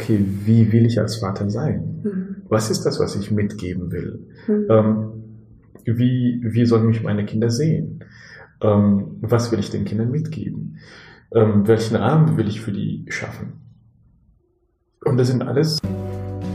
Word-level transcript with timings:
okay, 0.00 0.24
wie 0.44 0.72
will 0.72 0.86
ich 0.86 1.00
als 1.00 1.16
Vater 1.16 1.48
sein? 1.50 2.00
Mhm. 2.02 2.36
Was 2.48 2.70
ist 2.70 2.82
das, 2.82 3.00
was 3.00 3.16
ich 3.16 3.30
mitgeben 3.30 3.90
will? 3.90 4.28
Mhm. 4.46 4.66
Ähm, 4.70 5.12
wie, 5.84 6.40
wie 6.42 6.66
sollen 6.66 6.86
mich 6.86 7.02
meine 7.02 7.24
Kinder 7.24 7.50
sehen? 7.50 8.04
Ähm, 8.60 9.18
was 9.20 9.52
will 9.52 9.58
ich 9.58 9.70
den 9.70 9.84
Kindern 9.84 10.10
mitgeben? 10.10 10.78
Ähm, 11.34 11.66
welchen 11.66 11.96
Rahmen 11.96 12.36
will 12.36 12.48
ich 12.48 12.60
für 12.60 12.72
die 12.72 13.06
schaffen? 13.08 13.60
Und 15.04 15.16
das 15.16 15.28
sind 15.28 15.42
alles. 15.42 15.78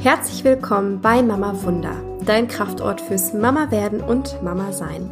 Herzlich 0.02 0.44
willkommen 0.44 1.00
bei 1.02 1.22
Mama 1.22 1.64
Wunder, 1.64 1.96
dein 2.26 2.48
Kraftort 2.48 3.02
fürs 3.02 3.34
Mama 3.34 3.72
werden 3.72 4.02
und 4.02 4.42
Mama 4.44 4.72
sein. 4.72 5.12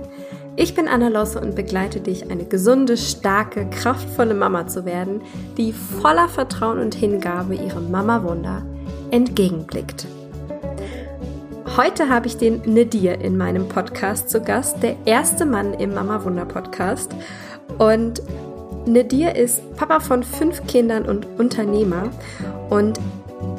Ich 0.62 0.76
bin 0.76 0.90
Anna 0.90 1.08
Losse 1.08 1.40
und 1.40 1.56
begleite 1.56 2.02
dich, 2.02 2.30
eine 2.30 2.44
gesunde, 2.44 2.98
starke, 2.98 3.70
kraftvolle 3.70 4.34
Mama 4.34 4.68
zu 4.68 4.84
werden, 4.84 5.22
die 5.56 5.72
voller 5.72 6.28
Vertrauen 6.28 6.80
und 6.80 6.94
Hingabe 6.94 7.56
ihrem 7.56 7.90
Mama-Wunder 7.90 8.66
entgegenblickt. 9.10 10.06
Heute 11.78 12.10
habe 12.10 12.28
ich 12.28 12.36
den 12.36 12.60
Nedir 12.66 13.22
in 13.22 13.38
meinem 13.38 13.70
Podcast 13.70 14.30
zu 14.30 14.42
Gast, 14.42 14.84
der 14.84 14.98
erste 15.06 15.46
Mann 15.46 15.74
im 15.76 15.94
Mama-Wunder-Podcast. 15.94 17.16
Und 17.78 18.22
Nedir 18.86 19.38
ist 19.38 19.62
Papa 19.78 20.02
von 20.02 20.24
fünf 20.24 20.68
Kindern 20.68 21.06
und 21.06 21.26
Unternehmer. 21.40 22.10
Und 22.70 23.00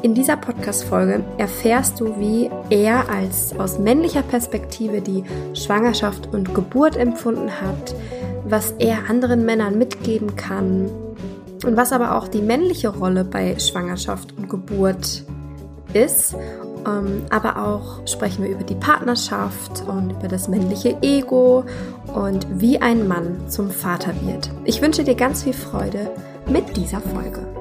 in 0.01 0.15
dieser 0.15 0.35
Podcast-Folge 0.35 1.23
erfährst 1.37 1.99
du, 1.99 2.19
wie 2.19 2.49
er 2.69 3.09
als 3.09 3.57
aus 3.57 3.77
männlicher 3.77 4.23
Perspektive 4.23 5.01
die 5.01 5.23
Schwangerschaft 5.53 6.33
und 6.33 6.55
Geburt 6.55 6.97
empfunden 6.97 7.61
hat, 7.61 7.95
was 8.45 8.71
er 8.79 9.09
anderen 9.09 9.45
Männern 9.45 9.77
mitgeben 9.77 10.35
kann 10.35 10.89
und 11.65 11.77
was 11.77 11.91
aber 11.91 12.15
auch 12.15 12.27
die 12.27 12.41
männliche 12.41 12.89
Rolle 12.89 13.23
bei 13.23 13.59
Schwangerschaft 13.59 14.35
und 14.37 14.49
Geburt 14.49 15.23
ist. 15.93 16.35
Ähm, 16.87 17.21
aber 17.29 17.63
auch 17.63 18.07
sprechen 18.07 18.43
wir 18.43 18.49
über 18.49 18.63
die 18.63 18.73
Partnerschaft 18.73 19.83
und 19.87 20.11
über 20.11 20.27
das 20.27 20.47
männliche 20.47 20.97
Ego 21.03 21.63
und 22.11 22.47
wie 22.49 22.81
ein 22.81 23.07
Mann 23.07 23.49
zum 23.49 23.69
Vater 23.69 24.13
wird. 24.25 24.49
Ich 24.65 24.81
wünsche 24.81 25.03
dir 25.03 25.15
ganz 25.15 25.43
viel 25.43 25.53
Freude 25.53 26.09
mit 26.47 26.75
dieser 26.75 27.01
Folge. 27.01 27.60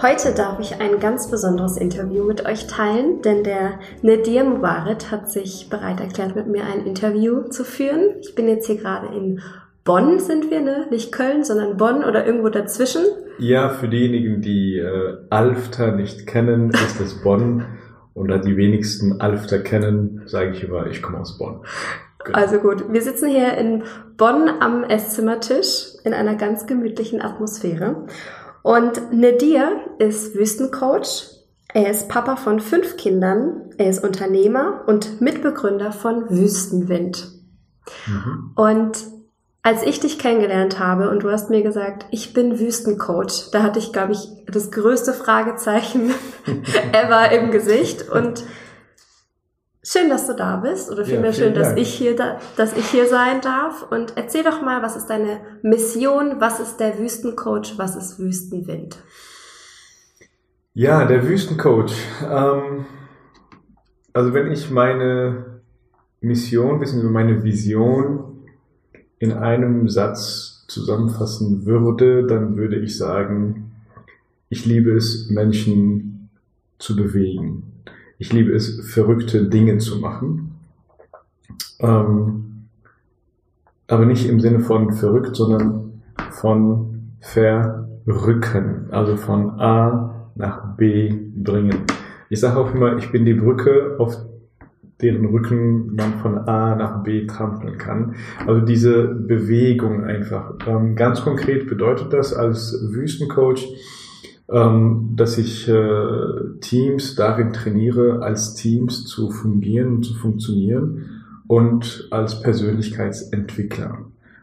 Heute 0.00 0.32
darf 0.32 0.60
ich 0.60 0.80
ein 0.80 1.00
ganz 1.00 1.28
besonderes 1.28 1.76
Interview 1.76 2.22
mit 2.22 2.46
euch 2.46 2.68
teilen, 2.68 3.20
denn 3.22 3.42
der 3.42 3.80
Nadir 4.00 4.44
Mubarak 4.44 5.10
hat 5.10 5.28
sich 5.28 5.68
bereit 5.68 5.98
erklärt, 5.98 6.36
mit 6.36 6.46
mir 6.46 6.62
ein 6.62 6.86
Interview 6.86 7.48
zu 7.48 7.64
führen. 7.64 8.14
Ich 8.20 8.36
bin 8.36 8.46
jetzt 8.46 8.68
hier 8.68 8.76
gerade 8.76 9.08
in 9.08 9.40
Bonn 9.82 10.20
sind 10.20 10.52
wir, 10.52 10.60
ne? 10.60 10.86
Nicht 10.90 11.10
Köln, 11.10 11.42
sondern 11.42 11.76
Bonn 11.78 12.04
oder 12.04 12.24
irgendwo 12.24 12.48
dazwischen. 12.48 13.02
Ja, 13.38 13.70
für 13.70 13.88
diejenigen, 13.88 14.40
die 14.40 14.78
äh, 14.78 15.16
Alfter 15.30 15.90
nicht 15.90 16.28
kennen, 16.28 16.70
ist 16.70 17.00
es 17.00 17.20
Bonn. 17.20 17.64
Und 18.14 18.28
da 18.28 18.38
die 18.38 18.56
wenigsten 18.56 19.20
Alfter 19.20 19.58
kennen, 19.58 20.22
sage 20.26 20.50
ich 20.50 20.62
immer, 20.62 20.86
ich 20.86 21.02
komme 21.02 21.18
aus 21.18 21.38
Bonn. 21.38 21.64
Genau. 22.24 22.38
Also 22.38 22.58
gut, 22.58 22.92
wir 22.92 23.02
sitzen 23.02 23.30
hier 23.30 23.54
in 23.58 23.82
Bonn 24.16 24.48
am 24.60 24.84
Esszimmertisch 24.84 25.94
in 26.04 26.14
einer 26.14 26.36
ganz 26.36 26.66
gemütlichen 26.66 27.20
Atmosphäre. 27.20 28.06
Und 28.68 29.14
Nadir 29.14 29.80
ist 29.98 30.34
Wüstencoach. 30.34 31.30
Er 31.72 31.90
ist 31.90 32.10
Papa 32.10 32.36
von 32.36 32.60
fünf 32.60 32.98
Kindern. 32.98 33.70
Er 33.78 33.88
ist 33.88 34.04
Unternehmer 34.04 34.84
und 34.86 35.22
Mitbegründer 35.22 35.90
von 35.90 36.28
Wüstenwind. 36.28 37.30
Mhm. 38.06 38.52
Und 38.56 39.06
als 39.62 39.82
ich 39.84 40.00
dich 40.00 40.18
kennengelernt 40.18 40.78
habe 40.78 41.08
und 41.08 41.22
du 41.22 41.30
hast 41.30 41.48
mir 41.48 41.62
gesagt, 41.62 42.04
ich 42.10 42.34
bin 42.34 42.58
Wüstencoach, 42.58 43.50
da 43.52 43.62
hatte 43.62 43.78
ich, 43.78 43.90
glaube 43.90 44.12
ich, 44.12 44.28
das 44.44 44.70
größte 44.70 45.14
Fragezeichen 45.14 46.12
ever 46.92 47.32
im 47.32 47.50
Gesicht. 47.50 48.10
Und 48.10 48.44
Schön, 49.90 50.10
dass 50.10 50.26
du 50.26 50.34
da 50.34 50.56
bist 50.56 50.90
oder 50.90 51.02
vielmehr 51.02 51.30
ja, 51.30 51.32
schön, 51.32 51.54
dass 51.54 51.74
ich 51.74 51.88
hier 51.94 52.14
da, 52.14 52.38
dass 52.58 52.76
ich 52.76 52.84
hier 52.90 53.08
sein 53.08 53.40
darf 53.40 53.90
und 53.90 54.18
erzähl 54.18 54.44
doch 54.44 54.60
mal, 54.60 54.82
was 54.82 54.96
ist 54.96 55.06
deine 55.06 55.40
Mission, 55.62 56.40
was 56.40 56.60
ist 56.60 56.76
der 56.76 56.98
Wüstencoach, 56.98 57.78
was 57.78 57.96
ist 57.96 58.18
Wüstenwind? 58.18 58.98
Ja, 60.74 61.06
der 61.06 61.26
Wüstencoach. 61.26 61.94
Ähm, 62.22 62.84
also 64.12 64.34
wenn 64.34 64.52
ich 64.52 64.70
meine 64.70 65.62
Mission, 66.20 66.82
wissen 66.82 67.00
Sie, 67.00 67.06
meine 67.06 67.42
Vision 67.42 68.46
in 69.18 69.32
einem 69.32 69.88
Satz 69.88 70.66
zusammenfassen 70.68 71.64
würde, 71.64 72.26
dann 72.26 72.58
würde 72.58 72.76
ich 72.76 72.98
sagen, 72.98 73.72
ich 74.50 74.66
liebe 74.66 74.94
es, 74.94 75.30
Menschen 75.30 76.28
zu 76.78 76.94
bewegen. 76.94 77.67
Ich 78.18 78.32
liebe 78.32 78.52
es, 78.52 78.80
verrückte 78.92 79.44
Dinge 79.44 79.78
zu 79.78 80.00
machen. 80.00 80.56
Ähm, 81.78 82.66
aber 83.86 84.06
nicht 84.06 84.28
im 84.28 84.40
Sinne 84.40 84.60
von 84.60 84.92
verrückt, 84.92 85.36
sondern 85.36 86.02
von 86.30 87.12
verrücken. 87.20 88.88
Also 88.90 89.16
von 89.16 89.60
A 89.60 90.30
nach 90.34 90.76
B 90.76 91.14
bringen. 91.36 91.84
Ich 92.28 92.40
sage 92.40 92.58
auch 92.58 92.74
immer, 92.74 92.96
ich 92.96 93.10
bin 93.12 93.24
die 93.24 93.34
Brücke, 93.34 93.96
auf 93.98 94.16
deren 95.00 95.26
Rücken 95.26 95.94
man 95.94 96.14
von 96.14 96.38
A 96.38 96.74
nach 96.74 97.04
B 97.04 97.26
trampeln 97.26 97.78
kann. 97.78 98.16
Also 98.46 98.60
diese 98.62 99.06
Bewegung 99.06 100.04
einfach. 100.04 100.54
Ähm, 100.66 100.96
ganz 100.96 101.22
konkret 101.22 101.68
bedeutet 101.68 102.12
das 102.12 102.34
als 102.34 102.76
Wüstencoach, 102.90 103.64
ähm, 104.50 105.10
dass 105.14 105.36
ich 105.38 105.68
äh, 105.68 106.58
Teams 106.60 107.14
darin 107.14 107.52
trainiere, 107.52 108.22
als 108.22 108.54
Teams 108.54 109.04
zu 109.04 109.30
fungieren 109.30 109.96
und 109.96 110.02
zu 110.04 110.14
funktionieren 110.14 111.04
und 111.46 112.08
als 112.10 112.40
Persönlichkeitsentwickler. 112.40 113.98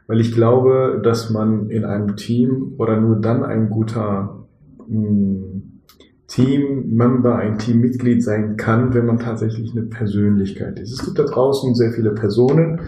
Weil 0.08 0.22
ich 0.22 0.34
glaube, 0.34 1.02
dass 1.04 1.32
man 1.32 1.70
in 1.70 1.86
einem 1.86 2.16
Team 2.16 2.74
oder 2.78 3.00
nur 3.00 3.16
dann 3.16 3.44
ein 3.44 3.70
guter 3.70 4.46
hm, 4.88 5.82
Teammember, 6.28 7.38
ein 7.38 7.58
Teammitglied 7.58 8.24
sein 8.24 8.58
kann, 8.58 8.94
wenn 8.94 9.06
man 9.06 9.20
tatsächlich 9.20 9.72
eine 9.72 9.84
Persönlichkeit 9.84 10.80
ist. 10.80 10.92
Es 10.92 11.06
gibt 11.06 11.18
da 11.18 11.24
draußen 11.24 11.76
sehr 11.76 11.92
viele 11.92 12.12
Personen, 12.12 12.82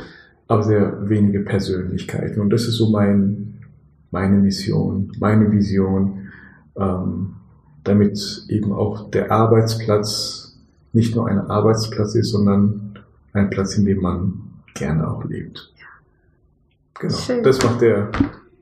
aber 0.47 0.63
sehr 0.63 1.09
wenige 1.09 1.41
Persönlichkeiten. 1.41 2.41
Und 2.41 2.51
das 2.51 2.67
ist 2.67 2.77
so 2.77 2.89
mein, 2.89 3.55
meine 4.11 4.37
Mission, 4.37 5.11
meine 5.19 5.51
Vision, 5.51 6.26
damit 6.77 8.45
eben 8.49 8.73
auch 8.73 9.09
der 9.11 9.31
Arbeitsplatz 9.31 10.57
nicht 10.93 11.15
nur 11.15 11.27
ein 11.27 11.39
Arbeitsplatz 11.39 12.15
ist, 12.15 12.31
sondern 12.31 12.99
ein 13.33 13.49
Platz, 13.49 13.77
in 13.77 13.85
dem 13.85 14.01
man 14.01 14.41
gerne 14.73 15.09
auch 15.09 15.23
lebt. 15.23 15.73
Genau. 16.99 17.15
Schön. 17.15 17.43
Das 17.43 17.61
macht 17.63 17.81
der 17.81 18.11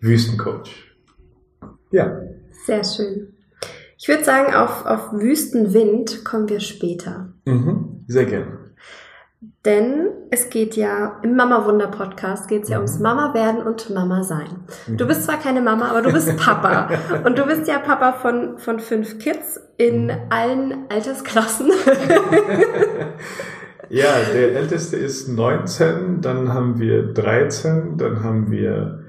Wüstencoach. 0.01 0.93
Ja. 1.91 2.21
Sehr 2.65 2.83
schön. 2.83 3.27
Ich 3.97 4.07
würde 4.07 4.23
sagen, 4.23 4.53
auf, 4.53 4.85
auf 4.85 5.13
Wüstenwind 5.13 6.25
kommen 6.25 6.49
wir 6.49 6.59
später. 6.59 7.29
Mhm, 7.45 8.03
sehr 8.07 8.25
gerne. 8.25 8.64
Denn 9.65 10.09
es 10.29 10.51
geht 10.51 10.75
ja 10.75 11.19
im 11.23 11.35
Mama 11.35 11.65
Wunder 11.65 11.87
Podcast 11.87 12.47
geht 12.47 12.63
es 12.63 12.69
ja 12.69 12.77
ums 12.77 12.97
mhm. 12.97 13.03
Mama 13.03 13.33
werden 13.33 13.63
und 13.63 13.89
Mama 13.89 14.23
sein. 14.23 14.47
Du 14.87 15.03
mhm. 15.03 15.07
bist 15.07 15.23
zwar 15.23 15.39
keine 15.39 15.61
Mama, 15.61 15.89
aber 15.89 16.03
du 16.03 16.11
bist 16.11 16.37
Papa 16.37 16.89
und 17.25 17.37
du 17.37 17.45
bist 17.45 17.67
ja 17.67 17.79
Papa 17.79 18.13
von 18.13 18.59
von 18.59 18.79
fünf 18.79 19.17
Kids 19.17 19.59
in 19.77 20.05
mhm. 20.05 20.11
allen 20.29 20.85
Altersklassen. 20.89 21.67
ja, 23.89 24.05
der 24.33 24.55
älteste 24.55 24.97
ist 24.97 25.29
19, 25.29 26.21
dann 26.21 26.53
haben 26.53 26.79
wir 26.79 27.13
13, 27.13 27.97
dann 27.97 28.23
haben 28.23 28.51
wir 28.51 29.03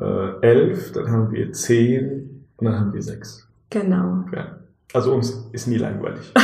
äh, 0.00 0.40
11, 0.40 0.92
dann 0.92 1.10
haben 1.10 1.30
wir 1.30 1.52
10 1.52 2.46
und 2.56 2.64
dann 2.64 2.80
haben 2.80 2.92
wir 2.92 3.02
6. 3.02 3.48
Genau. 3.70 4.24
Ja. 4.34 4.56
Also 4.92 5.14
uns 5.14 5.48
ist 5.52 5.68
nie 5.68 5.78
langweilig. 5.78 6.34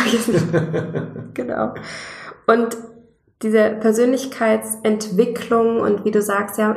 genau. 1.34 1.74
Und 2.46 2.76
diese 3.42 3.76
Persönlichkeitsentwicklung 3.80 5.80
und 5.80 6.06
wie 6.06 6.10
du 6.10 6.22
sagst, 6.22 6.58
ja, 6.58 6.74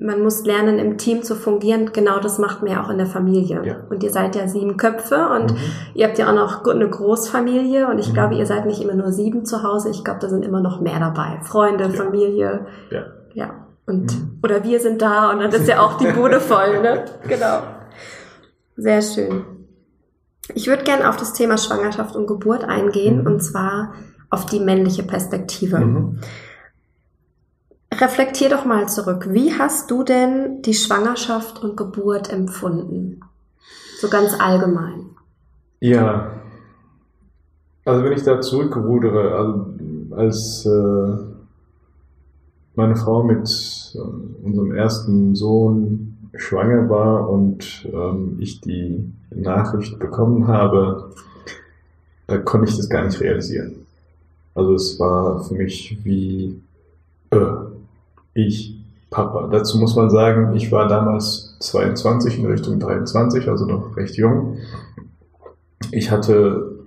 man 0.00 0.22
muss 0.22 0.44
lernen, 0.44 0.80
im 0.80 0.98
Team 0.98 1.22
zu 1.22 1.36
fungieren. 1.36 1.92
Genau 1.92 2.18
das 2.18 2.38
macht 2.38 2.62
man 2.62 2.72
ja 2.72 2.82
auch 2.82 2.90
in 2.90 2.98
der 2.98 3.06
Familie. 3.06 3.62
Ja. 3.64 3.76
Und 3.90 4.02
ihr 4.02 4.10
seid 4.10 4.34
ja 4.34 4.48
sieben 4.48 4.76
Köpfe 4.76 5.28
und 5.28 5.52
mhm. 5.52 5.58
ihr 5.94 6.08
habt 6.08 6.18
ja 6.18 6.28
auch 6.28 6.34
noch 6.34 6.66
eine 6.66 6.90
Großfamilie 6.90 7.86
und 7.86 8.00
ich 8.00 8.08
mhm. 8.08 8.14
glaube, 8.14 8.34
ihr 8.34 8.46
seid 8.46 8.66
nicht 8.66 8.82
immer 8.82 8.94
nur 8.94 9.12
sieben 9.12 9.44
zu 9.44 9.62
Hause. 9.62 9.90
Ich 9.90 10.02
glaube, 10.02 10.18
da 10.18 10.28
sind 10.28 10.44
immer 10.44 10.60
noch 10.60 10.80
mehr 10.80 10.98
dabei. 10.98 11.38
Freunde, 11.44 11.84
ja. 11.84 11.90
Familie. 11.90 12.66
Ja. 12.90 13.04
Ja. 13.32 13.66
Und, 13.86 14.12
mhm. 14.12 14.40
oder 14.42 14.64
wir 14.64 14.80
sind 14.80 15.00
da 15.00 15.30
und 15.30 15.38
dann 15.38 15.52
ist 15.52 15.68
ja 15.68 15.80
auch 15.80 15.96
die 15.96 16.08
Bude 16.08 16.40
voll, 16.40 16.82
ne? 16.82 17.04
Genau. 17.28 17.60
Sehr 18.76 19.02
schön. 19.02 19.44
Ich 20.54 20.66
würde 20.66 20.82
gerne 20.82 21.08
auf 21.08 21.16
das 21.16 21.34
Thema 21.34 21.56
Schwangerschaft 21.56 22.16
und 22.16 22.26
Geburt 22.26 22.64
eingehen 22.64 23.20
mhm. 23.20 23.26
und 23.26 23.40
zwar 23.40 23.92
auf 24.30 24.46
die 24.46 24.60
männliche 24.60 25.02
Perspektive. 25.02 25.78
Mhm. 25.78 26.18
Reflektier 27.92 28.48
doch 28.48 28.64
mal 28.64 28.88
zurück. 28.88 29.26
Wie 29.30 29.52
hast 29.52 29.90
du 29.90 30.04
denn 30.04 30.62
die 30.62 30.74
Schwangerschaft 30.74 31.62
und 31.62 31.76
Geburt 31.76 32.32
empfunden? 32.32 33.20
So 34.00 34.08
ganz 34.08 34.38
allgemein. 34.40 35.10
Ja. 35.80 36.30
Also 37.84 38.04
wenn 38.04 38.12
ich 38.12 38.22
da 38.22 38.40
zurückrudere, 38.40 39.34
also 39.34 39.66
als 40.16 40.64
äh, 40.66 41.30
meine 42.74 42.96
Frau 42.96 43.24
mit 43.24 43.48
äh, 43.94 44.46
unserem 44.46 44.74
ersten 44.74 45.34
Sohn 45.34 46.16
schwanger 46.34 46.88
war 46.88 47.28
und 47.28 47.88
ähm, 47.92 48.36
ich 48.38 48.60
die 48.60 49.12
Nachricht 49.30 49.98
bekommen 49.98 50.46
habe, 50.46 51.10
da 52.26 52.38
konnte 52.38 52.68
ich 52.70 52.76
das 52.76 52.88
gar 52.88 53.04
nicht 53.04 53.20
realisieren. 53.20 53.79
Also 54.60 54.74
es 54.74 55.00
war 55.00 55.42
für 55.42 55.54
mich 55.54 55.98
wie 56.04 56.60
äh, 57.30 57.38
ich 58.34 58.76
Papa. 59.08 59.48
Dazu 59.50 59.78
muss 59.78 59.96
man 59.96 60.10
sagen, 60.10 60.54
ich 60.54 60.70
war 60.70 60.86
damals 60.86 61.56
22 61.60 62.38
in 62.38 62.44
Richtung 62.44 62.78
23, 62.78 63.48
also 63.48 63.64
noch 63.64 63.96
recht 63.96 64.16
jung. 64.16 64.58
Ich 65.92 66.10
hatte 66.10 66.78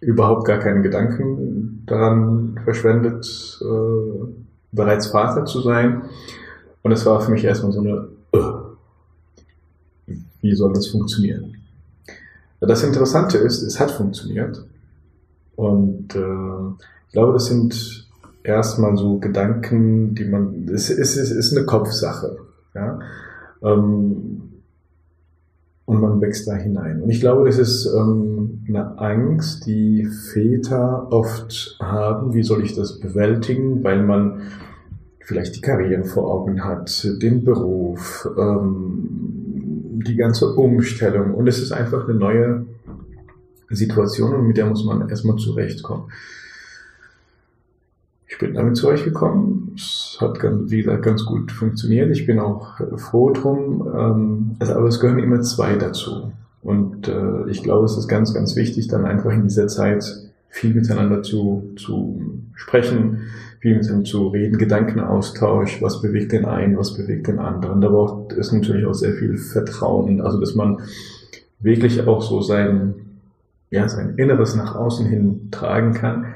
überhaupt 0.00 0.46
gar 0.46 0.60
keinen 0.60 0.82
Gedanken 0.82 1.84
daran 1.86 2.58
verschwendet, 2.64 3.60
äh, 3.60 4.32
bereits 4.72 5.08
Vater 5.08 5.44
zu 5.44 5.60
sein. 5.60 6.04
Und 6.82 6.92
es 6.92 7.04
war 7.04 7.20
für 7.20 7.32
mich 7.32 7.44
erstmal 7.44 7.72
so 7.72 7.80
eine, 7.80 8.08
äh, 8.32 10.14
wie 10.40 10.54
soll 10.54 10.72
das 10.72 10.86
funktionieren? 10.86 11.54
Das 12.60 12.82
Interessante 12.82 13.36
ist, 13.36 13.62
es 13.62 13.78
hat 13.78 13.90
funktioniert. 13.90 14.64
Und 15.54 16.16
äh, 16.16 16.84
ich 17.10 17.14
glaube, 17.14 17.32
das 17.32 17.46
sind 17.46 18.08
erstmal 18.44 18.96
so 18.96 19.18
Gedanken, 19.18 20.14
die 20.14 20.26
man, 20.26 20.68
es 20.72 20.90
ist, 20.90 21.16
es 21.16 21.32
ist 21.32 21.56
eine 21.56 21.66
Kopfsache. 21.66 22.36
Ja? 22.72 23.00
Ähm, 23.64 24.42
und 25.86 26.00
man 26.00 26.20
wächst 26.20 26.46
da 26.46 26.54
hinein. 26.54 27.02
Und 27.02 27.10
ich 27.10 27.18
glaube, 27.18 27.46
das 27.46 27.58
ist 27.58 27.92
ähm, 27.92 28.62
eine 28.68 28.96
Angst, 29.00 29.66
die 29.66 30.06
Väter 30.06 31.08
oft 31.10 31.78
haben, 31.80 32.32
wie 32.32 32.44
soll 32.44 32.62
ich 32.62 32.76
das 32.76 33.00
bewältigen, 33.00 33.82
weil 33.82 34.04
man 34.04 34.42
vielleicht 35.18 35.56
die 35.56 35.62
Karriere 35.62 36.04
vor 36.04 36.32
Augen 36.32 36.62
hat, 36.64 37.08
den 37.20 37.42
Beruf, 37.42 38.28
ähm, 38.38 40.00
die 40.06 40.14
ganze 40.14 40.54
Umstellung. 40.54 41.34
Und 41.34 41.48
es 41.48 41.60
ist 41.60 41.72
einfach 41.72 42.08
eine 42.08 42.16
neue 42.16 42.66
Situation 43.68 44.32
und 44.32 44.46
mit 44.46 44.58
der 44.58 44.66
muss 44.66 44.84
man 44.84 45.08
erstmal 45.08 45.38
zurechtkommen. 45.38 46.04
Ich 48.30 48.38
bin 48.38 48.54
damit 48.54 48.76
zurechtgekommen. 48.76 49.72
Es 49.74 50.16
hat, 50.20 50.38
ganz, 50.38 50.70
wie 50.70 50.82
gesagt, 50.82 51.02
ganz 51.02 51.24
gut 51.24 51.50
funktioniert. 51.50 52.10
Ich 52.12 52.26
bin 52.26 52.38
auch 52.38 52.80
froh 52.96 53.30
drum. 53.30 53.88
Ähm, 53.92 54.56
aber 54.60 54.86
es 54.86 55.00
gehören 55.00 55.18
immer 55.18 55.40
zwei 55.40 55.74
dazu. 55.74 56.32
Und 56.62 57.08
äh, 57.08 57.50
ich 57.50 57.64
glaube, 57.64 57.86
es 57.86 57.96
ist 57.96 58.06
ganz, 58.06 58.32
ganz 58.32 58.54
wichtig, 58.54 58.86
dann 58.86 59.04
einfach 59.04 59.32
in 59.32 59.42
dieser 59.42 59.66
Zeit 59.66 60.04
viel 60.48 60.74
miteinander 60.74 61.24
zu, 61.24 61.72
zu 61.76 62.20
sprechen, 62.54 63.22
viel 63.58 63.76
miteinander 63.76 64.04
zu 64.04 64.28
reden, 64.28 64.58
Gedankenaustausch, 64.58 65.82
was 65.82 66.00
bewegt 66.00 66.30
den 66.30 66.44
einen, 66.44 66.78
was 66.78 66.96
bewegt 66.96 67.26
den 67.26 67.40
anderen. 67.40 67.80
Da 67.80 67.88
braucht 67.88 68.32
es 68.34 68.52
natürlich 68.52 68.86
auch 68.86 68.94
sehr 68.94 69.14
viel 69.14 69.38
Vertrauen, 69.38 70.20
also 70.20 70.38
dass 70.38 70.54
man 70.54 70.82
wirklich 71.58 72.06
auch 72.06 72.22
so 72.22 72.42
sein, 72.42 72.94
ja, 73.70 73.88
sein 73.88 74.14
Inneres 74.18 74.54
nach 74.54 74.76
außen 74.76 75.06
hin 75.06 75.48
tragen 75.50 75.94
kann. 75.94 76.26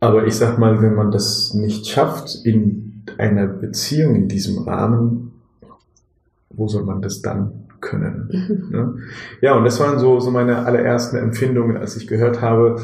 Aber 0.00 0.26
ich 0.26 0.34
sag 0.34 0.58
mal, 0.58 0.80
wenn 0.80 0.94
man 0.94 1.10
das 1.10 1.52
nicht 1.52 1.86
schafft 1.86 2.44
in 2.44 3.04
einer 3.18 3.46
Beziehung 3.46 4.14
in 4.14 4.28
diesem 4.28 4.58
Rahmen, 4.64 5.32
wo 6.48 6.68
soll 6.68 6.84
man 6.84 7.02
das 7.02 7.20
dann 7.20 7.68
können? 7.80 8.28
Mhm. 8.32 8.70
Ne? 8.70 8.94
Ja, 9.42 9.56
und 9.56 9.64
das 9.64 9.78
waren 9.78 9.98
so, 9.98 10.18
so 10.20 10.30
meine 10.30 10.64
allerersten 10.64 11.16
Empfindungen, 11.16 11.76
als 11.76 11.96
ich 11.96 12.06
gehört 12.06 12.40
habe, 12.40 12.80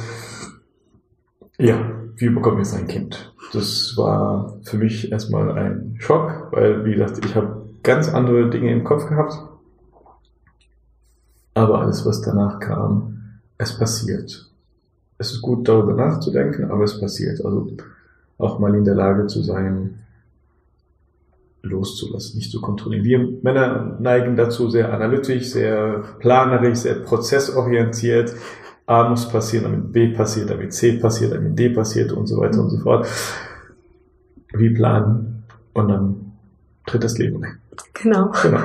ja, 1.59 1.91
wie 2.17 2.29
bekommen 2.29 2.59
wir 2.59 2.65
jetzt 2.65 2.75
ein 2.75 2.87
Kind? 2.87 3.35
Das 3.53 3.95
war 3.97 4.59
für 4.63 4.77
mich 4.77 5.11
erstmal 5.11 5.51
ein 5.53 5.97
Schock, 5.99 6.49
weil, 6.51 6.85
wie 6.85 6.93
gesagt, 6.93 7.25
ich 7.25 7.35
habe 7.35 7.67
ganz 7.83 8.13
andere 8.13 8.51
Dinge 8.51 8.73
im 8.73 8.85
Kopf 8.85 9.09
gehabt. 9.09 9.35
Aber 11.55 11.81
alles, 11.81 12.05
was 12.05 12.21
danach 12.21 12.59
kam, 12.59 13.41
es 13.57 13.79
passiert 13.79 14.51
es 15.19 15.33
ist 15.33 15.43
gut, 15.43 15.69
darüber 15.69 15.95
nachzudenken, 15.95 16.71
aber 16.71 16.85
es 16.85 17.01
passiert. 17.01 17.45
Also 17.45 17.69
auch 18.39 18.59
mal 18.59 18.75
in 18.75 18.85
der 18.85 18.95
Lage 18.95 19.27
zu 19.27 19.43
sein, 19.43 19.99
loszulassen, 21.63 22.39
nicht 22.39 22.51
zu 22.51 22.61
kontrollieren. 22.61 23.05
Wir 23.05 23.39
Männer 23.43 23.97
neigen 24.01 24.37
dazu 24.37 24.69
sehr 24.71 24.93
analytisch, 24.93 25.51
sehr 25.51 26.05
planerisch, 26.19 26.79
sehr 26.79 26.97
prozessorientiert. 26.97 28.35
A 28.87 29.09
muss 29.09 29.29
passieren, 29.29 29.65
damit 29.65 29.93
B 29.93 30.09
passiert, 30.13 30.51
damit 30.51 30.73
C 30.73 30.93
passiert, 30.93 31.33
damit 31.33 31.59
D 31.59 31.71
passiert 31.71 32.13
und 32.13 32.27
so 32.27 32.39
weiter 32.39 32.61
und 32.61 32.71
so 32.71 32.79
fort. 32.79 33.09
Wie 34.53 34.71
planen 34.71 35.45
und 35.73 35.89
dann 35.89 36.33
tritt 36.87 37.03
das 37.03 37.19
Leben 37.19 37.43
ein. 37.43 37.59
Genau. 37.95 38.31
Genau. 38.43 38.61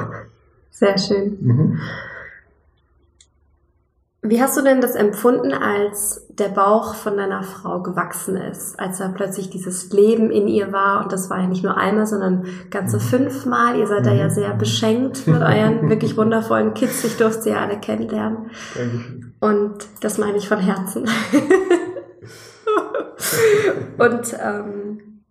Sehr 0.70 0.98
schön. 0.98 1.38
Mhm. 1.42 1.80
Wie 4.24 4.40
hast 4.40 4.56
du 4.56 4.62
denn 4.62 4.82
das 4.82 4.94
empfunden, 4.94 5.52
als 5.52 6.28
der 6.30 6.50
Bauch 6.50 6.94
von 6.94 7.18
deiner 7.18 7.42
Frau 7.42 7.82
gewachsen 7.82 8.38
ist, 8.38 8.80
als 8.80 9.00
da 9.00 9.08
plötzlich 9.08 9.50
dieses 9.50 9.92
Leben 9.92 10.30
in 10.30 10.48
ihr 10.48 10.72
war 10.72 11.02
und 11.02 11.12
das 11.12 11.32
war 11.32 11.40
ja 11.40 11.48
nicht 11.48 11.64
nur 11.64 11.76
einmal, 11.76 12.06
sondern 12.06 12.46
ganze 12.70 12.98
mhm. 12.98 13.02
fünfmal. 13.02 13.80
Ihr 13.80 13.88
seid 13.88 14.06
da 14.06 14.14
ja 14.14 14.26
mhm. 14.26 14.30
sehr 14.30 14.54
beschenkt 14.54 15.26
mit 15.26 15.42
euren 15.42 15.90
wirklich 15.90 16.18
wundervollen 16.18 16.76
Kids. 16.76 17.04
Ich 17.04 17.18
durfte 17.18 17.42
sie 17.42 17.50
ja 17.50 17.62
alle 17.62 17.80
kennenlernen. 17.80 18.52
Und 19.40 19.88
das 20.02 20.20
meine 20.20 20.38
ich 20.38 20.48
von 20.48 20.60
Herzen. 20.60 21.10
und 23.98 24.36
ähm, 24.40 25.24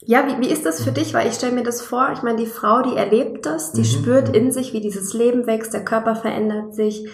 ja, 0.00 0.26
wie, 0.26 0.42
wie 0.42 0.52
ist 0.52 0.66
das 0.66 0.84
für 0.84 0.92
dich? 0.92 1.14
Weil 1.14 1.26
ich 1.26 1.34
stelle 1.34 1.54
mir 1.54 1.64
das 1.64 1.80
vor, 1.80 2.10
ich 2.12 2.22
meine, 2.22 2.36
die 2.36 2.46
Frau, 2.46 2.82
die 2.82 2.96
erlebt 2.96 3.46
das, 3.46 3.72
die 3.72 3.80
mhm. 3.80 3.84
spürt 3.84 4.36
in 4.36 4.52
sich, 4.52 4.74
wie 4.74 4.82
dieses 4.82 5.14
Leben 5.14 5.46
wächst, 5.46 5.72
der 5.72 5.86
Körper 5.86 6.16
verändert 6.16 6.74
sich 6.74 7.08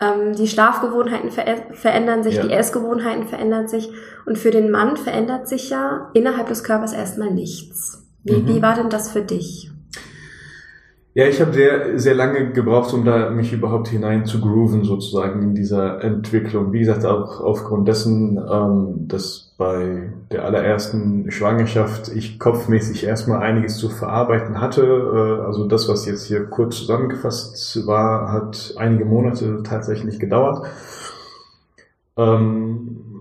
ähm, 0.00 0.34
die 0.36 0.46
Schlafgewohnheiten 0.46 1.30
ver 1.30 1.44
verändern 1.72 2.22
sich, 2.22 2.36
ja. 2.36 2.42
die 2.42 2.52
Essgewohnheiten 2.52 3.26
verändern 3.26 3.68
sich. 3.68 3.90
Und 4.26 4.38
für 4.38 4.50
den 4.50 4.70
Mann 4.70 4.96
verändert 4.96 5.48
sich 5.48 5.70
ja 5.70 6.10
innerhalb 6.14 6.48
des 6.48 6.62
Körpers 6.62 6.92
erstmal 6.92 7.30
nichts. 7.30 8.06
Wie, 8.22 8.36
mhm. 8.36 8.48
wie 8.48 8.62
war 8.62 8.74
denn 8.74 8.90
das 8.90 9.10
für 9.10 9.22
dich? 9.22 9.70
Ja, 11.18 11.26
ich 11.26 11.40
habe 11.40 11.52
sehr, 11.52 11.98
sehr 11.98 12.14
lange 12.14 12.52
gebraucht, 12.52 12.94
um 12.94 13.04
da 13.04 13.28
mich 13.30 13.52
überhaupt 13.52 13.88
hinein 13.88 14.24
zu 14.24 14.40
grooven, 14.40 14.84
sozusagen 14.84 15.42
in 15.42 15.54
dieser 15.56 16.00
Entwicklung. 16.04 16.72
Wie 16.72 16.78
gesagt, 16.78 17.04
auch 17.04 17.40
aufgrund 17.40 17.88
dessen, 17.88 18.38
ähm, 18.38 19.08
dass 19.08 19.52
bei 19.58 20.12
der 20.30 20.44
allerersten 20.44 21.28
Schwangerschaft 21.32 22.06
ich 22.14 22.38
kopfmäßig 22.38 23.02
erstmal 23.02 23.42
einiges 23.42 23.78
zu 23.78 23.88
verarbeiten 23.88 24.60
hatte. 24.60 24.82
Äh, 24.82 25.44
also 25.44 25.66
das, 25.66 25.88
was 25.88 26.06
jetzt 26.06 26.22
hier 26.26 26.44
kurz 26.44 26.76
zusammengefasst 26.76 27.84
war, 27.84 28.30
hat 28.30 28.74
einige 28.76 29.04
Monate 29.04 29.64
tatsächlich 29.64 30.20
gedauert. 30.20 30.68
Ähm, 32.16 33.17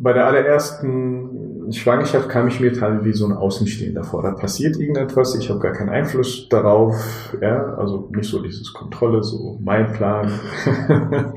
bei 0.00 0.12
der 0.12 0.26
allerersten 0.26 1.72
Schwangerschaft 1.72 2.28
kam 2.28 2.46
ich 2.46 2.60
mir 2.60 2.80
halt 2.80 3.04
wie 3.04 3.12
so 3.12 3.26
ein 3.26 3.32
Außenstehender 3.32 4.04
vor. 4.04 4.22
Da 4.22 4.30
passiert 4.30 4.76
irgendetwas, 4.78 5.34
ich 5.34 5.50
habe 5.50 5.58
gar 5.58 5.72
keinen 5.72 5.88
Einfluss 5.88 6.48
darauf, 6.48 6.94
ja, 7.40 7.74
also 7.74 8.08
nicht 8.14 8.30
so 8.30 8.40
dieses 8.40 8.72
Kontrolle, 8.72 9.22
so 9.22 9.58
mein 9.60 9.92
Plan. 9.92 10.30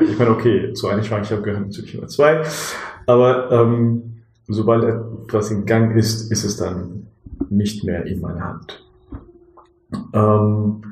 ich 0.00 0.18
meine, 0.18 0.32
okay, 0.32 0.72
zu 0.72 0.88
einer 0.88 1.04
Schwangerschaft 1.04 1.44
gehören 1.44 1.62
natürlich 1.62 1.94
immer 1.94 2.08
zwei, 2.08 2.42
aber 3.06 3.50
ähm, 3.52 4.22
sobald 4.48 4.84
etwas 4.84 5.52
in 5.52 5.64
Gang 5.64 5.96
ist, 5.96 6.32
ist 6.32 6.44
es 6.44 6.56
dann 6.56 7.06
nicht 7.48 7.84
mehr 7.84 8.04
in 8.06 8.20
meiner 8.20 8.44
Hand. 8.44 8.84
Ähm, 10.12 10.82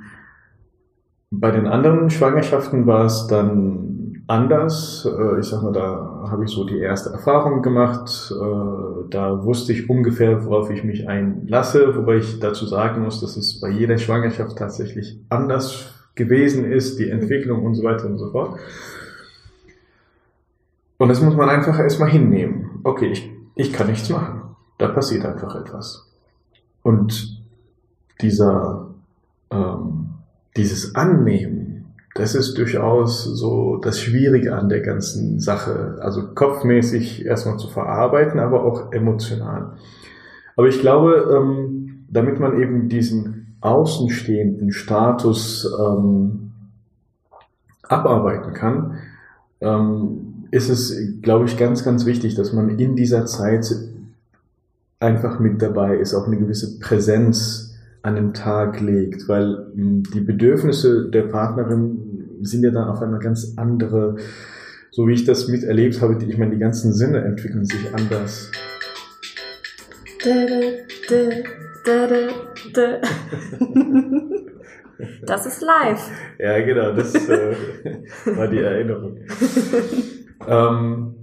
bei 1.31 1.51
den 1.51 1.67
anderen 1.67 2.11
Schwangerschaften 2.11 2.87
war 2.87 3.05
es 3.05 3.27
dann 3.27 3.98
anders. 4.29 5.05
Äh, 5.07 5.41
ich 5.41 5.47
sag 5.47 5.63
mal, 5.63 5.73
da 5.73 6.29
habe 6.31 6.45
ich 6.45 6.51
so 6.51 6.65
die 6.65 6.79
erste 6.79 7.11
Erfahrung 7.11 7.63
gemacht. 7.63 8.33
Äh, 8.33 9.09
da 9.11 9.45
wusste 9.45 9.73
ich 9.73 9.91
ungefähr, 9.91 10.45
worauf 10.45 10.71
ich 10.71 10.85
mich 10.85 11.09
einlasse, 11.09 11.97
wobei 11.97 12.17
ich 12.19 12.39
dazu 12.39 12.67
sagen 12.67 13.03
muss, 13.03 13.21
dass 13.21 13.37
es 13.37 13.61
bei 13.61 13.71
jeder 13.71 13.99
Schwangerschaft 13.99 14.57
tatsächlich 14.57 15.19
anders 15.31 15.93
gewesen 16.15 16.71
ist, 16.71 16.99
die 16.99 17.11
Entwicklung 17.11 17.65
und 17.65 17.75
so 17.75 17.83
weiter 17.83 18.07
und 18.07 18.19
so 18.19 18.31
fort. 18.31 18.59
Und 20.99 21.09
das 21.09 21.23
muss 21.23 21.37
man 21.37 21.49
einfach 21.49 21.79
erstmal 21.79 22.11
hinnehmen. 22.11 22.81
Okay, 22.83 23.07
ich, 23.07 23.31
ich 23.55 23.73
kann 23.73 23.87
nichts 23.87 24.11
machen. 24.11 24.43
Da 24.79 24.89
passiert 24.89 25.25
einfach 25.25 25.55
etwas. 25.55 26.07
Und 26.83 27.41
dieser, 28.21 28.89
ähm, 29.51 30.11
dieses 30.57 30.95
Annehmen, 30.95 31.58
das 32.19 32.35
ist 32.35 32.59
durchaus 32.59 33.25
so 33.25 33.77
das 33.77 34.01
Schwierige 34.01 34.57
an 34.57 34.69
der 34.69 34.81
ganzen 34.81 35.39
Sache. 35.39 35.99
Also 36.01 36.35
kopfmäßig 36.35 37.25
erstmal 37.25 37.59
zu 37.59 37.69
verarbeiten, 37.69 38.41
aber 38.41 38.65
auch 38.65 38.93
emotional. 38.93 39.77
Aber 40.57 40.67
ich 40.67 40.81
glaube, 40.81 41.33
ähm, 41.33 42.07
damit 42.11 42.41
man 42.41 42.61
eben 42.61 42.89
diesen 42.89 43.57
außenstehenden 43.61 44.73
Status 44.73 45.73
ähm, 45.79 46.51
abarbeiten 47.83 48.53
kann, 48.53 48.99
ähm, 49.61 50.47
ist 50.51 50.69
es, 50.69 50.97
glaube 51.23 51.45
ich, 51.45 51.57
ganz, 51.57 51.85
ganz 51.85 52.05
wichtig, 52.05 52.35
dass 52.35 52.53
man 52.53 52.79
in 52.79 52.97
dieser 52.97 53.27
Zeit 53.27 53.73
einfach 54.99 55.39
mit 55.39 55.63
dabei 55.63 55.97
ist, 55.97 56.15
auch 56.15 56.27
eine 56.27 56.39
gewisse 56.39 56.81
Präsenz 56.81 57.68
an 58.09 58.17
den 58.17 58.35
Tag 58.35 58.81
legt, 58.81 59.29
weil 59.29 59.67
hm, 59.75 60.03
die 60.15 60.21
Bedürfnisse 60.21 61.11
der 61.11 61.23
Partnerin 61.23 62.39
sind 62.41 62.65
ja 62.65 62.71
dann 62.71 62.89
auf 62.89 63.03
einmal 63.03 63.21
ganz 63.21 63.55
andere, 63.57 64.17
so 64.91 65.07
wie 65.07 65.13
ich 65.13 65.25
das 65.25 65.49
miterlebt 65.49 66.01
habe, 66.01 66.19
ich 66.25 66.39
meine, 66.39 66.53
die 66.53 66.59
ganzen 66.59 66.93
Sinne 66.93 67.21
entwickeln 67.21 67.65
sich 67.65 67.95
anders. 67.95 68.51
Das 75.23 75.47
ist 75.47 75.63
live. 75.63 76.11
Ja, 76.41 76.61
genau, 76.61 76.93
das 76.93 77.15
äh, 77.15 77.55
war 78.35 78.49
die 78.49 78.59
Erinnerung. 78.59 79.19
ähm, 80.49 81.15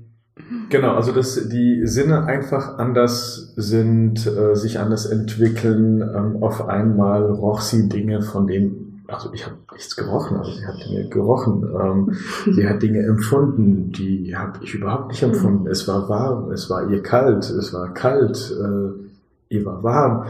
Genau, 0.69 0.95
also 0.95 1.13
dass 1.13 1.47
die 1.47 1.87
Sinne 1.87 2.25
einfach 2.25 2.77
anders 2.77 3.53
sind, 3.55 4.27
äh, 4.27 4.55
sich 4.55 4.79
anders 4.79 5.05
entwickeln. 5.05 6.01
Ähm, 6.01 6.43
auf 6.43 6.67
einmal 6.67 7.31
roch 7.31 7.61
sie 7.61 7.87
Dinge, 7.87 8.21
von 8.21 8.45
denen, 8.45 9.03
also 9.07 9.31
ich 9.31 9.45
habe 9.45 9.55
nichts 9.71 9.95
gerochen, 9.95 10.35
aber 10.35 10.51
sie 10.51 10.65
hat 10.65 10.75
Dinge 10.83 11.07
gerochen. 11.07 11.63
Ähm, 11.81 12.15
sie 12.53 12.67
hat 12.67 12.83
Dinge 12.83 13.03
empfunden, 13.03 13.91
die 13.91 14.35
habe 14.35 14.59
ich 14.61 14.73
überhaupt 14.75 15.07
nicht 15.09 15.23
empfunden. 15.23 15.67
Es 15.67 15.87
war 15.87 16.09
warm, 16.09 16.51
es 16.51 16.69
war 16.69 16.89
ihr 16.89 17.01
kalt, 17.01 17.49
es 17.49 17.73
war 17.73 17.93
kalt, 17.93 18.53
äh, 18.59 19.55
ihr 19.55 19.65
war 19.65 19.83
warm. 19.83 20.25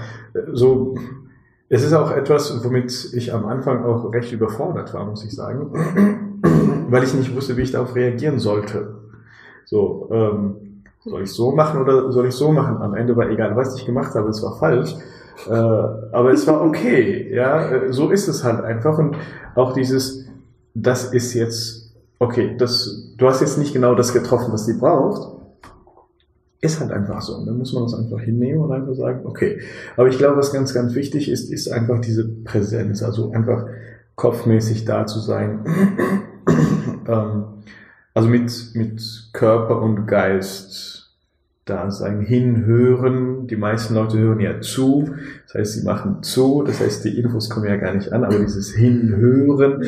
So, 0.53 0.95
es 1.67 1.83
ist 1.83 1.93
auch 1.93 2.11
etwas, 2.11 2.63
womit 2.63 3.09
ich 3.13 3.33
am 3.33 3.47
Anfang 3.47 3.83
auch 3.83 4.13
recht 4.13 4.31
überfordert 4.31 4.93
war, 4.93 5.05
muss 5.05 5.25
ich 5.25 5.33
sagen, 5.33 5.71
weil 6.91 7.03
ich 7.03 7.15
nicht 7.15 7.35
wusste, 7.35 7.57
wie 7.57 7.63
ich 7.63 7.71
darauf 7.71 7.95
reagieren 7.95 8.37
sollte. 8.37 9.04
So, 9.65 10.09
ähm, 10.11 10.55
soll 11.03 11.23
ich 11.23 11.31
so 11.31 11.51
machen 11.51 11.81
oder 11.81 12.11
soll 12.11 12.27
ich 12.27 12.35
so 12.35 12.51
machen? 12.51 12.81
Am 12.81 12.95
Ende 12.95 13.15
war 13.15 13.29
egal, 13.29 13.55
was 13.55 13.77
ich 13.77 13.85
gemacht 13.85 14.15
habe, 14.15 14.29
es 14.29 14.41
war 14.41 14.57
falsch. 14.57 14.95
Äh, 15.47 15.51
aber 15.51 16.31
es 16.31 16.47
war 16.47 16.61
okay, 16.61 17.33
ja, 17.33 17.69
äh, 17.69 17.93
so 17.93 18.09
ist 18.09 18.27
es 18.27 18.43
halt 18.43 18.63
einfach. 18.63 18.97
Und 18.97 19.17
auch 19.55 19.73
dieses, 19.73 20.25
das 20.73 21.13
ist 21.13 21.33
jetzt, 21.33 21.93
okay, 22.19 22.55
das, 22.57 23.13
du 23.17 23.27
hast 23.27 23.41
jetzt 23.41 23.57
nicht 23.57 23.73
genau 23.73 23.95
das 23.95 24.13
getroffen, 24.13 24.51
was 24.51 24.65
sie 24.65 24.77
braucht, 24.77 25.35
ist 26.61 26.79
halt 26.79 26.91
einfach 26.91 27.21
so. 27.21 27.35
Und 27.35 27.45
dann 27.45 27.57
muss 27.57 27.73
man 27.73 27.83
das 27.83 27.93
einfach 27.93 28.19
hinnehmen 28.19 28.61
und 28.61 28.71
einfach 28.71 28.95
sagen, 28.95 29.21
okay. 29.25 29.59
Aber 29.97 30.07
ich 30.07 30.17
glaube, 30.17 30.37
was 30.37 30.51
ganz, 30.51 30.73
ganz 30.73 30.95
wichtig 30.95 31.29
ist, 31.29 31.51
ist 31.51 31.71
einfach 31.71 32.01
diese 32.01 32.27
Präsenz, 32.27 33.03
also 33.03 33.31
einfach 33.31 33.67
kopfmäßig 34.15 34.85
da 34.85 35.05
zu 35.05 35.19
sein. 35.19 35.65
ähm, 37.07 37.43
also 38.15 38.29
mit, 38.29 38.51
mit 38.73 39.29
Körper 39.33 39.81
und 39.81 40.07
Geist 40.07 41.11
da 41.65 41.91
sein, 41.91 42.21
hinhören. 42.21 43.47
Die 43.47 43.57
meisten 43.57 43.93
Leute 43.93 44.17
hören 44.17 44.39
ja 44.39 44.61
zu. 44.61 45.09
Das 45.45 45.55
heißt, 45.55 45.73
sie 45.73 45.83
machen 45.83 46.23
zu. 46.23 46.63
Das 46.63 46.79
heißt, 46.79 47.03
die 47.03 47.19
Infos 47.19 47.49
kommen 47.49 47.67
ja 47.67 47.75
gar 47.75 47.93
nicht 47.93 48.13
an. 48.13 48.23
Aber 48.23 48.39
dieses 48.39 48.73
Hinhören 48.73 49.83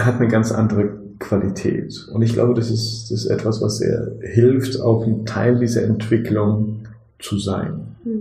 hat 0.00 0.16
eine 0.16 0.28
ganz 0.28 0.50
andere 0.50 0.96
Qualität. 1.18 2.08
Und 2.12 2.22
ich 2.22 2.32
glaube, 2.32 2.54
das 2.54 2.70
ist, 2.70 3.10
das 3.10 3.24
ist 3.24 3.26
etwas, 3.26 3.60
was 3.60 3.78
sehr 3.78 4.12
hilft, 4.20 4.80
auch 4.80 5.06
ein 5.06 5.26
Teil 5.26 5.58
dieser 5.58 5.82
Entwicklung 5.82 6.86
zu 7.18 7.38
sein. 7.38 7.96
Mhm. 8.04 8.20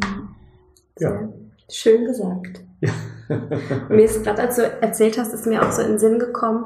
Ja. 1.00 1.29
Schön 1.69 2.05
gesagt. 2.05 2.62
Ja. 2.81 2.91
mir 3.89 4.05
ist 4.05 4.24
gerade, 4.24 4.41
als 4.41 4.57
du 4.57 4.63
erzählt 4.63 5.17
hast, 5.17 5.34
ist 5.34 5.48
mir 5.48 5.65
auch 5.65 5.72
so 5.72 5.81
in 5.81 5.89
den 5.89 6.00
Sinn 6.00 6.19
gekommen, 6.19 6.65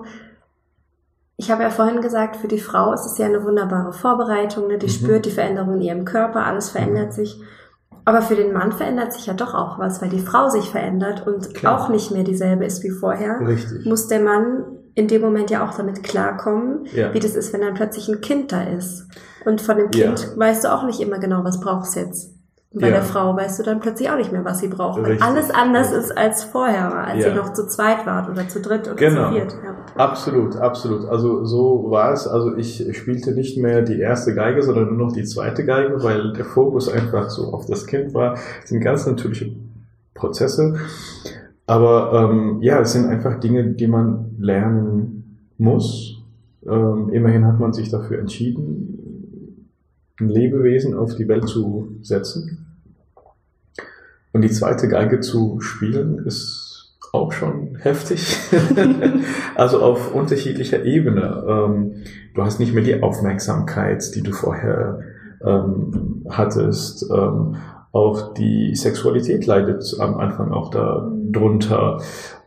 ich 1.39 1.49
habe 1.49 1.63
ja 1.63 1.69
vorhin 1.69 2.01
gesagt, 2.01 2.35
für 2.35 2.49
die 2.49 2.59
Frau 2.59 2.91
ist 2.91 3.05
es 3.05 3.17
ja 3.17 3.25
eine 3.25 3.45
wunderbare 3.45 3.93
Vorbereitung, 3.93 4.67
ne? 4.67 4.77
die 4.77 4.87
mhm. 4.87 4.91
spürt 4.91 5.25
die 5.25 5.31
Veränderung 5.31 5.75
in 5.75 5.81
ihrem 5.81 6.03
Körper, 6.03 6.45
alles 6.45 6.69
verändert 6.69 7.13
sich. 7.13 7.41
Aber 8.03 8.21
für 8.21 8.35
den 8.35 8.51
Mann 8.51 8.73
verändert 8.73 9.13
sich 9.13 9.27
ja 9.27 9.33
doch 9.33 9.53
auch 9.53 9.79
was, 9.79 10.01
weil 10.01 10.09
die 10.09 10.19
Frau 10.19 10.49
sich 10.49 10.69
verändert 10.69 11.25
und 11.25 11.53
Klar. 11.53 11.79
auch 11.79 11.87
nicht 11.87 12.11
mehr 12.11 12.25
dieselbe 12.25 12.65
ist 12.65 12.83
wie 12.83 12.89
vorher. 12.89 13.39
Richtig. 13.39 13.85
Muss 13.85 14.09
der 14.09 14.19
Mann 14.19 14.65
in 14.95 15.07
dem 15.07 15.21
Moment 15.21 15.49
ja 15.49 15.65
auch 15.65 15.73
damit 15.77 16.03
klarkommen, 16.03 16.85
ja. 16.93 17.13
wie 17.13 17.21
das 17.21 17.35
ist, 17.35 17.53
wenn 17.53 17.61
dann 17.61 17.73
plötzlich 17.73 18.09
ein 18.09 18.19
Kind 18.19 18.51
da 18.51 18.63
ist. 18.63 19.07
Und 19.45 19.61
von 19.61 19.77
dem 19.77 19.91
Kind 19.91 20.19
ja. 20.19 20.37
weißt 20.37 20.65
du 20.65 20.73
auch 20.73 20.83
nicht 20.83 20.99
immer 20.99 21.19
genau, 21.19 21.45
was 21.45 21.61
brauchst 21.61 21.95
du 21.95 22.01
jetzt. 22.71 22.81
Bei 22.81 22.87
ja. 22.87 22.95
der 22.95 23.03
Frau 23.03 23.35
weißt 23.35 23.59
du 23.59 23.63
dann 23.63 23.79
plötzlich 23.79 24.09
auch 24.09 24.17
nicht 24.17 24.31
mehr, 24.31 24.45
was 24.45 24.59
sie 24.59 24.67
braucht, 24.67 25.01
weil 25.01 25.21
alles 25.21 25.49
anders 25.49 25.91
ist 25.91 26.15
als 26.17 26.43
vorher, 26.43 26.93
als 26.93 27.23
ja. 27.23 27.29
ihr 27.29 27.35
noch 27.35 27.53
zu 27.53 27.67
zweit 27.67 28.05
wart 28.05 28.29
oder 28.29 28.47
zu 28.47 28.61
dritt 28.61 28.87
oder 28.87 28.95
genau. 28.95 29.29
zu 29.29 29.35
viert. 29.35 29.55
Ja. 29.63 29.75
Absolut, 29.95 30.55
absolut. 30.55 31.05
Also 31.05 31.45
so 31.45 31.89
war 31.89 32.13
es. 32.13 32.27
Also 32.27 32.55
ich 32.55 32.87
spielte 32.95 33.31
nicht 33.31 33.57
mehr 33.57 33.81
die 33.81 33.99
erste 33.99 34.35
Geige, 34.35 34.61
sondern 34.61 34.87
nur 34.87 35.07
noch 35.07 35.13
die 35.13 35.23
zweite 35.23 35.65
Geige, 35.65 36.03
weil 36.03 36.33
der 36.33 36.45
Fokus 36.45 36.89
einfach 36.89 37.29
so 37.29 37.53
auf 37.53 37.65
das 37.65 37.87
Kind 37.87 38.13
war. 38.13 38.33
Das 38.61 38.69
sind 38.69 38.81
ganz 38.81 39.05
natürliche 39.05 39.51
Prozesse. 40.13 40.75
Aber 41.65 42.31
ähm, 42.31 42.59
ja, 42.61 42.79
es 42.81 42.93
sind 42.93 43.07
einfach 43.07 43.39
Dinge, 43.39 43.63
die 43.63 43.87
man 43.87 44.35
lernen 44.39 45.53
muss. 45.57 46.23
Ähm, 46.67 47.09
immerhin 47.11 47.45
hat 47.45 47.59
man 47.59 47.73
sich 47.73 47.89
dafür 47.89 48.19
entschieden, 48.19 48.98
ein 50.19 50.29
Lebewesen 50.29 50.95
auf 50.95 51.15
die 51.15 51.27
Welt 51.27 51.47
zu 51.47 51.97
setzen. 52.01 52.65
Und 54.31 54.41
die 54.41 54.51
zweite 54.51 54.87
Geige 54.87 55.19
zu 55.19 55.59
spielen 55.59 56.19
ist 56.25 56.97
auch 57.11 57.31
schon 57.31 57.77
heftig. 57.77 58.37
also 59.55 59.81
auf 59.81 60.13
unterschiedlicher 60.13 60.85
Ebene. 60.85 61.43
Ähm, 61.47 62.03
du 62.35 62.43
hast 62.43 62.59
nicht 62.59 62.73
mehr 62.73 62.83
die 62.83 63.01
Aufmerksamkeit, 63.01 64.13
die 64.15 64.21
du 64.21 64.31
vorher 64.31 64.99
ähm, 65.43 66.25
hattest. 66.29 67.09
Ähm, 67.11 67.55
auch 67.91 68.33
die 68.35 68.75
Sexualität 68.75 69.47
leidet 69.47 69.95
am 69.99 70.17
Anfang 70.17 70.51
auch 70.51 70.69
darunter, 70.69 71.99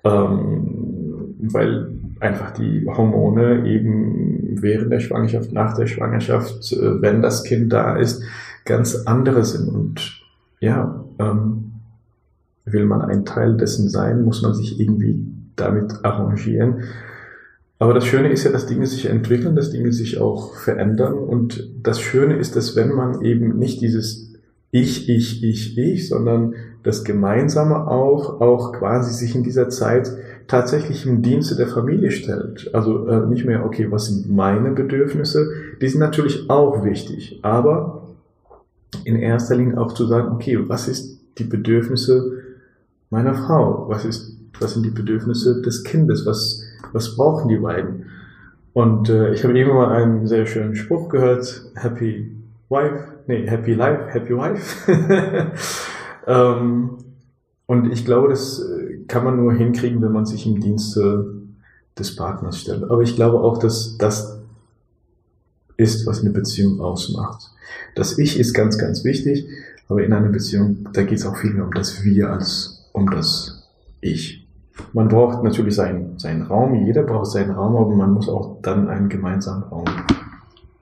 ähm, 0.04 1.34
weil 1.40 2.01
einfach 2.22 2.52
die 2.52 2.86
Hormone 2.86 3.66
eben 3.66 4.62
während 4.62 4.92
der 4.92 5.00
Schwangerschaft, 5.00 5.52
nach 5.52 5.74
der 5.74 5.86
Schwangerschaft, 5.86 6.72
äh, 6.72 7.02
wenn 7.02 7.20
das 7.20 7.44
Kind 7.44 7.72
da 7.72 7.96
ist, 7.96 8.22
ganz 8.64 8.94
andere 9.06 9.44
sind. 9.44 9.68
Und 9.68 10.22
ja, 10.60 11.04
ähm, 11.18 11.72
will 12.64 12.84
man 12.84 13.02
ein 13.02 13.24
Teil 13.24 13.56
dessen 13.56 13.88
sein, 13.88 14.22
muss 14.22 14.42
man 14.42 14.54
sich 14.54 14.78
irgendwie 14.78 15.26
damit 15.56 16.04
arrangieren. 16.04 16.84
Aber 17.80 17.94
das 17.94 18.06
Schöne 18.06 18.28
ist 18.28 18.44
ja, 18.44 18.52
dass 18.52 18.66
Dinge 18.66 18.86
sich 18.86 19.06
entwickeln, 19.06 19.56
dass 19.56 19.72
Dinge 19.72 19.92
sich 19.92 20.20
auch 20.20 20.54
verändern. 20.54 21.14
Und 21.14 21.68
das 21.82 22.00
Schöne 22.00 22.36
ist, 22.36 22.54
dass 22.54 22.76
wenn 22.76 22.94
man 22.94 23.22
eben 23.22 23.58
nicht 23.58 23.80
dieses 23.80 24.32
Ich, 24.70 25.08
ich, 25.08 25.42
ich, 25.42 25.76
ich, 25.76 26.08
sondern 26.08 26.54
das 26.84 27.02
Gemeinsame 27.04 27.88
auch, 27.88 28.40
auch 28.40 28.72
quasi 28.72 29.12
sich 29.12 29.34
in 29.34 29.42
dieser 29.42 29.68
Zeit 29.68 30.12
tatsächlich 30.52 31.06
im 31.06 31.22
Dienste 31.22 31.56
der 31.56 31.66
Familie 31.66 32.10
stellt. 32.10 32.74
Also 32.74 33.08
äh, 33.08 33.26
nicht 33.26 33.46
mehr, 33.46 33.64
okay, 33.64 33.90
was 33.90 34.08
sind 34.08 34.30
meine 34.30 34.72
Bedürfnisse? 34.72 35.50
Die 35.80 35.88
sind 35.88 36.00
natürlich 36.00 36.50
auch 36.50 36.84
wichtig, 36.84 37.40
aber 37.40 38.10
in 39.04 39.16
erster 39.16 39.56
Linie 39.56 39.80
auch 39.80 39.94
zu 39.94 40.04
sagen, 40.04 40.28
okay, 40.30 40.58
was 40.68 40.88
ist 40.88 41.18
die 41.38 41.44
Bedürfnisse 41.44 42.42
meiner 43.08 43.32
Frau? 43.32 43.86
Was 43.88 44.04
ist, 44.04 44.36
was 44.60 44.74
sind 44.74 44.84
die 44.84 44.90
Bedürfnisse 44.90 45.62
des 45.62 45.84
Kindes? 45.84 46.26
Was, 46.26 46.62
was 46.92 47.16
brauchen 47.16 47.48
die 47.48 47.56
beiden? 47.56 48.04
Und 48.74 49.08
äh, 49.08 49.32
ich 49.32 49.44
habe 49.44 49.58
irgendwann 49.58 49.88
mal 49.88 50.02
einen 50.02 50.26
sehr 50.26 50.44
schönen 50.44 50.74
Spruch 50.74 51.08
gehört, 51.08 51.62
Happy 51.76 52.30
Wife, 52.68 53.04
nee, 53.26 53.46
Happy 53.48 53.72
Life, 53.72 54.04
Happy 54.08 54.36
Wife. 54.36 54.92
ähm, 56.26 56.98
und 57.64 57.90
ich 57.90 58.04
glaube, 58.04 58.28
das 58.28 58.60
äh, 58.60 58.91
kann 59.12 59.24
man 59.24 59.36
nur 59.36 59.52
hinkriegen, 59.52 60.00
wenn 60.00 60.10
man 60.10 60.24
sich 60.24 60.46
im 60.46 60.58
Dienste 60.58 61.34
des 61.98 62.16
Partners 62.16 62.58
stellt. 62.58 62.84
Aber 62.84 63.02
ich 63.02 63.14
glaube 63.14 63.40
auch, 63.42 63.58
dass 63.58 63.98
das 63.98 64.40
ist, 65.76 66.06
was 66.06 66.22
eine 66.22 66.30
Beziehung 66.30 66.80
ausmacht. 66.80 67.50
Das 67.94 68.16
Ich 68.16 68.40
ist 68.40 68.54
ganz, 68.54 68.78
ganz 68.78 69.04
wichtig, 69.04 69.46
aber 69.86 70.02
in 70.02 70.14
einer 70.14 70.30
Beziehung, 70.30 70.88
da 70.94 71.02
geht 71.02 71.18
es 71.18 71.26
auch 71.26 71.36
viel 71.36 71.52
mehr 71.52 71.64
um 71.64 71.72
das 71.72 72.02
Wir 72.02 72.30
als 72.30 72.88
um 72.92 73.10
das 73.10 73.68
Ich. 74.00 74.48
Man 74.94 75.08
braucht 75.08 75.44
natürlich 75.44 75.74
seinen, 75.74 76.18
seinen 76.18 76.40
Raum, 76.40 76.86
jeder 76.86 77.02
braucht 77.02 77.26
seinen 77.26 77.50
Raum, 77.50 77.76
aber 77.76 77.94
man 77.94 78.12
muss 78.12 78.30
auch 78.30 78.62
dann 78.62 78.88
einen 78.88 79.10
gemeinsamen 79.10 79.64
Raum 79.64 79.84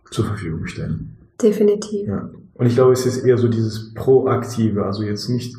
zur 0.08 0.24
Verfügung 0.24 0.68
stellen. 0.68 1.16
Definitiv. 1.42 2.06
Ja. 2.06 2.30
Und 2.54 2.66
ich 2.66 2.76
glaube, 2.76 2.92
es 2.92 3.06
ist 3.06 3.24
eher 3.24 3.38
so 3.38 3.48
dieses 3.48 3.92
Proaktive, 3.94 4.86
also 4.86 5.02
jetzt 5.02 5.28
nicht, 5.28 5.56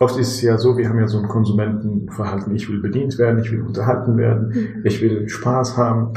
oft 0.00 0.18
ist 0.18 0.28
es 0.28 0.42
ja 0.42 0.58
so, 0.58 0.76
wir 0.76 0.88
haben 0.88 0.98
ja 0.98 1.08
so 1.08 1.18
ein 1.18 1.28
Konsumentenverhalten, 1.28 2.54
ich 2.54 2.68
will 2.68 2.80
bedient 2.80 3.18
werden, 3.18 3.42
ich 3.42 3.50
will 3.50 3.62
unterhalten 3.62 4.16
werden, 4.16 4.48
mhm. 4.48 4.82
ich 4.84 5.00
will 5.00 5.28
Spaß 5.28 5.76
haben. 5.76 6.12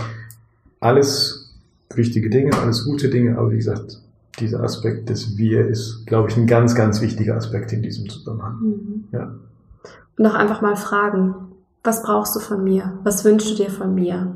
Alles 0.79 1.57
wichtige 1.93 2.29
Dinge, 2.29 2.57
alles 2.57 2.86
gute 2.86 3.09
Dinge, 3.09 3.38
aber 3.38 3.51
wie 3.51 3.57
gesagt, 3.57 4.01
dieser 4.39 4.63
Aspekt 4.63 5.09
des 5.09 5.38
Wir 5.38 5.67
ist, 5.67 6.05
glaube 6.05 6.29
ich, 6.29 6.38
ein 6.38 6.48
ganz, 6.48 6.75
ganz 6.75 7.01
wichtiger 7.01 7.36
Aspekt 7.36 7.74
in 7.74 7.81
diesem 7.81 8.09
Zusammenhang. 8.09 8.59
Mhm. 8.62 9.03
Ja. 9.12 9.36
Und 10.17 10.25
auch 10.25 10.36
einfach 10.36 10.62
mal 10.62 10.75
fragen, 10.75 11.36
was 11.83 12.03
brauchst 12.03 12.36
du 12.36 12.39
von 12.39 12.63
mir? 12.63 13.00
Was 13.03 13.24
wünschst 13.25 13.51
du 13.51 13.55
dir 13.55 13.69
von 13.69 13.95
mir? 13.95 14.36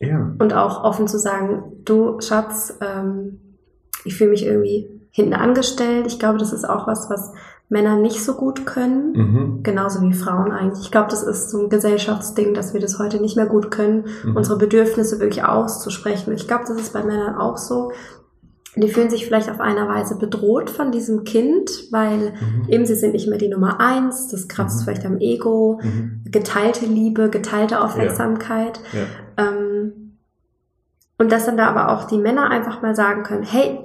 Ja. 0.00 0.32
Und 0.38 0.54
auch 0.54 0.82
offen 0.82 1.08
zu 1.08 1.18
sagen, 1.18 1.62
du 1.84 2.20
Schatz, 2.20 2.76
ähm, 2.80 3.38
ich 4.04 4.16
fühle 4.16 4.30
mich 4.30 4.44
irgendwie 4.44 4.88
hinten 5.10 5.34
angestellt. 5.34 6.06
Ich 6.06 6.18
glaube, 6.18 6.38
das 6.38 6.52
ist 6.52 6.68
auch 6.68 6.86
was, 6.86 7.10
was 7.10 7.32
Männer 7.70 7.96
nicht 7.96 8.22
so 8.22 8.34
gut 8.34 8.66
können, 8.66 9.12
mhm. 9.12 9.62
genauso 9.62 10.02
wie 10.02 10.12
Frauen 10.12 10.50
eigentlich. 10.50 10.86
Ich 10.86 10.90
glaube, 10.90 11.08
das 11.08 11.22
ist 11.22 11.50
so 11.50 11.62
ein 11.62 11.70
Gesellschaftsding, 11.70 12.52
dass 12.52 12.74
wir 12.74 12.80
das 12.80 12.98
heute 12.98 13.20
nicht 13.20 13.36
mehr 13.36 13.46
gut 13.46 13.70
können, 13.70 14.06
mhm. 14.24 14.36
unsere 14.36 14.58
Bedürfnisse 14.58 15.20
wirklich 15.20 15.44
auszusprechen. 15.44 16.32
Ich 16.34 16.48
glaube, 16.48 16.64
das 16.66 16.76
ist 16.76 16.92
bei 16.92 17.04
Männern 17.04 17.36
auch 17.36 17.56
so. 17.56 17.92
Die 18.74 18.88
fühlen 18.88 19.10
sich 19.10 19.24
vielleicht 19.24 19.50
auf 19.50 19.60
einer 19.60 19.88
Weise 19.88 20.16
bedroht 20.16 20.68
von 20.68 20.90
diesem 20.90 21.22
Kind, 21.22 21.70
weil 21.92 22.32
mhm. 22.32 22.68
eben 22.68 22.86
sie 22.86 22.96
sind 22.96 23.12
nicht 23.12 23.28
mehr 23.28 23.38
die 23.38 23.48
Nummer 23.48 23.80
eins, 23.80 24.28
das 24.28 24.48
kratzt 24.48 24.80
mhm. 24.80 24.84
vielleicht 24.84 25.06
am 25.06 25.18
Ego, 25.18 25.80
mhm. 25.82 26.22
geteilte 26.24 26.86
Liebe, 26.86 27.30
geteilte 27.30 27.80
Aufmerksamkeit. 27.80 28.80
Ja. 28.92 28.98
Ja. 29.44 29.48
Ähm, 29.48 30.16
und 31.18 31.30
dass 31.30 31.46
dann 31.46 31.56
da 31.56 31.68
aber 31.68 31.92
auch 31.92 32.04
die 32.04 32.18
Männer 32.18 32.50
einfach 32.50 32.82
mal 32.82 32.96
sagen 32.96 33.22
können, 33.22 33.44
hey, 33.44 33.78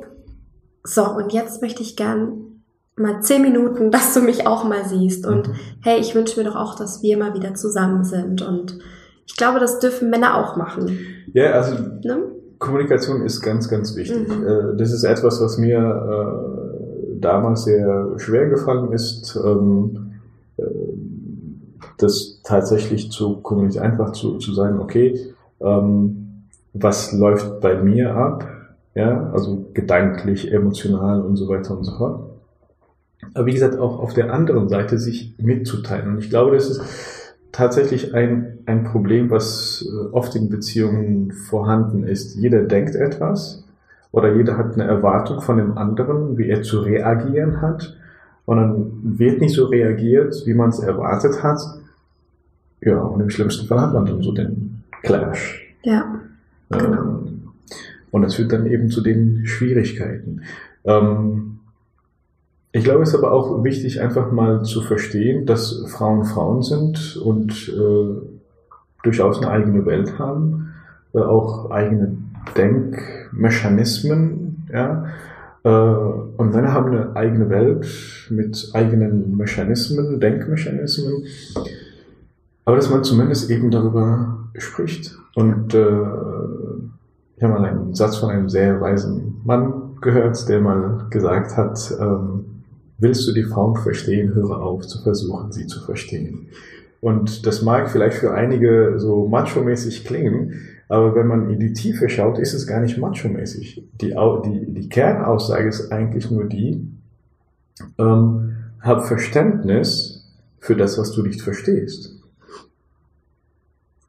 so, 0.84 1.08
und 1.08 1.34
jetzt 1.34 1.62
möchte 1.62 1.84
ich 1.84 1.96
gern 1.96 2.55
mal 2.98 3.22
zehn 3.22 3.42
Minuten, 3.42 3.92
dass 3.92 4.14
du 4.14 4.22
mich 4.22 4.48
auch 4.48 4.64
mal 4.64 4.86
siehst. 4.86 5.26
Und 5.26 5.48
mhm. 5.48 5.54
hey, 5.84 6.00
ich 6.00 6.16
wünsche 6.16 6.40
mir 6.40 6.46
doch 6.50 6.56
auch, 6.56 6.76
dass 6.76 7.02
wir 7.04 7.18
mal 7.18 7.34
wieder 7.34 7.54
zusammen 7.54 8.04
sind. 8.04 8.42
Und 8.42 8.80
ich 9.26 9.36
glaube, 9.36 9.60
das 9.60 9.80
dürfen 9.80 10.10
Männer 10.10 10.38
auch 10.38 10.56
machen. 10.56 10.98
Ja, 11.34 11.52
also 11.52 11.76
ne? 12.04 12.24
Kommunikation 12.60 13.22
ist 13.24 13.42
ganz, 13.42 13.68
ganz 13.70 13.96
wichtig. 13.96 14.28
Mhm. 14.28 14.48
Äh, 14.48 14.78
das 14.78 14.92
ist 14.92 15.04
etwas, 15.04 15.42
was 15.42 15.58
mir 15.58 15.78
äh, 15.78 17.20
damals 17.20 17.66
sehr 17.66 18.14
schwer 18.18 18.48
gefallen 18.48 18.92
ist, 18.92 19.40
ähm, 19.44 20.14
äh, 20.58 20.64
das 21.98 22.42
tatsächlich 22.44 23.12
zu 23.12 23.38
kommunizieren, 23.38 23.86
einfach 23.86 24.12
zu, 24.12 24.38
zu 24.38 24.54
sagen, 24.54 24.80
okay, 24.80 25.20
ähm, 25.62 26.44
was 26.74 27.14
läuft 27.14 27.62
bei 27.62 27.82
mir 27.82 28.16
ab? 28.16 28.48
Ja, 28.96 29.30
also 29.32 29.66
gedanklich, 29.74 30.52
emotional 30.52 31.22
und 31.22 31.36
so 31.36 31.50
weiter 31.50 31.78
und 31.78 31.84
so 31.84 31.98
fort. 31.98 32.25
Aber 33.36 33.46
wie 33.46 33.54
gesagt, 33.54 33.78
auch 33.78 34.00
auf 34.00 34.14
der 34.14 34.34
anderen 34.34 34.70
Seite 34.70 34.98
sich 34.98 35.36
mitzuteilen. 35.38 36.08
Und 36.08 36.20
ich 36.20 36.30
glaube, 36.30 36.56
das 36.56 36.70
ist 36.70 36.82
tatsächlich 37.52 38.16
ein, 38.16 38.60
ein 38.66 38.86
Problem, 38.86 39.30
was 39.30 39.86
äh, 39.86 40.14
oft 40.14 40.36
in 40.36 40.50
Beziehungen 40.50 41.32
vorhanden 41.32 42.06
ist. 42.06 42.36
Jeder 42.36 42.64
denkt 42.64 42.96
etwas 42.96 43.66
oder 44.12 44.34
jeder 44.34 44.58
hat 44.58 44.74
eine 44.74 44.86
Erwartung 44.86 45.42
von 45.42 45.58
dem 45.58 45.78
anderen, 45.78 46.38
wie 46.38 46.50
er 46.50 46.64
zu 46.64 46.80
reagieren 46.80 47.62
hat. 47.62 47.98
Und 48.46 48.58
dann 48.58 49.18
wird 49.20 49.42
nicht 49.42 49.54
so 49.54 49.66
reagiert, 49.66 50.34
wie 50.46 50.54
man 50.54 50.70
es 50.70 50.80
erwartet 50.80 51.44
hat. 51.44 51.60
Ja, 52.82 53.00
und 53.02 53.20
im 53.20 53.30
schlimmsten 53.30 53.68
Fall 53.68 53.82
hat 53.82 53.94
man 53.94 54.06
dann 54.06 54.22
so 54.22 54.32
den 54.32 54.84
Clash. 55.04 55.76
Ja. 55.84 56.22
Genau. 56.70 56.86
Ähm, 56.86 57.42
und 58.12 58.22
das 58.22 58.36
führt 58.36 58.54
dann 58.54 58.66
eben 58.66 58.90
zu 58.90 59.02
den 59.02 59.46
Schwierigkeiten. 59.46 60.44
Ähm, 60.86 61.55
ich 62.76 62.84
glaube, 62.84 63.02
es 63.04 63.10
ist 63.10 63.16
aber 63.16 63.32
auch 63.32 63.64
wichtig, 63.64 64.02
einfach 64.02 64.34
mal 64.34 64.64
zu 64.64 64.82
verstehen, 64.82 65.46
dass 65.46 65.86
Frauen 65.88 66.26
Frauen 66.26 66.62
sind 66.62 67.16
und 67.16 67.70
äh, 67.70 68.16
durchaus 69.02 69.42
eine 69.42 69.50
eigene 69.50 69.86
Welt 69.86 70.20
haben, 70.20 70.74
äh, 71.14 71.20
auch 71.20 71.72
eigene 71.72 72.18
Denkmechanismen, 72.58 74.68
ja. 74.74 75.06
Äh, 75.64 75.70
und 75.70 76.54
Männer 76.54 76.74
haben 76.74 76.92
eine 76.92 77.16
eigene 77.16 77.50
Welt 77.50 77.88
mit 78.30 78.72
eigenen 78.74 79.38
Mechanismen, 79.38 80.20
Denkmechanismen. 80.20 81.24
Aber 82.66 82.76
dass 82.76 82.90
man 82.90 83.06
zumindest 83.06 83.50
eben 83.50 83.72
darüber 83.72 84.50
spricht. 84.58 85.18
Und 85.34 85.74
äh, 85.74 86.02
ich 87.38 87.44
habe 87.44 87.54
mal 87.54 87.64
einen 87.64 87.96
Satz 87.96 88.18
von 88.18 88.32
einem 88.32 88.50
sehr 88.50 88.82
weisen 88.82 89.40
Mann 89.46 89.96
gehört, 90.02 90.50
der 90.50 90.60
mal 90.60 91.06
gesagt 91.10 91.56
hat, 91.56 91.80
ähm, 92.02 92.48
Willst 92.98 93.28
du 93.28 93.34
die 93.34 93.44
Frauen 93.44 93.76
verstehen, 93.76 94.34
höre 94.34 94.62
auf 94.62 94.88
zu 94.88 95.02
versuchen, 95.02 95.52
sie 95.52 95.68
zu 95.68 95.84
verstehen. 95.84 96.48
Und 97.02 97.46
das 97.46 97.62
mag 97.62 97.90
vielleicht 97.90 98.18
für 98.18 98.34
einige 98.34 98.96
so 98.98 99.28
macho-mäßig 99.28 100.06
klingen, 100.06 100.54
aber 100.88 101.16
wenn 101.16 101.28
man 101.28 101.50
in 101.50 101.60
die 101.60 101.74
Tiefe 101.74 102.10
schaut, 102.10 102.40
ist 102.40 102.54
es 102.54 102.68
gar 102.68 102.80
nicht 102.80 102.98
macho-mäßig. 102.98 103.84
Die, 104.02 104.16
die, 104.46 104.74
die 104.74 104.90
Kernaussage 104.90 105.68
ist 105.68 105.92
eigentlich 105.92 106.32
nur 106.32 106.46
die, 106.46 106.88
ähm, 107.98 108.56
hab 108.82 109.06
Verständnis 109.06 110.26
für 110.60 110.76
das, 110.76 110.98
was 110.98 111.12
du 111.12 111.24
nicht 111.24 111.42
verstehst. 111.42 112.16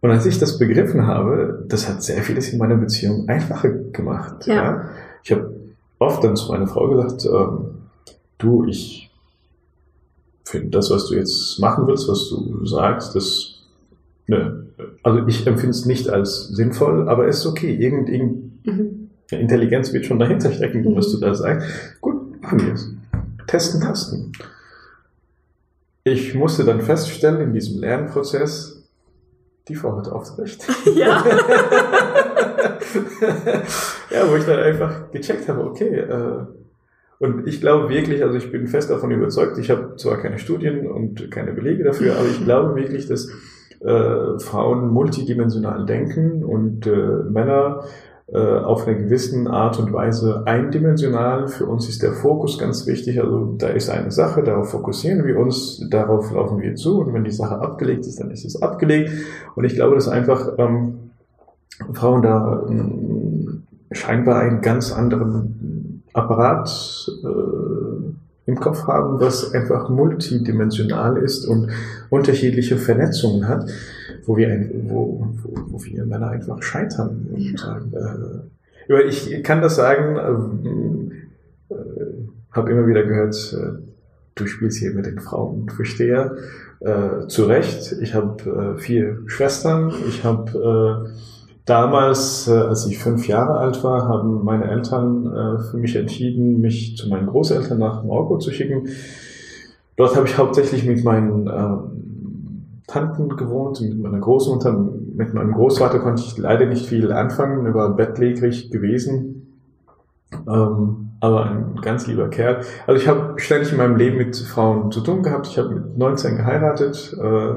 Und 0.01 0.11
als 0.11 0.27
ich 0.27 0.39
das 0.39 0.59
begriffen 0.59 1.07
habe, 1.07 1.65
das 1.69 1.89
hat 1.89 2.03
sehr 2.03 2.23
vieles 2.23 2.53
in 2.53 2.59
meiner 2.59 2.77
Beziehung 2.77 3.29
einfacher 3.29 3.71
gemacht. 3.71 4.47
Ja. 4.47 4.55
ja. 4.55 4.85
Ich 5.25 5.33
habe 5.33 5.55
oft 5.99 6.23
dann 6.23 6.37
zu 6.37 6.53
meiner 6.53 6.67
Frau 6.67 6.89
gesagt, 6.89 7.25
ähm, 7.25 7.86
du, 8.39 8.65
ich 8.67 9.11
finde 10.45 10.69
das, 10.69 10.91
was 10.91 11.09
du 11.09 11.17
jetzt 11.17 11.59
machen 11.59 11.87
willst, 11.87 12.09
was 12.09 12.29
du 12.29 12.65
sagst, 12.65 13.15
das, 13.15 13.63
ne, 14.27 14.67
also 15.03 15.27
ich 15.27 15.47
empfinde 15.47 15.71
es 15.71 15.87
nicht 15.87 16.09
als 16.09 16.49
sinnvoll, 16.49 17.09
aber 17.09 17.29
es 17.29 17.39
ist 17.39 17.47
okay. 17.47 17.75
Irgend, 17.75 18.09
irgend 18.09 18.67
mhm. 18.67 19.11
Intelligenz 19.31 19.93
wird 19.93 20.07
schon 20.07 20.19
dahinter 20.19 20.53
stecken, 20.53 20.83
mhm. 20.83 20.97
was 20.97 21.11
du 21.11 21.19
da 21.19 21.35
sagst. 21.35 21.69
Gut, 22.01 22.41
machen 22.43 22.65
wir 22.65 22.75
es. 22.75 22.91
Testen, 23.47 23.81
tasten. 23.81 24.33
Ich 26.05 26.35
musste 26.35 26.65
dann 26.65 26.81
feststellen 26.81 27.41
in 27.41 27.53
diesem 27.53 27.81
Lernprozess, 27.81 28.85
die 29.69 29.75
Frau 29.75 29.97
hat 29.97 30.09
oft 30.09 30.39
recht. 30.39 30.65
Ja. 30.95 31.25
ja, 34.11 34.31
wo 34.31 34.37
ich 34.37 34.45
dann 34.45 34.61
einfach 34.61 35.11
gecheckt 35.11 35.49
habe, 35.49 35.65
okay, 35.65 35.99
äh, 35.99 36.47
und 37.19 37.47
ich 37.47 37.61
glaube 37.61 37.89
wirklich, 37.89 38.23
also 38.23 38.37
ich 38.37 38.51
bin 38.51 38.67
fest 38.67 38.91
davon 38.91 39.11
überzeugt, 39.11 39.59
ich 39.59 39.71
habe 39.71 39.97
zwar 39.97 40.19
keine 40.19 40.39
Studien 40.39 40.87
und 40.87 41.31
keine 41.31 41.53
Belege 41.53 41.85
dafür, 41.85 42.17
aber 42.17 42.29
ich 42.29 42.45
glaube 42.45 42.77
wirklich, 42.77 43.07
dass 43.07 43.31
äh, 43.81 44.39
Frauen 44.39 44.89
multidimensional 44.89 45.87
denken 45.87 46.45
und 46.45 46.87
äh, 46.87 46.91
Männer 47.31 47.85
äh, 48.29 48.39
auf 48.39 48.87
eine 48.87 48.97
gewissen 48.99 49.47
Art 49.47 49.79
und 49.79 49.93
Weise 49.93 50.43
eindimensional. 50.47 51.49
Für 51.49 51.67
uns 51.67 51.89
ist 51.89 52.03
der 52.03 52.13
Fokus 52.13 52.59
ganz 52.59 52.87
wichtig. 52.87 53.21
Also 53.23 53.55
da 53.57 53.69
ist 53.69 53.89
eine 53.89 54.11
Sache, 54.11 54.43
darauf 54.43 54.71
fokussieren 54.71 55.25
wir 55.25 55.39
uns, 55.39 55.87
darauf 55.91 56.33
laufen 56.33 56.61
wir 56.61 56.75
zu 56.75 57.01
und 57.01 57.15
wenn 57.15 57.25
die 57.25 57.31
Sache 57.31 57.61
abgelegt 57.61 58.07
ist, 58.07 58.21
dann 58.21 58.31
ist 58.31 58.45
es 58.45 58.61
abgelegt. 58.61 59.11
Und 59.55 59.65
ich 59.65 59.75
glaube, 59.75 59.95
dass 59.95 60.09
einfach 60.09 60.59
ähm, 60.59 61.13
Frauen 61.93 62.23
da 62.23 62.67
äh, 62.69 63.95
scheinbar 63.95 64.41
einen 64.41 64.61
ganz 64.61 64.93
anderen 64.93 65.96
Apparat 66.17 66.69
äh, 67.25 68.51
im 68.51 68.61
Kopf 68.61 68.87
haben, 68.87 69.21
was 69.21 69.53
einfach 69.53 69.89
multidimensional 69.89 71.19
ist 71.19 71.45
und 71.47 71.71
unterschiedliche 72.11 72.77
Vernetzungen 72.77 73.49
hat, 73.49 73.69
wo 74.25 74.37
wir, 74.37 74.49
ein, 74.49 74.87
wo, 74.89 75.27
wo, 75.43 75.61
wo 75.73 75.85
wir 75.85 76.07
Männer 76.07 76.31
einfach 76.31 76.63
scheitern 76.63 77.29
und 77.33 77.65
äh, 78.89 79.03
ich 79.09 79.43
kann 79.43 79.63
das 79.63 79.77
sagen, 79.77 80.17
äh, 81.71 81.75
äh, 81.75 81.77
habe 82.53 82.71
immer 82.71 82.87
wieder 82.87 83.03
gehört, 83.03 83.35
äh, 83.53 83.83
du 84.35 84.47
spielst 84.47 84.79
hier 84.79 84.93
mit 84.93 85.07
den 85.07 85.19
Frauen 85.19 85.63
und 85.63 85.73
verstehe 85.73 86.37
äh, 86.81 87.27
zu 87.27 87.45
Recht. 87.45 87.97
Ich 88.01 88.15
habe 88.15 88.77
äh, 88.77 88.81
vier 88.81 89.19
Schwestern, 89.27 89.93
ich 90.09 90.25
habe 90.25 91.07
äh, 91.07 91.36
Damals, 91.67 92.47
äh, 92.47 92.53
als 92.53 92.87
ich 92.87 92.97
fünf 92.97 93.27
Jahre 93.27 93.59
alt 93.59 93.83
war, 93.83 94.09
haben 94.09 94.45
meine 94.45 94.71
Eltern 94.71 95.27
äh, 95.27 95.59
für 95.59 95.77
mich 95.79 95.97
entschieden, 95.97 96.61
mich 96.61 96.97
zu 96.97 97.09
meinen 97.09 97.27
Großeltern 97.27 97.79
nach 97.81 98.05
Marokko 98.05 98.39
zu 98.39 98.53
schicken. 98.53 98.89
Dort 99.97 100.15
habe 100.15 100.29
ich 100.29 100.39
hauptsächlich 100.39 100.85
mit 100.85 101.03
meinen 101.03 101.49
ähm, 101.49 102.83
Tanten 102.87 103.37
gewohnt, 103.37 103.81
mit 103.81 103.99
meiner 103.99 104.21
Großmutter, 104.21 104.73
mit 104.73 105.35
meinem 105.35 105.55
Großvater 105.55 105.99
konnte 105.99 106.23
ich 106.25 106.39
leider 106.39 106.67
nicht 106.67 106.87
viel 106.87 107.11
anfangen, 107.11 107.67
er 107.67 107.75
war 107.75 107.97
bettlägerig 107.97 108.71
gewesen, 108.71 109.59
ähm, 110.47 111.09
aber 111.19 111.47
ein 111.47 111.81
ganz 111.83 112.07
lieber 112.07 112.29
Kerl. 112.29 112.61
Also 112.87 113.03
ich 113.03 113.09
habe 113.09 113.41
ständig 113.41 113.73
in 113.73 113.79
meinem 113.79 113.97
Leben 113.97 114.19
mit 114.19 114.37
Frauen 114.37 114.93
zu 114.93 115.01
tun 115.01 115.25
gehabt. 115.25 115.49
Ich 115.49 115.59
habe 115.59 115.71
mit 115.71 115.99
19 115.99 116.37
geheiratet. 116.37 117.17
Äh, 117.21 117.55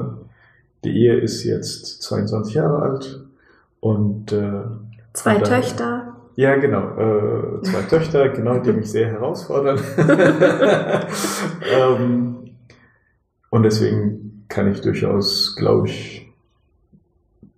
die 0.82 0.98
Ehe 0.98 1.20
ist 1.20 1.44
jetzt 1.44 2.02
22 2.02 2.54
Jahre 2.54 2.82
alt 2.82 3.29
und 3.80 4.32
äh, 4.32 4.62
zwei 5.12 5.36
und 5.36 5.42
dann- 5.48 5.60
Töchter. 5.62 6.16
ja, 6.36 6.56
genau. 6.56 6.82
Äh, 6.98 7.62
zwei 7.62 7.82
Töchter, 7.88 8.28
genau, 8.36 8.58
die 8.58 8.72
mich 8.72 8.90
sehr 8.90 9.08
herausfordern. 9.08 9.78
ähm, 11.76 12.36
und 13.50 13.62
deswegen 13.62 14.44
kann 14.48 14.70
ich 14.70 14.80
durchaus, 14.80 15.54
glaube 15.56 15.88
ich, 15.88 16.32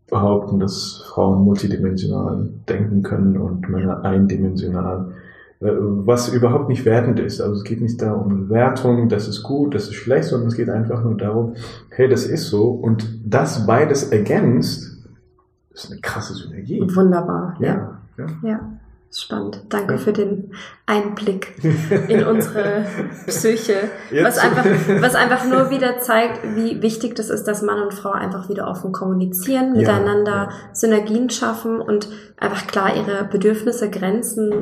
behaupten, 0.08 0.60
dass 0.60 1.04
Frauen 1.08 1.42
multidimensional 1.44 2.50
denken 2.68 3.02
können 3.02 3.36
und 3.38 3.68
Männer 3.68 4.04
eindimensional. 4.04 5.12
Äh, 5.60 5.68
Was 5.70 6.28
überhaupt 6.28 6.68
nicht 6.68 6.84
wertend 6.84 7.18
ist. 7.18 7.40
Also 7.40 7.54
es 7.56 7.64
geht 7.64 7.80
nicht 7.80 8.00
da 8.02 8.12
um 8.12 8.50
Wertung, 8.50 9.08
das 9.08 9.26
ist 9.28 9.42
gut, 9.42 9.74
das 9.74 9.84
ist 9.84 9.94
schlecht, 9.94 10.24
sondern 10.28 10.48
es 10.48 10.56
geht 10.56 10.68
einfach 10.68 11.02
nur 11.02 11.16
darum, 11.16 11.54
hey, 11.90 12.08
das 12.08 12.26
ist 12.26 12.48
so. 12.48 12.70
Und 12.70 13.06
das 13.24 13.66
beides 13.66 14.04
ergänzt, 14.12 14.91
ist 15.74 15.90
eine 15.90 16.00
krasse 16.00 16.34
Synergie. 16.34 16.80
Wunderbar. 16.94 17.56
Ja. 17.60 17.98
Ja, 18.18 18.26
ja. 18.42 18.60
Spannend. 19.14 19.62
Danke 19.68 19.94
Ja. 19.94 19.98
für 19.98 20.12
den 20.14 20.52
Einblick 20.86 21.54
in 22.08 22.24
unsere 22.26 22.86
Psyche. 23.26 23.74
Was 24.22 24.38
einfach, 24.38 24.64
was 25.02 25.14
einfach 25.14 25.44
nur 25.46 25.68
wieder 25.70 25.98
zeigt, 25.98 26.40
wie 26.56 26.80
wichtig 26.80 27.14
das 27.16 27.28
ist, 27.28 27.44
dass 27.44 27.60
Mann 27.60 27.82
und 27.82 27.92
Frau 27.92 28.12
einfach 28.12 28.48
wieder 28.48 28.68
offen 28.68 28.92
kommunizieren, 28.92 29.74
Ja, 29.74 29.80
miteinander. 29.80 30.48
Synergien 30.72 31.28
schaffen 31.28 31.78
und 31.82 32.08
einfach 32.38 32.66
klar 32.66 32.96
ihre 32.96 33.24
Bedürfnisse, 33.24 33.90
Grenzen 33.90 34.52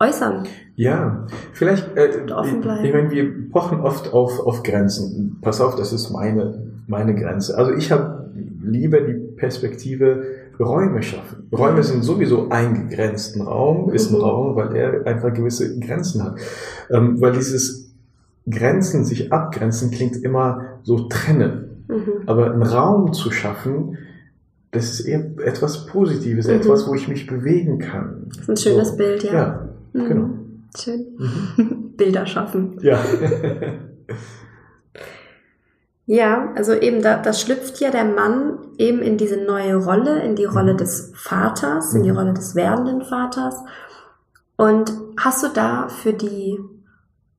äußern. 0.00 0.48
Ja, 0.74 1.24
vielleicht, 1.52 1.96
äh, 1.96 2.10
Und 2.22 2.32
offen 2.32 2.60
bleiben. 2.60 2.84
ich 2.84 2.92
meine, 2.92 3.10
wir 3.12 3.50
pochen 3.52 3.80
oft 3.80 4.12
auf, 4.12 4.40
auf 4.40 4.64
Grenzen. 4.64 5.38
Pass 5.42 5.60
auf, 5.60 5.76
das 5.76 5.92
ist 5.92 6.10
meine, 6.10 6.60
meine 6.88 7.14
Grenze. 7.14 7.56
Also 7.56 7.72
ich 7.72 7.92
habe 7.92 8.23
lieber 8.62 9.00
die 9.00 9.14
Perspektive 9.14 10.24
Räume 10.58 11.02
schaffen. 11.02 11.48
Räume 11.52 11.82
sind 11.82 12.02
sowieso 12.04 12.48
eingegrenzten 12.48 13.42
Raum, 13.42 13.90
ist 13.92 14.10
ein 14.10 14.16
Mhm. 14.18 14.20
Raum, 14.22 14.56
weil 14.56 14.74
er 14.76 15.06
einfach 15.06 15.32
gewisse 15.34 15.78
Grenzen 15.80 16.22
hat. 16.22 16.38
Ähm, 16.90 17.20
weil 17.20 17.32
dieses 17.32 17.92
Grenzen, 18.48 19.04
sich 19.04 19.32
abgrenzen, 19.32 19.90
klingt 19.90 20.16
immer 20.22 20.78
so 20.82 21.08
trennen. 21.08 21.84
Mhm. 21.88 22.22
Aber 22.26 22.52
einen 22.52 22.62
Raum 22.62 23.12
zu 23.12 23.30
schaffen, 23.30 23.98
das 24.70 24.90
ist 24.90 25.00
eher 25.06 25.24
etwas 25.44 25.86
Positives, 25.86 26.46
Mhm. 26.46 26.54
etwas, 26.54 26.86
wo 26.88 26.94
ich 26.94 27.08
mich 27.08 27.26
bewegen 27.26 27.78
kann. 27.78 28.26
Das 28.28 28.38
ist 28.40 28.48
ein 28.48 28.56
schönes 28.56 28.88
So. 28.90 28.96
Bild, 28.96 29.22
ja. 29.24 29.32
Ja, 29.32 29.68
Mhm. 29.92 30.08
genau. 30.08 30.28
Schön. 30.76 31.04
Mhm. 31.56 31.90
Bilder 31.96 32.26
schaffen. 32.26 32.76
Ja. 32.82 32.98
Ja, 36.06 36.50
also 36.54 36.72
eben 36.74 37.00
da, 37.02 37.16
da 37.16 37.32
schlüpft 37.32 37.80
ja 37.80 37.90
der 37.90 38.04
Mann 38.04 38.58
eben 38.76 39.00
in 39.00 39.16
diese 39.16 39.38
neue 39.42 39.76
Rolle, 39.76 40.20
in 40.22 40.36
die 40.36 40.44
Rolle 40.44 40.74
Mhm. 40.74 40.78
des 40.78 41.12
Vaters, 41.14 41.94
in 41.94 42.02
die 42.02 42.10
Mhm. 42.10 42.18
Rolle 42.18 42.34
des 42.34 42.54
werdenden 42.54 43.02
Vaters. 43.02 43.56
Und 44.56 44.92
hast 45.18 45.42
du 45.42 45.48
da 45.48 45.88
für 45.88 46.12
die 46.12 46.58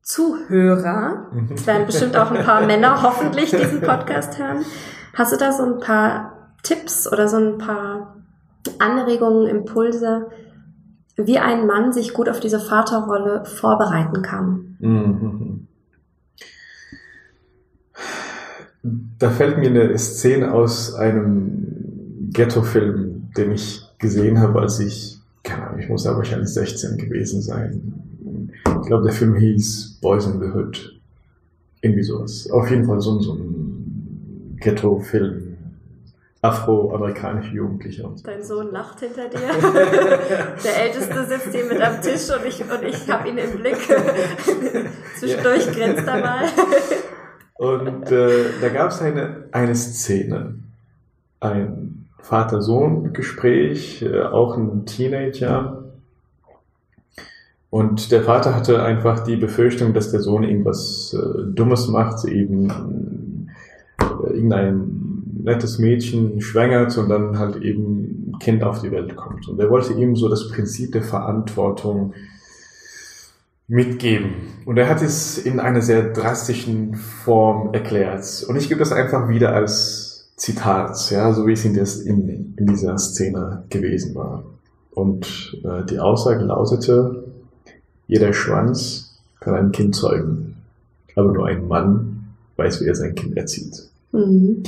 Zuhörer, 0.01 1.31
es 1.53 1.65
werden 1.65 1.85
bestimmt 1.85 2.15
auch 2.17 2.31
ein 2.31 2.43
paar 2.43 2.61
Männer 2.67 3.01
hoffentlich 3.01 3.49
diesen 3.51 3.81
Podcast 3.81 4.37
hören, 4.37 4.65
hast 5.15 5.33
du 5.33 5.37
da 5.37 5.51
so 5.51 5.63
ein 5.63 5.79
paar 5.79 6.49
Tipps 6.63 7.11
oder 7.11 7.27
so 7.27 7.37
ein 7.37 7.57
paar 7.57 8.15
Anregungen, 8.79 9.47
Impulse, 9.47 10.27
wie 11.17 11.39
ein 11.39 11.65
Mann 11.65 11.93
sich 11.93 12.13
gut 12.13 12.29
auf 12.29 12.39
diese 12.39 12.59
Vaterrolle 12.59 13.45
vorbereiten 13.45 14.21
kann? 14.21 14.75
Mhm. 14.79 15.67
Da 19.19 19.29
fällt 19.31 19.57
mir 19.57 19.69
eine 19.69 19.97
Szene 19.97 20.53
aus 20.53 20.93
einem 20.93 22.29
Ghetto-Film, 22.31 23.29
den 23.35 23.51
ich 23.53 23.81
gesehen 23.97 24.39
habe, 24.39 24.59
als 24.61 24.79
ich, 24.79 25.17
keine 25.43 25.67
Ahnung, 25.67 25.79
ich 25.79 25.89
muss 25.89 26.03
da 26.03 26.15
wahrscheinlich 26.15 26.49
16 26.49 26.97
gewesen 26.97 27.41
sein. 27.41 27.93
Ich 28.81 28.87
glaube, 28.87 29.03
der 29.05 29.13
Film 29.13 29.35
hieß 29.35 29.99
Boys 30.01 30.25
in 30.27 30.39
the 30.39 30.47
Hood. 30.47 30.99
Irgendwie 31.81 32.03
sowas. 32.03 32.49
Auf 32.51 32.69
jeden 32.69 32.85
Fall 32.85 32.99
so, 33.01 33.17
ein- 33.17 33.21
so 33.21 33.33
ein 33.33 34.57
Ghetto-Film. 34.59 35.53
Afroamerikanische 36.41 37.55
Jugendliche. 37.55 38.07
Dein 38.23 38.43
Sohn 38.43 38.71
lacht 38.71 38.99
hinter 38.99 39.27
dir. 39.29 39.39
Der 40.63 40.83
Älteste 40.83 41.25
sitzt 41.25 41.55
hier 41.55 41.65
mit 41.65 41.81
am 41.81 41.99
Tisch 42.03 42.29
und 42.29 42.45
ich, 42.47 42.61
und 42.61 42.83
ich 42.87 43.09
habe 43.09 43.29
ihn 43.29 43.37
im 43.39 43.57
Blick. 43.59 43.77
Zwischendurch 45.19 45.65
grinst 45.71 46.05
er 46.07 46.19
mal. 46.21 46.45
Und 47.55 48.11
äh, 48.11 48.45
da 48.61 48.69
gab 48.69 48.91
es 48.91 49.01
eine, 49.01 49.45
eine 49.51 49.75
Szene, 49.75 50.55
ein 51.39 52.05
Vater-Sohn-Gespräch, 52.19 54.01
äh, 54.01 54.23
auch 54.23 54.57
ein 54.57 54.85
Teenager. 54.85 55.83
Und 57.69 58.11
der 58.11 58.23
Vater 58.23 58.55
hatte 58.55 58.83
einfach 58.83 59.21
die 59.21 59.37
Befürchtung, 59.37 59.93
dass 59.93 60.11
der 60.11 60.21
Sohn 60.21 60.43
irgendwas 60.43 61.13
äh, 61.17 61.53
Dummes 61.53 61.87
macht, 61.87 62.25
eben 62.25 63.49
äh, 63.99 64.33
irgendein 64.33 65.23
nettes 65.43 65.79
Mädchen 65.79 66.41
schwängert 66.41 66.97
und 66.97 67.07
dann 67.07 67.39
halt 67.39 67.57
eben 67.57 68.31
ein 68.33 68.39
Kind 68.39 68.63
auf 68.63 68.81
die 68.81 68.91
Welt 68.91 69.15
kommt. 69.15 69.47
Und 69.47 69.59
er 69.59 69.69
wollte 69.69 69.93
ihm 69.93 70.15
so 70.15 70.27
das 70.27 70.49
Prinzip 70.49 70.91
der 70.91 71.03
Verantwortung 71.03 72.13
mitgeben. 73.67 74.33
Und 74.65 74.77
er 74.77 74.89
hat 74.89 75.01
es 75.01 75.37
in 75.37 75.59
einer 75.59 75.81
sehr 75.81 76.13
drastischen 76.13 76.95
Form 76.95 77.73
erklärt. 77.73 78.45
Und 78.47 78.55
ich 78.55 78.69
gebe 78.69 78.79
das 78.79 78.91
einfach 78.91 79.29
wieder 79.29 79.53
als 79.53 80.33
Zitat, 80.35 81.09
ja, 81.11 81.33
so 81.33 81.47
wie 81.47 81.53
es 81.53 81.65
in, 81.65 81.73
des, 81.73 82.01
in, 82.01 82.55
in 82.57 82.67
dieser 82.67 82.97
Szene 82.97 83.63
gewesen 83.69 84.15
war. 84.15 84.43
Und 84.91 85.57
äh, 85.63 85.85
die 85.85 85.99
Aussage 85.99 86.43
lautete, 86.43 87.23
jeder 88.07 88.33
Schwanz 88.33 89.19
kann 89.39 89.55
ein 89.55 89.71
Kind 89.71 89.95
zeugen, 89.95 90.55
aber 91.15 91.31
nur 91.31 91.47
ein 91.47 91.67
Mann 91.67 92.33
weiß, 92.57 92.81
wie 92.81 92.87
er 92.87 92.95
sein 92.95 93.15
Kind 93.15 93.35
erzieht. 93.37 93.89
Mhm. 94.11 94.63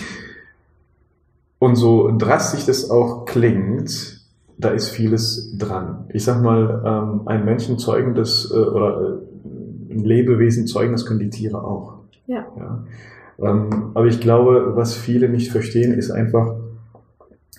Und 1.59 1.75
so 1.75 2.15
drastisch 2.17 2.65
das 2.65 2.89
auch 2.89 3.25
klingt, 3.25 4.16
da 4.57 4.69
ist 4.69 4.89
vieles 4.89 5.55
dran. 5.57 6.05
Ich 6.09 6.23
sag 6.23 6.41
mal, 6.41 6.81
ähm, 6.85 7.27
ein 7.27 7.45
Menschen 7.45 7.77
zeugen 7.77 8.15
das, 8.15 8.51
äh, 8.51 8.55
oder 8.55 9.19
äh, 9.89 9.93
ein 9.93 10.03
Lebewesen 10.03 10.67
zeugen, 10.67 10.91
das 10.91 11.05
können 11.05 11.19
die 11.19 11.29
Tiere 11.29 11.63
auch. 11.63 11.99
Ja. 12.25 12.45
ja. 12.57 12.83
Ähm, 13.39 13.91
aber 13.93 14.07
ich 14.07 14.19
glaube, 14.19 14.75
was 14.75 14.95
viele 14.95 15.29
nicht 15.29 15.51
verstehen, 15.51 15.93
ist 15.93 16.11
einfach, 16.11 16.55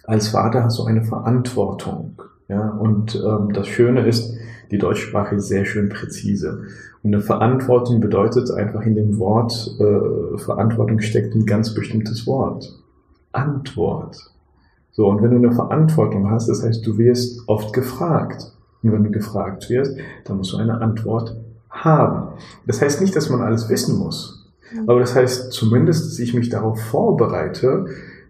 als 0.04 0.28
Vater 0.28 0.64
hast 0.64 0.78
du 0.78 0.84
eine 0.84 1.04
Verantwortung. 1.04 2.22
Ja, 2.48 2.70
und 2.70 3.14
ähm, 3.14 3.52
das 3.52 3.68
Schöne 3.68 4.06
ist, 4.06 4.34
die 4.70 4.78
Deutschsprache 4.78 5.36
ist 5.36 5.48
sehr 5.48 5.66
schön 5.66 5.88
präzise. 5.90 6.62
Und 7.02 7.14
eine 7.14 7.22
Verantwortung 7.22 8.00
bedeutet 8.00 8.50
einfach 8.50 8.82
in 8.82 8.94
dem 8.94 9.18
Wort 9.18 9.76
äh, 9.78 10.38
Verantwortung 10.38 11.00
steckt 11.00 11.34
ein 11.34 11.46
ganz 11.46 11.74
bestimmtes 11.74 12.26
Wort. 12.26 12.74
Antwort. 13.32 14.30
So, 14.98 15.06
und 15.06 15.22
wenn 15.22 15.30
du 15.30 15.36
eine 15.36 15.52
Verantwortung 15.52 16.28
hast, 16.28 16.48
das 16.48 16.64
heißt, 16.64 16.84
du 16.84 16.98
wirst 16.98 17.48
oft 17.48 17.72
gefragt. 17.72 18.50
Und 18.82 18.90
wenn 18.90 19.04
du 19.04 19.12
gefragt 19.12 19.70
wirst, 19.70 19.96
dann 20.24 20.38
musst 20.38 20.52
du 20.52 20.56
eine 20.56 20.80
Antwort 20.80 21.36
haben. 21.70 22.30
Das 22.66 22.82
heißt 22.82 23.00
nicht, 23.00 23.14
dass 23.14 23.30
man 23.30 23.40
alles 23.40 23.68
wissen 23.68 23.96
muss. 23.96 24.50
Aber 24.88 24.98
das 24.98 25.14
heißt 25.14 25.52
zumindest, 25.52 26.04
dass 26.04 26.18
ich 26.18 26.34
mich 26.34 26.48
darauf 26.48 26.80
vorbereite, 26.80 27.84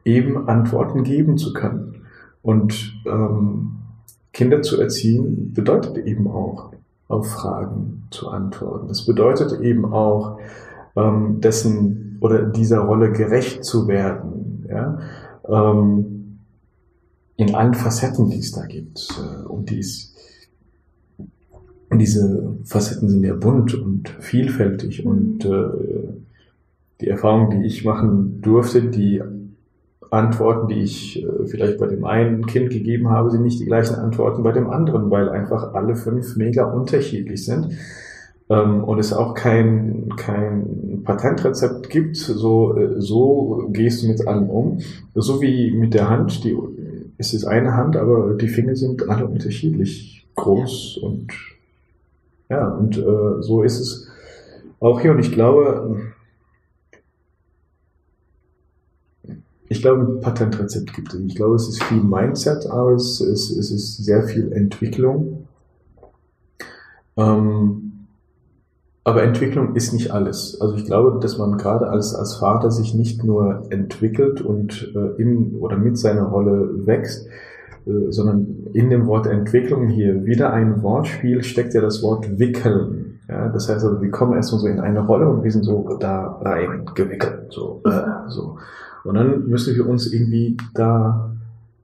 eben 0.04 0.46
Antworten 0.46 1.04
geben 1.04 1.38
zu 1.38 1.54
können. 1.54 2.02
Und 2.42 2.92
ähm, 3.06 3.76
Kinder 4.34 4.60
zu 4.60 4.78
erziehen 4.78 5.54
bedeutet 5.54 5.96
eben 5.96 6.28
auch, 6.28 6.72
auf 7.08 7.30
Fragen 7.30 8.08
zu 8.10 8.28
antworten. 8.28 8.88
Das 8.88 9.06
bedeutet 9.06 9.58
eben 9.62 9.90
auch, 9.90 10.38
ähm, 10.96 11.40
dessen 11.40 12.18
oder 12.20 12.42
dieser 12.42 12.80
Rolle 12.80 13.10
gerecht 13.10 13.64
zu 13.64 13.88
werden. 13.88 14.66
Ja? 14.68 14.98
Ähm, 15.48 16.17
in 17.38 17.54
allen 17.54 17.72
Facetten, 17.74 18.28
die 18.28 18.38
es 18.40 18.52
da 18.52 18.66
gibt. 18.66 19.08
Äh, 19.18 19.46
und 19.46 19.70
dies, 19.70 20.14
diese 21.92 22.56
Facetten 22.64 23.08
sind 23.08 23.24
ja 23.24 23.34
bunt 23.34 23.74
und 23.74 24.10
vielfältig 24.20 25.04
Mhm. 25.04 25.10
und 25.10 25.44
äh, 25.46 25.68
die 27.00 27.08
Erfahrung, 27.08 27.50
die 27.50 27.66
ich 27.66 27.84
machen 27.84 28.40
durfte, 28.42 28.82
die 28.82 29.22
Antworten, 30.10 30.68
die 30.68 30.80
ich 30.82 31.22
äh, 31.22 31.46
vielleicht 31.46 31.78
bei 31.78 31.86
dem 31.86 32.04
einen 32.04 32.46
Kind 32.46 32.70
gegeben 32.70 33.08
habe, 33.10 33.30
sind 33.30 33.42
nicht 33.44 33.60
die 33.60 33.66
gleichen 33.66 33.94
Antworten 33.94 34.42
bei 34.42 34.52
dem 34.52 34.68
anderen, 34.68 35.10
weil 35.10 35.28
einfach 35.28 35.74
alle 35.74 35.96
fünf 35.96 36.36
mega 36.36 36.64
unterschiedlich 36.64 37.44
sind. 37.44 37.68
ähm, 38.50 38.82
und 38.84 38.98
es 38.98 39.12
auch 39.12 39.34
kein, 39.34 40.08
kein 40.16 41.02
Patentrezept 41.04 41.90
gibt, 41.90 42.16
so, 42.16 42.76
äh, 42.76 43.00
so 43.00 43.68
gehst 43.72 44.02
du 44.02 44.08
mit 44.08 44.26
allem 44.26 44.48
um. 44.50 44.78
So 45.14 45.42
wie 45.42 45.70
mit 45.72 45.92
der 45.94 46.08
Hand, 46.08 46.42
die, 46.44 46.56
es 47.18 47.34
ist 47.34 47.44
eine 47.44 47.74
Hand, 47.74 47.96
aber 47.96 48.34
die 48.34 48.48
Finger 48.48 48.76
sind 48.76 49.08
alle 49.08 49.26
unterschiedlich 49.26 50.26
groß 50.36 50.98
und 50.98 51.32
ja, 52.48 52.68
und 52.68 52.96
äh, 52.96 53.42
so 53.42 53.62
ist 53.62 53.80
es 53.80 54.08
auch 54.80 55.00
hier. 55.00 55.10
Und 55.10 55.18
ich 55.18 55.32
glaube, 55.32 56.12
ich 59.68 59.82
glaube, 59.82 60.02
ein 60.02 60.20
Patentrezept 60.20 60.94
gibt 60.94 61.12
es. 61.12 61.20
Ich 61.20 61.34
glaube, 61.34 61.56
es 61.56 61.68
ist 61.68 61.82
viel 61.82 62.02
Mindset, 62.02 62.66
aber 62.66 62.92
es, 62.92 63.20
es, 63.20 63.50
es 63.50 63.70
ist 63.70 63.96
sehr 63.98 64.22
viel 64.22 64.52
Entwicklung. 64.52 65.46
Ähm, 67.16 67.97
aber 69.08 69.22
Entwicklung 69.22 69.74
ist 69.74 69.94
nicht 69.94 70.10
alles. 70.10 70.60
Also 70.60 70.74
ich 70.74 70.84
glaube, 70.84 71.18
dass 71.20 71.38
man 71.38 71.56
gerade 71.56 71.88
als, 71.88 72.14
als 72.14 72.36
Vater 72.36 72.70
sich 72.70 72.94
nicht 72.94 73.24
nur 73.24 73.66
entwickelt 73.70 74.42
und 74.42 74.92
äh, 74.94 75.20
in 75.20 75.54
oder 75.54 75.78
mit 75.78 75.96
seiner 75.96 76.24
Rolle 76.24 76.86
wächst, 76.86 77.26
äh, 77.86 78.10
sondern 78.10 78.66
in 78.74 78.90
dem 78.90 79.06
Wort 79.06 79.26
Entwicklung 79.26 79.88
hier 79.88 80.26
wieder 80.26 80.52
ein 80.52 80.82
Wortspiel 80.82 81.42
steckt 81.42 81.72
ja 81.72 81.80
das 81.80 82.02
Wort 82.02 82.38
wickeln. 82.38 83.20
Ja, 83.30 83.48
das 83.48 83.70
heißt 83.70 83.82
also, 83.82 84.02
wir 84.02 84.10
kommen 84.10 84.34
erstmal 84.34 84.60
so 84.60 84.66
in 84.66 84.80
eine 84.80 85.00
Rolle 85.00 85.28
und 85.28 85.42
wir 85.42 85.52
sind 85.52 85.64
so 85.64 85.96
da 85.98 86.38
rein 86.42 86.84
gewickelt. 86.94 87.46
So, 87.50 87.80
äh, 87.86 88.28
so. 88.28 88.58
Und 89.04 89.14
dann 89.14 89.48
müssen 89.48 89.74
wir 89.74 89.88
uns 89.88 90.12
irgendwie 90.12 90.58
da 90.74 91.30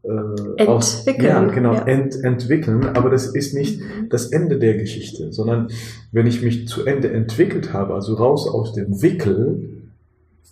äh, 0.05 0.67
aus, 0.67 1.07
ja, 1.07 1.43
genau, 1.45 1.75
ja. 1.75 1.83
Ent, 1.87 2.23
entwickeln. 2.23 2.85
Aber 2.95 3.11
das 3.11 3.27
ist 3.27 3.55
nicht 3.55 3.81
mhm. 3.81 4.09
das 4.11 4.27
Ende 4.27 4.59
der 4.59 4.77
Geschichte, 4.77 5.33
sondern 5.33 5.69
wenn 6.13 6.27
ich 6.27 6.43
mich 6.43 6.69
zu 6.69 6.85
Ende 6.85 7.11
entwickelt 7.11 7.73
habe, 7.73 7.95
also 7.95 8.15
raus 8.15 8.49
aus 8.49 8.75
dem 8.75 9.03
Wickel, 9.03 9.83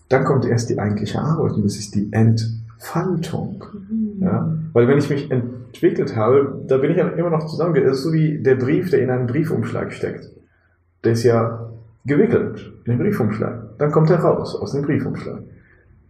dann 0.09 0.25
kommt 0.25 0.47
erst 0.47 0.71
die 0.71 0.79
eigentliche 0.79 1.21
Arbeit 1.21 1.53
und 1.53 1.65
das 1.65 1.77
ist 1.77 1.95
die 1.95 2.09
Entfaltung. 2.13 3.65
Mhm. 3.91 4.23
Ja? 4.23 4.59
Weil 4.73 4.89
wenn 4.89 4.99
ich 4.99 5.11
mich 5.11 5.31
entwickelt 5.31 6.17
habe, 6.17 6.65
da 6.67 6.79
bin 6.79 6.91
ich 6.91 6.97
ja 6.97 7.09
immer 7.09 7.31
noch 7.31 7.47
zusammen. 7.47 7.75
Das 7.75 7.99
ist 7.99 8.05
so 8.05 8.13
wie 8.13 8.43
der 8.43 8.57
Brief, 8.57 8.91
der 8.91 9.03
in 9.03 9.11
einem 9.11 9.27
Briefumschlag 9.27 9.93
steckt. 9.93 10.31
Der 11.05 11.13
ist 11.13 11.25
ja 11.25 11.71
gewickelt 12.07 12.73
in 12.85 12.93
den 12.93 12.99
Briefumschlag. 12.99 13.79
Dann 13.79 13.91
kommt 13.91 14.11
er 14.11 14.21
raus 14.21 14.55
aus 14.55 14.73
dem 14.73 14.83
Briefumschlag. 14.83 15.43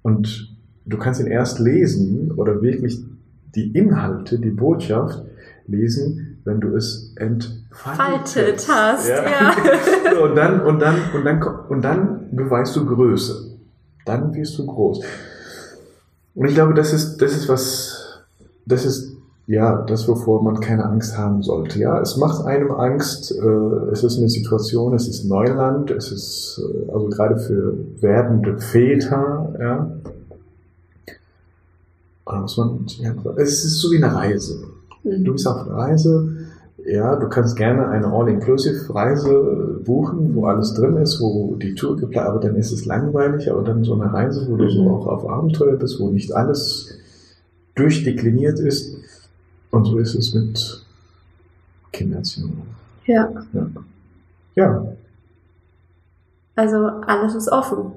Und 0.02 0.56
du 0.84 0.96
kannst 0.96 1.20
ihn 1.20 1.26
erst 1.26 1.58
lesen 1.58 2.32
oder 2.32 2.62
wirklich 2.62 3.02
die 3.54 3.76
Inhalte, 3.76 4.38
die 4.38 4.50
Botschaft 4.50 5.22
lesen, 5.66 6.40
wenn 6.44 6.60
du 6.60 6.74
es 6.74 7.14
entfaltet 7.16 8.66
hast. 8.68 9.08
Ja. 9.08 9.24
ja. 9.24 10.22
und 10.22 10.36
dann 10.36 10.60
und 10.60 10.80
dann 10.80 10.96
und 11.14 11.24
dann 11.24 11.42
und 11.68 11.82
dann 11.82 12.28
beweist 12.32 12.74
du 12.76 12.84
Größe. 12.84 13.58
Dann 14.04 14.34
wirst 14.34 14.58
du 14.58 14.66
groß. 14.66 15.04
Und 16.34 16.48
ich 16.48 16.54
glaube, 16.54 16.74
das 16.74 16.92
ist 16.92 17.18
das 17.18 17.32
ist 17.32 17.48
was 17.48 18.24
das 18.66 18.84
ist 18.84 19.12
ja 19.46 19.82
das 19.82 20.08
wovor 20.08 20.42
man 20.42 20.60
keine 20.60 20.84
Angst 20.84 21.16
haben 21.16 21.42
sollte. 21.42 21.78
Ja, 21.78 22.00
es 22.00 22.16
macht 22.16 22.44
einem 22.44 22.72
Angst. 22.72 23.32
Äh, 23.32 23.92
es 23.92 24.02
ist 24.02 24.18
eine 24.18 24.28
Situation, 24.28 24.94
es 24.94 25.08
ist 25.08 25.24
Neuland, 25.24 25.90
es 25.90 26.10
ist 26.10 26.60
äh, 26.60 26.90
also 26.92 27.08
gerade 27.08 27.38
für 27.38 27.74
werdende 28.00 28.58
Väter. 28.58 29.54
Ja, 29.60 29.92
muss 32.26 32.56
man, 32.56 32.86
es 33.36 33.64
ist 33.64 33.80
so 33.80 33.90
wie 33.90 34.02
eine 34.02 34.14
Reise. 34.14 34.64
Mhm. 35.02 35.24
Du 35.24 35.32
bist 35.32 35.46
auf 35.46 35.66
einer 35.66 35.76
Reise, 35.76 36.46
ja, 36.84 37.16
du 37.16 37.28
kannst 37.28 37.56
gerne 37.56 37.88
eine 37.88 38.06
All-Inclusive-Reise 38.06 39.80
buchen, 39.84 40.34
wo 40.34 40.46
alles 40.46 40.74
drin 40.74 40.96
ist, 40.96 41.20
wo 41.20 41.54
die 41.56 41.74
Tour 41.74 41.96
geplant, 41.96 42.28
aber 42.28 42.40
dann 42.40 42.56
ist 42.56 42.72
es 42.72 42.86
langweilig, 42.86 43.50
aber 43.50 43.62
dann 43.62 43.84
so 43.84 43.94
eine 43.94 44.12
Reise, 44.12 44.46
wo 44.48 44.56
du 44.56 44.68
so 44.68 44.82
mhm. 44.82 44.88
auch 44.88 45.06
auf 45.06 45.28
Abenteuer 45.28 45.76
bist, 45.76 46.00
wo 46.00 46.10
nicht 46.10 46.32
alles 46.32 46.98
durchdekliniert 47.74 48.58
ist. 48.58 48.96
Und 49.70 49.86
so 49.86 49.98
ist 49.98 50.14
es 50.14 50.34
mit 50.34 50.84
Kindererziehung. 51.92 52.62
Ja. 53.06 53.30
ja. 53.52 53.66
Ja. 54.54 54.86
Also 56.54 56.76
alles 57.06 57.34
ist 57.34 57.50
offen 57.50 57.92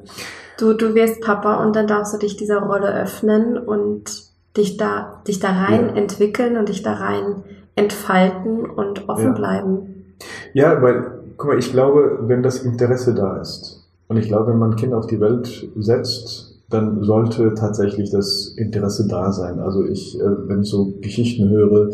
du, 0.57 0.73
du 0.73 0.95
wirst 0.95 1.21
Papa 1.21 1.63
und 1.63 1.75
dann 1.75 1.87
darfst 1.87 2.13
du 2.13 2.17
dich 2.17 2.35
dieser 2.37 2.59
Rolle 2.59 2.93
öffnen 2.93 3.57
und 3.57 4.23
dich 4.57 4.77
da, 4.77 5.21
dich 5.27 5.39
da 5.39 5.49
rein 5.49 5.89
ja. 5.89 5.95
entwickeln 5.95 6.57
und 6.57 6.69
dich 6.69 6.83
da 6.83 6.93
rein 6.93 7.43
entfalten 7.75 8.65
und 8.69 9.09
offen 9.09 9.27
ja. 9.27 9.33
bleiben. 9.33 10.15
Ja, 10.53 10.81
weil, 10.81 11.23
guck 11.37 11.49
mal, 11.49 11.59
ich 11.59 11.71
glaube, 11.71 12.19
wenn 12.21 12.41
das 12.41 12.63
Interesse 12.63 13.13
da 13.13 13.41
ist, 13.41 13.81
und 14.07 14.17
ich 14.17 14.27
glaube, 14.27 14.51
wenn 14.51 14.59
man 14.59 14.71
ein 14.71 14.75
Kind 14.75 14.93
auf 14.93 15.07
die 15.07 15.19
Welt 15.19 15.67
setzt, 15.75 16.55
dann 16.69 17.03
sollte 17.03 17.53
tatsächlich 17.53 18.11
das 18.11 18.55
Interesse 18.57 19.07
da 19.07 19.31
sein. 19.31 19.59
Also 19.59 19.83
ich, 19.85 20.19
äh, 20.19 20.47
wenn 20.47 20.61
ich 20.61 20.69
so 20.69 20.93
Geschichten 21.01 21.49
höre, 21.49 21.89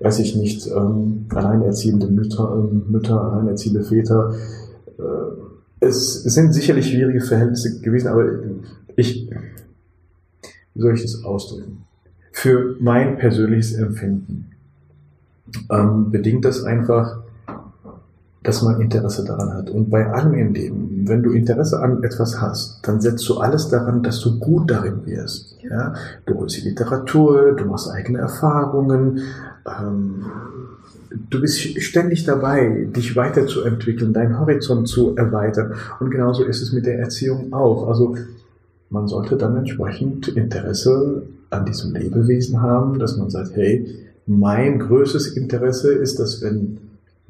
weiß 0.00 0.18
ich 0.20 0.36
nicht, 0.36 0.66
ähm, 0.68 1.26
alleinerziehende 1.34 2.06
Mütter, 2.06 2.52
äh, 2.54 2.90
Mütter, 2.90 3.22
alleinerziehende 3.22 3.82
Väter, 3.82 4.34
äh, 4.98 5.02
es, 5.80 6.22
sind 6.22 6.52
sicherlich 6.52 6.88
schwierige 6.88 7.20
Verhältnisse 7.20 7.80
gewesen, 7.80 8.08
aber 8.08 8.26
ich, 8.96 9.30
wie 10.74 10.80
soll 10.80 10.94
ich 10.94 11.02
das 11.02 11.24
ausdrücken? 11.24 11.84
Für 12.32 12.76
mein 12.78 13.18
persönliches 13.18 13.74
Empfinden 13.74 14.50
ähm, 15.70 16.10
bedingt 16.10 16.44
das 16.44 16.62
einfach, 16.62 17.20
dass 18.42 18.62
man 18.62 18.80
Interesse 18.80 19.24
daran 19.24 19.52
hat. 19.52 19.70
Und 19.70 19.90
bei 19.90 20.06
allem 20.06 20.34
im 20.34 20.54
Leben, 20.54 21.02
wenn 21.06 21.22
du 21.22 21.32
Interesse 21.32 21.80
an 21.80 22.02
etwas 22.02 22.40
hast, 22.40 22.80
dann 22.86 23.00
setzt 23.00 23.28
du 23.28 23.38
alles 23.38 23.68
daran, 23.68 24.02
dass 24.02 24.20
du 24.20 24.38
gut 24.38 24.70
darin 24.70 25.04
wirst. 25.04 25.56
Ja? 25.62 25.94
Du 26.24 26.38
holst 26.38 26.56
die 26.56 26.68
Literatur, 26.68 27.52
du 27.56 27.64
machst 27.66 27.90
eigene 27.90 28.18
Erfahrungen, 28.18 29.20
ähm, 29.66 30.24
du 31.10 31.40
bist 31.40 31.60
ständig 31.82 32.24
dabei, 32.24 32.86
dich 32.94 33.16
weiterzuentwickeln, 33.16 34.12
deinen 34.12 34.38
Horizont 34.38 34.88
zu 34.88 35.16
erweitern. 35.16 35.74
Und 35.98 36.10
genauso 36.10 36.44
ist 36.44 36.62
es 36.62 36.72
mit 36.72 36.86
der 36.86 36.98
Erziehung 36.98 37.52
auch. 37.52 37.88
Also 37.88 38.16
man 38.90 39.08
sollte 39.08 39.36
dann 39.36 39.56
entsprechend 39.56 40.28
Interesse 40.28 41.22
an 41.50 41.64
diesem 41.64 41.94
Lebewesen 41.94 42.62
haben, 42.62 42.98
dass 42.98 43.16
man 43.16 43.30
sagt, 43.30 43.56
hey, 43.56 43.86
mein 44.26 44.78
größtes 44.78 45.36
Interesse 45.36 45.92
ist, 45.92 46.18
dass 46.20 46.42
wenn 46.42 46.78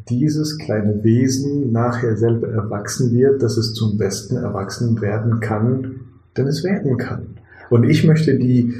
dieses 0.08 0.58
kleine 0.58 1.02
Wesen 1.04 1.72
nachher 1.72 2.16
selber 2.16 2.48
erwachsen 2.48 3.12
wird, 3.12 3.42
dass 3.42 3.56
es 3.56 3.74
zum 3.74 3.96
besten 3.96 4.36
erwachsen 4.36 5.00
werden 5.00 5.40
kann, 5.40 6.00
denn 6.36 6.46
es 6.46 6.64
werden 6.64 6.96
kann. 6.96 7.38
Und 7.70 7.84
ich 7.84 8.04
möchte 8.04 8.36
die, 8.36 8.74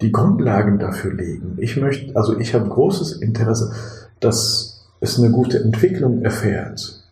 die 0.00 0.12
Grundlagen 0.12 0.78
dafür 0.78 1.12
legen. 1.12 1.56
Ich 1.58 1.76
möchte, 1.76 2.14
also 2.16 2.38
ich 2.38 2.54
habe 2.54 2.68
großes 2.68 3.20
Interesse 3.20 3.72
dass 4.20 4.86
es 5.00 5.18
eine 5.18 5.30
gute 5.30 5.58
Entwicklung 5.62 6.22
erfährt. 6.22 7.02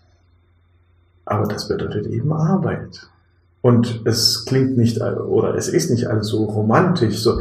Aber 1.24 1.46
das 1.46 1.68
bedeutet 1.68 2.06
eben 2.06 2.32
Arbeit. 2.32 3.08
Und 3.60 4.02
es 4.06 4.44
klingt 4.44 4.76
nicht, 4.76 5.00
oder 5.00 5.54
es 5.54 5.68
ist 5.68 5.90
nicht 5.90 6.06
alles 6.06 6.28
so 6.28 6.44
romantisch, 6.44 7.18
so. 7.18 7.40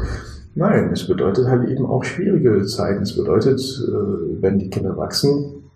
Nein, 0.55 0.89
es 0.91 1.05
bedeutet 1.05 1.47
halt 1.47 1.69
eben 1.69 1.85
auch 1.85 2.03
schwierige 2.03 2.65
Zeiten. 2.65 3.03
Es 3.03 3.15
bedeutet, 3.15 3.59
äh, 3.59 4.41
wenn 4.41 4.57
die 4.57 4.71
Kinder 4.71 4.97
wachsen, 4.97 5.69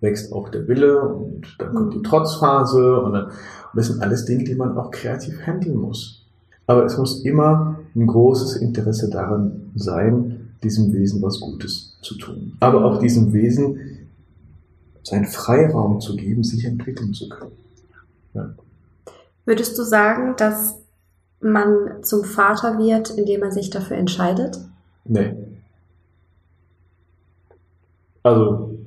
wächst 0.00 0.32
auch 0.32 0.48
der 0.48 0.66
Wille 0.66 1.00
und 1.00 1.56
dann 1.60 1.72
kommt 1.72 1.94
die. 1.94 2.02
Trotzphase 2.02 3.00
und, 3.00 3.12
dann, 3.12 3.26
und 3.26 3.32
das 3.74 3.86
sind 3.86 4.02
alles 4.02 4.24
Dinge, 4.24 4.44
die 4.44 4.56
man 4.56 4.76
auch 4.76 4.90
kreativ 4.90 5.46
handeln 5.46 5.76
muss. 5.76 6.26
Aber 6.66 6.84
es 6.84 6.98
muss 6.98 7.24
immer 7.24 7.78
ein 7.94 8.06
großes 8.06 8.56
Interesse 8.56 9.10
daran 9.10 9.70
sein, 9.76 10.43
diesem 10.64 10.92
Wesen 10.92 11.22
was 11.22 11.40
Gutes 11.40 11.96
zu 12.02 12.16
tun. 12.16 12.56
Aber 12.60 12.84
auch 12.84 12.98
diesem 12.98 13.32
Wesen 13.32 13.78
seinen 15.02 15.26
Freiraum 15.26 16.00
zu 16.00 16.16
geben, 16.16 16.42
sich 16.42 16.64
entwickeln 16.64 17.12
zu 17.12 17.28
können. 17.28 17.52
Ja. 18.32 18.54
Würdest 19.44 19.78
du 19.78 19.82
sagen, 19.82 20.34
dass 20.36 20.76
man 21.40 22.02
zum 22.02 22.24
Vater 22.24 22.78
wird, 22.78 23.10
indem 23.10 23.40
man 23.40 23.52
sich 23.52 23.68
dafür 23.70 23.98
entscheidet? 23.98 24.58
Nee. 25.04 25.34
Also, 28.22 28.78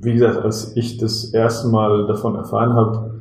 wie 0.00 0.14
gesagt, 0.14 0.38
als 0.38 0.74
ich 0.76 0.96
das 0.96 1.34
erste 1.34 1.68
Mal 1.68 2.06
davon 2.06 2.34
erfahren 2.34 2.72
habe, 2.72 3.20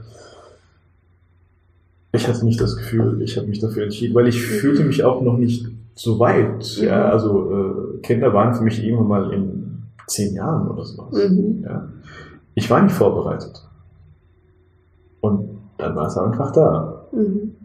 ich 2.14 2.28
hatte 2.28 2.46
nicht 2.46 2.60
das 2.60 2.78
Gefühl, 2.78 3.22
ich 3.22 3.38
habe 3.38 3.48
mich 3.48 3.60
dafür 3.60 3.84
entschieden, 3.84 4.16
weil 4.16 4.28
ich 4.28 4.38
mhm. 4.38 4.56
fühlte 4.56 4.84
mich 4.84 5.04
auch 5.04 5.22
noch 5.22 5.38
nicht 5.38 5.68
so 5.96 6.18
weit. 6.20 6.78
Mhm. 6.80 6.86
Ja, 6.86 7.10
also 7.10 7.52
äh, 7.52 7.89
Kinder 8.02 8.34
waren 8.34 8.54
für 8.54 8.64
mich 8.64 8.84
irgendwann 8.84 9.08
mal 9.08 9.34
in 9.34 9.84
zehn 10.08 10.34
Jahren 10.36 10.68
oder 10.68 10.84
sowas. 10.84 11.14
Mhm. 11.14 11.64
Ja. 11.64 11.88
Ich 12.56 12.70
war 12.70 12.82
nicht 12.82 12.96
vorbereitet. 12.96 13.68
Und 15.22 15.60
dann 15.78 15.96
war 15.96 16.08
es 16.08 16.18
einfach 16.18 16.52
da. 16.52 17.06
Mhm. 17.12 17.56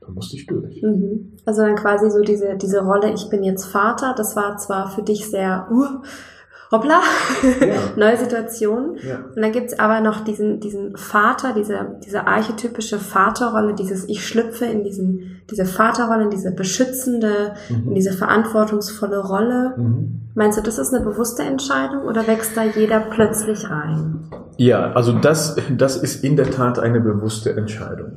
Da 0.00 0.10
musste 0.10 0.36
ich 0.36 0.46
durch. 0.46 0.82
Mhm. 0.82 1.32
Also 1.44 1.62
dann 1.62 1.76
quasi 1.76 2.10
so 2.10 2.20
diese, 2.20 2.56
diese 2.56 2.84
Rolle, 2.84 3.12
ich 3.12 3.28
bin 3.28 3.42
jetzt 3.42 3.66
Vater, 3.66 4.14
das 4.16 4.36
war 4.36 4.56
zwar 4.58 4.90
für 4.90 5.02
dich 5.02 5.28
sehr 5.28 5.68
uh, 5.70 6.02
hoppla, 6.72 7.00
Ja. 7.60 7.74
neue 7.96 8.16
Situation. 8.16 8.96
Ja. 9.06 9.18
Und 9.36 9.42
dann 9.42 9.52
gibt's 9.52 9.78
aber 9.78 10.00
noch 10.00 10.24
diesen, 10.24 10.58
diesen 10.58 10.96
Vater, 10.96 11.52
diese, 11.54 11.98
diese 12.04 12.26
archetypische 12.26 12.98
Vaterrolle, 12.98 13.74
dieses 13.74 14.08
Ich 14.08 14.26
schlüpfe 14.26 14.64
in 14.64 14.82
diesen, 14.82 15.42
diese 15.50 15.66
Vaterrolle, 15.66 16.24
in 16.24 16.30
diese 16.30 16.50
beschützende, 16.50 17.52
in 17.68 17.90
Mhm. 17.90 17.94
diese 17.94 18.12
verantwortungsvolle 18.12 19.18
Rolle. 19.18 19.74
Mhm. 19.76 20.20
Meinst 20.34 20.56
du, 20.58 20.62
das 20.62 20.78
ist 20.78 20.94
eine 20.94 21.04
bewusste 21.04 21.42
Entscheidung 21.42 22.04
oder 22.04 22.26
wächst 22.26 22.56
da 22.56 22.64
jeder 22.64 23.00
plötzlich 23.00 23.68
rein? 23.70 24.30
Ja, 24.56 24.92
also 24.92 25.12
das, 25.12 25.56
das 25.76 25.96
ist 25.96 26.24
in 26.24 26.36
der 26.36 26.50
Tat 26.50 26.78
eine 26.78 27.00
bewusste 27.00 27.54
Entscheidung. 27.54 28.12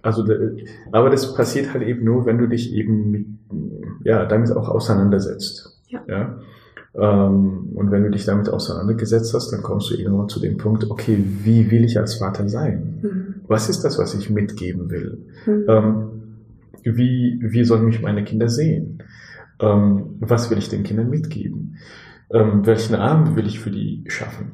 Also, 0.00 0.24
aber 0.90 1.10
das 1.10 1.34
passiert 1.34 1.72
halt 1.72 1.84
eben 1.84 2.04
nur, 2.04 2.26
wenn 2.26 2.38
du 2.38 2.48
dich 2.48 2.72
eben 2.72 3.10
mit, 3.10 3.26
ja, 4.02 4.24
damit 4.24 4.50
auch 4.50 4.68
auseinandersetzt. 4.68 5.78
Ja. 5.88 6.00
ja? 6.08 6.38
Ähm, 6.94 7.70
und 7.74 7.90
wenn 7.90 8.02
du 8.04 8.10
dich 8.10 8.24
damit 8.26 8.48
auseinandergesetzt 8.48 9.32
hast, 9.34 9.50
dann 9.50 9.62
kommst 9.62 9.90
du 9.90 9.94
irgendwann 9.94 10.28
zu 10.28 10.40
dem 10.40 10.56
Punkt, 10.58 10.90
okay, 10.90 11.22
wie 11.42 11.70
will 11.70 11.84
ich 11.84 11.98
als 11.98 12.16
Vater 12.16 12.48
sein? 12.48 12.98
Mhm. 13.02 13.34
Was 13.48 13.68
ist 13.68 13.82
das, 13.82 13.98
was 13.98 14.14
ich 14.14 14.28
mitgeben 14.30 14.90
will? 14.90 15.26
Mhm. 15.46 15.64
Ähm, 15.68 16.08
wie, 16.84 17.38
wie 17.42 17.64
sollen 17.64 17.84
mich 17.84 18.02
meine 18.02 18.24
Kinder 18.24 18.48
sehen? 18.48 19.02
Ähm, 19.60 20.16
was 20.20 20.50
will 20.50 20.58
ich 20.58 20.68
den 20.68 20.82
Kindern 20.82 21.08
mitgeben? 21.10 21.76
Welchen 22.34 22.94
Abend 22.94 23.36
will 23.36 23.46
ich 23.46 23.60
für 23.60 23.70
die 23.70 24.04
schaffen? 24.08 24.52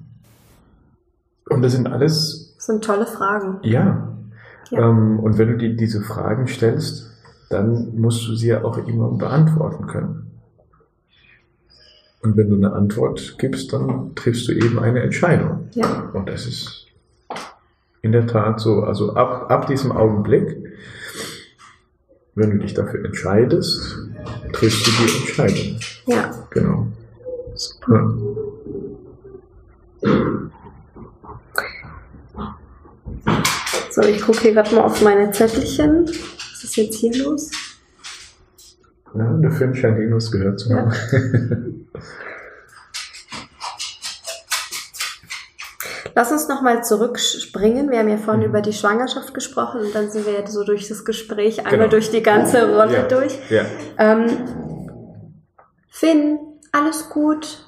Und 1.48 1.62
das 1.62 1.72
sind 1.72 1.86
alles, 1.86 2.54
Das 2.56 2.66
sind 2.66 2.82
tolle 2.82 3.06
Fragen. 3.06 3.58
ja. 3.62 4.16
Ja. 4.70 4.86
Und 4.86 5.38
wenn 5.38 5.48
du 5.48 5.56
dir 5.56 5.76
diese 5.76 6.02
Fragen 6.02 6.46
stellst, 6.48 7.10
dann 7.48 7.94
musst 7.96 8.26
du 8.28 8.34
sie 8.34 8.48
ja 8.48 8.64
auch 8.64 8.76
immer 8.86 9.10
beantworten 9.16 9.86
können. 9.86 10.27
Und 12.20 12.36
wenn 12.36 12.50
du 12.50 12.56
eine 12.56 12.72
Antwort 12.72 13.36
gibst, 13.38 13.72
dann 13.72 14.14
triffst 14.14 14.48
du 14.48 14.52
eben 14.52 14.78
eine 14.78 15.02
Entscheidung. 15.02 15.68
Ja. 15.74 16.10
Und 16.12 16.28
das 16.28 16.46
ist 16.46 16.86
in 18.02 18.12
der 18.12 18.26
Tat 18.26 18.60
so. 18.60 18.82
Also 18.82 19.14
ab, 19.14 19.50
ab 19.50 19.66
diesem 19.66 19.92
Augenblick, 19.92 20.56
wenn 22.34 22.50
du 22.50 22.58
dich 22.58 22.74
dafür 22.74 23.04
entscheidest, 23.04 23.96
triffst 24.52 24.86
du 24.86 24.90
die 24.90 25.18
Entscheidung. 25.18 25.80
Ja. 26.06 26.46
Genau. 26.50 26.86
Super. 27.54 28.14
So, 33.90 34.02
ich 34.02 34.22
gucke 34.22 34.40
hier 34.40 34.54
gerade 34.54 34.74
mal 34.74 34.82
auf 34.82 35.02
meine 35.02 35.30
Zettelchen. 35.32 36.06
Was 36.06 36.64
ist 36.64 36.76
jetzt 36.76 36.96
hier 36.96 37.16
los? 37.16 37.50
Ja, 39.14 39.32
der 39.34 39.50
Film 39.50 39.74
scheint 39.74 39.98
irgendwas 39.98 40.30
gehört 40.30 40.60
zu 40.60 40.70
Ja. 40.70 40.76
haben. 40.76 41.88
Lass 46.14 46.32
uns 46.32 46.48
nochmal 46.48 46.82
zurückspringen. 46.84 47.90
Wir 47.90 47.98
haben 48.00 48.08
ja 48.08 48.16
vorhin 48.16 48.42
Mhm. 48.42 48.48
über 48.48 48.60
die 48.60 48.72
Schwangerschaft 48.72 49.34
gesprochen 49.34 49.80
und 49.82 49.94
dann 49.94 50.10
sind 50.10 50.26
wir 50.26 50.32
ja 50.32 50.46
so 50.46 50.64
durch 50.64 50.88
das 50.88 51.04
Gespräch 51.04 51.60
einmal 51.60 51.72
Genau. 51.78 51.88
durch 51.90 52.10
die 52.10 52.22
ganze 52.22 52.74
Rolle 52.74 52.94
Ja. 52.94 53.02
durch. 53.08 53.38
ja. 53.50 53.64
Ähm, 53.98 54.26
Finn, 55.88 56.38
alles 56.72 57.08
gut? 57.08 57.64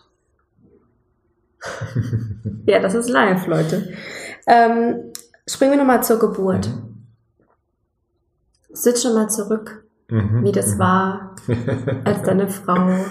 ja, 2.67 2.81
das 2.81 2.95
ist 2.95 3.09
live, 3.09 3.47
Leute. 3.47 3.93
Ähm, 4.47 5.13
springen 5.47 5.73
wir 5.73 5.79
nochmal 5.79 6.03
zur 6.03 6.19
Geburt. 6.19 6.69
Sitz 8.73 9.03
schon 9.03 9.15
mal 9.15 9.29
zurück, 9.29 9.85
Mhm. 10.11 10.45
wie 10.45 10.53
das 10.53 10.75
Mhm. 10.75 10.79
war, 10.79 11.37
als 12.05 12.23
deine 12.23 12.49
Frau 12.49 13.05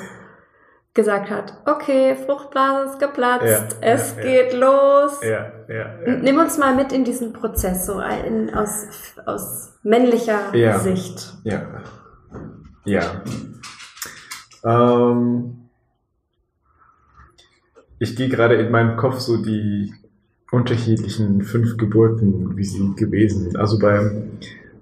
gesagt 0.93 1.29
hat, 1.29 1.53
okay, 1.65 2.15
Fruchtblase 2.25 2.91
ist 2.91 2.99
geplatzt, 2.99 3.45
Ja, 3.81 3.87
es 3.87 4.15
ja, 4.17 4.21
geht 4.23 4.53
los. 4.53 5.21
Ja, 5.23 5.51
ja, 5.69 5.75
ja. 6.05 6.17
Nimm 6.17 6.39
uns 6.39 6.57
mal 6.57 6.75
mit 6.75 6.91
in 6.91 7.03
diesen 7.05 7.31
Prozess, 7.31 7.85
so 7.85 8.01
in, 8.01 8.53
aus, 8.53 8.87
aus 9.25 9.77
männlicher. 9.83 10.39
Sicht. 10.79 11.35
Ja. 11.43 11.61
Ja. 12.85 13.01
Ähm, 14.65 15.69
ich 17.99 18.15
gehe 18.15 18.29
gerade 18.29 18.55
in 18.55 18.71
meinem 18.71 18.97
Kopf 18.97 19.19
so 19.19 19.37
die 19.41 19.93
unterschiedlichen 20.51 21.43
fünf 21.43 21.77
Geburten, 21.77 22.57
wie 22.57 22.63
sie 22.63 22.95
gewesen 22.95 23.43
sind. 23.43 23.57
Also 23.57 23.77
beim, 23.79 24.31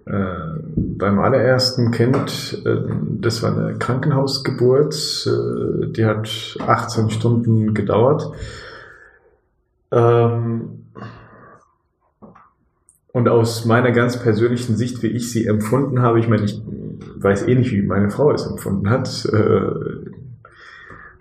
äh, 0.08 0.60
beim 0.76 1.20
allerersten 1.20 1.92
Kind, 1.92 2.62
äh, 2.66 2.78
das 3.20 3.44
war 3.44 3.56
eine 3.56 3.78
Krankenhausgeburt, 3.78 5.28
äh, 5.28 5.88
die 5.88 6.06
hat 6.06 6.58
18 6.66 7.10
Stunden 7.10 7.74
gedauert. 7.74 8.32
Ähm, 9.92 10.86
und 13.12 13.28
aus 13.28 13.66
meiner 13.66 13.92
ganz 13.92 14.22
persönlichen 14.22 14.78
Sicht, 14.78 15.02
wie 15.04 15.08
ich 15.08 15.32
sie 15.32 15.48
empfunden 15.48 16.02
habe, 16.02 16.20
ich 16.20 16.28
meine, 16.28 16.44
ich 16.44 16.62
weiß 17.16 17.48
eh 17.48 17.56
nicht, 17.56 17.72
wie 17.72 17.82
meine 17.82 18.10
Frau 18.10 18.32
es 18.32 18.46
empfunden 18.46 18.90
hat, 18.90 19.26
äh, 19.26 19.72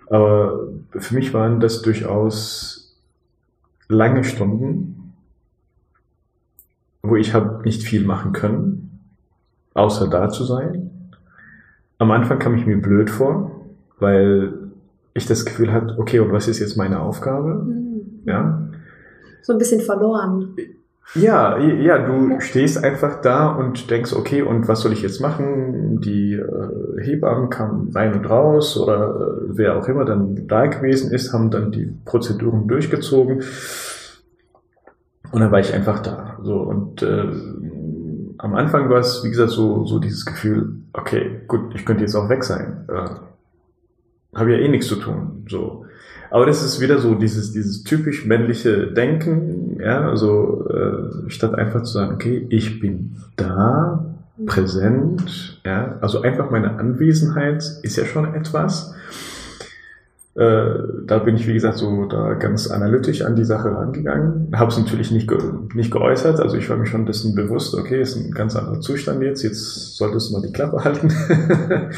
aber 0.09 0.69
für 0.91 1.15
mich 1.15 1.33
waren 1.33 1.59
das 1.59 1.81
durchaus 1.81 2.97
lange 3.89 4.23
Stunden, 4.23 4.96
wo 7.01 7.15
ich 7.15 7.33
habe 7.33 7.61
nicht 7.63 7.83
viel 7.83 8.05
machen 8.05 8.33
können, 8.33 9.01
außer 9.73 10.07
da 10.09 10.29
zu 10.29 10.43
sein. 10.43 10.91
Am 11.99 12.11
Anfang 12.11 12.39
kam 12.39 12.55
ich 12.55 12.65
mir 12.65 12.81
blöd 12.81 13.09
vor, 13.09 13.51
weil 13.99 14.53
ich 15.13 15.25
das 15.25 15.45
Gefühl 15.45 15.73
hatte, 15.73 15.97
okay, 15.97 16.19
und 16.19 16.31
was 16.31 16.47
ist 16.47 16.59
jetzt 16.59 16.77
meine 16.77 16.99
Aufgabe? 16.99 17.63
Hm. 17.65 18.21
Ja, 18.25 18.69
So 19.41 19.53
ein 19.53 19.59
bisschen 19.59 19.81
verloren. 19.81 20.55
Ja, 21.15 21.57
ja, 21.57 21.99
du 21.99 22.41
stehst 22.41 22.83
einfach 22.83 23.21
da 23.21 23.47
und 23.47 23.89
denkst, 23.89 24.11
okay, 24.13 24.41
und 24.41 24.67
was 24.67 24.81
soll 24.81 24.91
ich 24.91 25.01
jetzt 25.01 25.21
machen? 25.21 26.01
Die 26.01 26.33
äh, 26.33 27.01
Hebammen 27.01 27.49
kamen 27.49 27.91
rein 27.95 28.13
und 28.13 28.29
raus 28.29 28.77
oder 28.77 29.15
äh, 29.15 29.43
wer 29.47 29.77
auch 29.77 29.87
immer 29.87 30.03
dann 30.03 30.47
da 30.47 30.65
gewesen 30.65 31.13
ist, 31.13 31.31
haben 31.31 31.49
dann 31.49 31.71
die 31.71 31.93
Prozeduren 32.03 32.67
durchgezogen. 32.67 33.41
Und 35.31 35.41
dann 35.41 35.51
war 35.51 35.59
ich 35.59 35.73
einfach 35.73 36.01
da. 36.01 36.36
So 36.47 36.61
und 36.61 37.01
äh, 37.01 37.25
am 38.37 38.55
Anfang 38.55 38.89
war 38.89 38.99
es, 38.99 39.21
wie 39.25 39.29
gesagt, 39.29 39.49
so, 39.49 39.85
so 39.85 39.99
dieses 39.99 40.25
Gefühl, 40.25 40.77
okay, 40.93 41.41
gut, 41.45 41.75
ich 41.75 41.85
könnte 41.85 42.03
jetzt 42.03 42.15
auch 42.15 42.29
weg 42.29 42.45
sein. 42.45 42.85
Äh, 42.87 44.37
Habe 44.37 44.53
ja 44.53 44.59
eh 44.59 44.69
nichts 44.69 44.87
zu 44.87 44.95
tun. 44.95 45.45
So. 45.49 45.83
Aber 46.31 46.45
das 46.45 46.63
ist 46.63 46.79
wieder 46.79 46.99
so 46.99 47.15
dieses, 47.15 47.51
dieses 47.51 47.83
typisch 47.83 48.25
männliche 48.25 48.87
Denken, 48.87 49.77
ja, 49.81 50.07
also 50.07 50.69
äh, 50.69 51.29
statt 51.29 51.53
einfach 51.53 51.83
zu 51.83 51.91
sagen, 51.91 52.13
okay, 52.15 52.47
ich 52.49 52.79
bin 52.79 53.17
da, 53.35 54.15
präsent, 54.45 55.59
ja, 55.65 55.97
also 55.99 56.21
einfach 56.21 56.49
meine 56.49 56.79
Anwesenheit 56.79 57.61
ist 57.81 57.97
ja 57.97 58.05
schon 58.05 58.33
etwas. 58.35 58.93
Äh, 60.37 60.83
da 61.07 61.17
bin 61.17 61.35
ich, 61.35 61.47
wie 61.47 61.53
gesagt, 61.53 61.77
so 61.77 62.05
da 62.05 62.35
ganz 62.35 62.69
analytisch 62.69 63.23
an 63.23 63.35
die 63.35 63.43
Sache 63.43 63.71
rangegangen. 63.71 64.51
Habe 64.55 64.69
es 64.69 64.77
natürlich 64.77 65.09
nicht, 65.09 65.27
ge 65.27 65.39
nicht 65.73 65.91
geäußert, 65.91 66.39
also 66.39 66.55
ich 66.57 66.69
war 66.69 66.77
mir 66.77 66.85
schon 66.85 67.07
dessen 67.07 67.33
bewusst, 67.33 67.73
okay, 67.73 68.01
ist 68.01 68.15
ein 68.15 68.31
ganz 68.31 68.55
anderer 68.55 68.79
Zustand 68.79 69.23
jetzt, 69.23 69.41
jetzt 69.41 69.97
solltest 69.97 70.29
du 70.29 70.33
mal 70.33 70.43
die 70.45 70.53
Klappe 70.53 70.83
halten. 70.83 71.11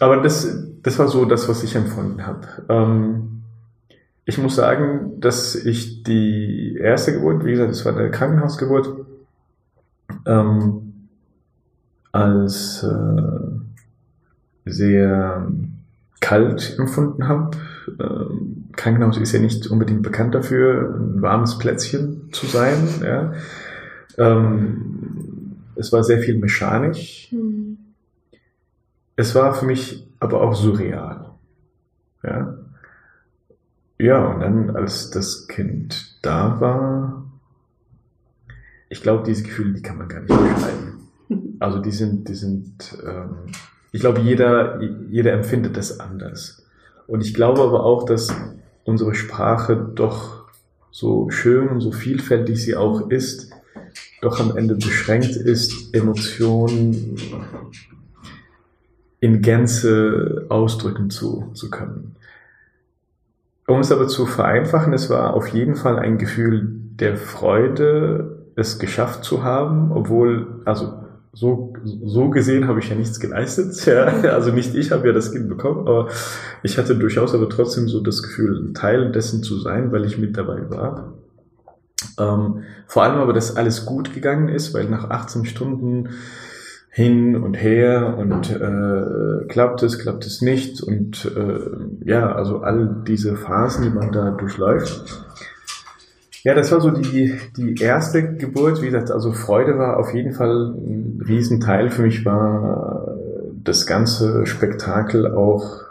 Aber 0.00 0.18
das, 0.18 0.64
das 0.84 0.96
war 1.00 1.08
so 1.08 1.24
das, 1.24 1.48
was 1.48 1.64
ich 1.64 1.74
empfunden 1.74 2.24
habe. 2.24 2.46
Ähm, 2.68 3.42
ich 4.26 4.38
muss 4.38 4.54
sagen, 4.54 5.20
dass 5.20 5.56
ich 5.56 6.04
die 6.04 6.78
erste 6.80 7.14
Geburt, 7.14 7.44
wie 7.44 7.50
gesagt, 7.50 7.70
das 7.70 7.84
war 7.84 7.96
eine 7.96 8.12
Krankenhausgeburt, 8.12 9.06
ähm, 10.24 11.08
als 12.12 12.84
äh, 12.84 14.70
sehr 14.70 15.48
kalt 16.24 16.78
empfunden 16.78 17.28
habe. 17.28 17.50
Ähm, 18.00 18.64
Krankenhaus 18.72 19.18
ist 19.18 19.32
ja 19.32 19.40
nicht 19.40 19.66
unbedingt 19.66 20.02
bekannt 20.02 20.34
dafür, 20.34 20.96
ein 20.98 21.20
warmes 21.20 21.58
Plätzchen 21.58 22.30
zu 22.32 22.46
sein. 22.46 22.88
Ja. 23.02 23.34
Ähm, 24.16 25.56
es 25.76 25.92
war 25.92 26.02
sehr 26.02 26.20
viel 26.20 26.38
mechanisch. 26.38 27.28
Hm. 27.30 27.76
Es 29.16 29.34
war 29.34 29.52
für 29.52 29.66
mich 29.66 30.08
aber 30.18 30.40
auch 30.40 30.54
surreal. 30.54 31.30
Ja. 32.22 32.56
Ja, 33.98 34.24
und 34.26 34.40
dann, 34.40 34.70
als 34.74 35.10
das 35.10 35.46
Kind 35.46 36.18
da 36.22 36.58
war, 36.58 37.26
ich 38.88 39.02
glaube, 39.02 39.24
diese 39.24 39.42
Gefühle, 39.42 39.74
die 39.74 39.82
kann 39.82 39.98
man 39.98 40.08
gar 40.08 40.20
nicht 40.20 40.28
beschreiben. 40.28 40.90
Also 41.58 41.78
die 41.78 41.92
sind, 41.92 42.28
die 42.28 42.34
sind, 42.34 42.98
ähm, 43.06 43.46
ich 43.94 44.00
glaube, 44.00 44.22
jeder, 44.22 44.80
jeder 45.08 45.32
empfindet 45.34 45.76
das 45.76 46.00
anders. 46.00 46.66
Und 47.06 47.20
ich 47.20 47.32
glaube 47.32 47.62
aber 47.62 47.84
auch, 47.84 48.04
dass 48.04 48.34
unsere 48.82 49.14
Sprache 49.14 49.76
doch 49.94 50.46
so 50.90 51.30
schön 51.30 51.68
und 51.68 51.80
so 51.80 51.92
vielfältig 51.92 52.60
sie 52.60 52.74
auch 52.74 53.08
ist, 53.08 53.52
doch 54.20 54.40
am 54.40 54.56
Ende 54.56 54.74
beschränkt 54.74 55.36
ist, 55.36 55.94
Emotionen 55.94 57.16
in 59.20 59.42
Gänze 59.42 60.46
ausdrücken 60.48 61.10
zu, 61.10 61.52
zu 61.54 61.70
können. 61.70 62.16
um 63.68 63.78
es 63.78 63.92
aber 63.92 64.08
zu 64.08 64.26
vereinfachen, 64.26 64.92
es 64.92 65.08
war 65.08 65.34
auf 65.34 65.46
jeden 65.46 65.76
Fall 65.76 66.00
ein 66.00 66.18
Gefühl 66.18 66.68
der 66.98 67.16
Freude, 67.16 68.44
es 68.56 68.80
geschafft 68.80 69.22
zu 69.22 69.44
haben, 69.44 69.92
obwohl, 69.92 70.62
also 70.64 71.03
so, 71.34 71.74
so 71.84 72.30
gesehen 72.30 72.68
habe 72.68 72.78
ich 72.78 72.88
ja 72.88 72.96
nichts 72.96 73.20
geleistet. 73.20 73.74
Ja. 73.86 74.06
Also 74.30 74.52
nicht 74.52 74.74
ich 74.74 74.92
habe 74.92 75.06
ja 75.06 75.12
das 75.12 75.32
Kind 75.32 75.48
bekommen, 75.48 75.86
aber 75.86 76.08
ich 76.62 76.78
hatte 76.78 76.96
durchaus 76.96 77.34
aber 77.34 77.48
trotzdem 77.48 77.88
so 77.88 78.00
das 78.00 78.22
Gefühl, 78.22 78.72
Teil 78.72 79.12
dessen 79.12 79.42
zu 79.42 79.58
sein, 79.58 79.92
weil 79.92 80.04
ich 80.04 80.16
mit 80.18 80.36
dabei 80.36 80.70
war. 80.70 81.14
Ähm, 82.18 82.62
vor 82.86 83.02
allem 83.02 83.18
aber, 83.18 83.32
dass 83.32 83.56
alles 83.56 83.84
gut 83.84 84.14
gegangen 84.14 84.48
ist, 84.48 84.74
weil 84.74 84.88
nach 84.88 85.10
18 85.10 85.44
Stunden 85.44 86.10
hin 86.90 87.34
und 87.34 87.54
her 87.54 88.16
und 88.18 88.50
äh, 88.50 89.46
klappt 89.48 89.82
es, 89.82 89.98
klappt 89.98 90.26
es 90.26 90.42
nicht 90.42 90.80
und 90.80 91.24
äh, 91.36 92.08
ja, 92.08 92.32
also 92.32 92.60
all 92.60 93.02
diese 93.06 93.36
Phasen, 93.36 93.82
die 93.82 93.90
man 93.90 94.12
da 94.12 94.30
durchläuft. 94.30 95.24
Ja, 96.44 96.54
das 96.54 96.70
war 96.70 96.80
so 96.82 96.90
die, 96.90 97.34
die 97.56 97.74
erste 97.80 98.36
Geburt. 98.36 98.82
Wie 98.82 98.86
gesagt, 98.86 99.10
also 99.10 99.32
Freude 99.32 99.78
war 99.78 99.96
auf 99.96 100.12
jeden 100.12 100.34
Fall 100.34 100.74
ein 100.74 101.24
Riesenteil. 101.26 101.88
Für 101.88 102.02
mich 102.02 102.24
war 102.26 103.16
das 103.64 103.86
ganze 103.86 104.44
Spektakel 104.44 105.34
auch 105.34 105.84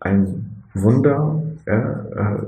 ein 0.00 0.62
Wunder. 0.72 1.42
Ja, 1.66 2.06
äh, 2.16 2.46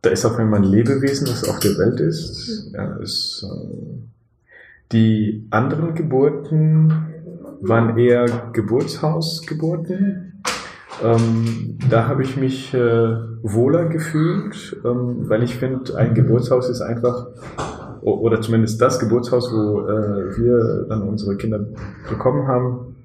da 0.00 0.10
ist 0.10 0.24
auf 0.24 0.38
einmal 0.38 0.60
ein 0.60 0.70
Lebewesen, 0.70 1.26
das 1.26 1.46
auf 1.46 1.58
der 1.58 1.76
Welt 1.76 2.00
ist. 2.00 2.70
Ja, 2.72 2.96
es, 2.96 3.46
äh, 3.46 3.66
die 4.92 5.46
anderen 5.50 5.94
Geburten 5.94 6.92
waren 7.60 7.98
eher 7.98 8.50
Geburtshausgeburten. 8.54 10.35
Ähm, 11.02 11.78
da 11.90 12.08
habe 12.08 12.22
ich 12.22 12.36
mich 12.36 12.72
äh, 12.72 13.16
wohler 13.42 13.86
gefühlt, 13.86 14.76
ähm, 14.84 15.28
weil 15.28 15.42
ich 15.42 15.56
finde, 15.56 15.96
ein 15.96 16.14
Geburtshaus 16.14 16.68
ist 16.68 16.80
einfach, 16.80 17.26
oder 18.00 18.40
zumindest 18.40 18.80
das 18.80 18.98
Geburtshaus, 18.98 19.52
wo 19.52 19.80
äh, 19.80 20.38
wir 20.38 20.86
dann 20.88 21.02
unsere 21.02 21.36
Kinder 21.36 21.60
bekommen 22.08 22.46
haben, 22.46 22.96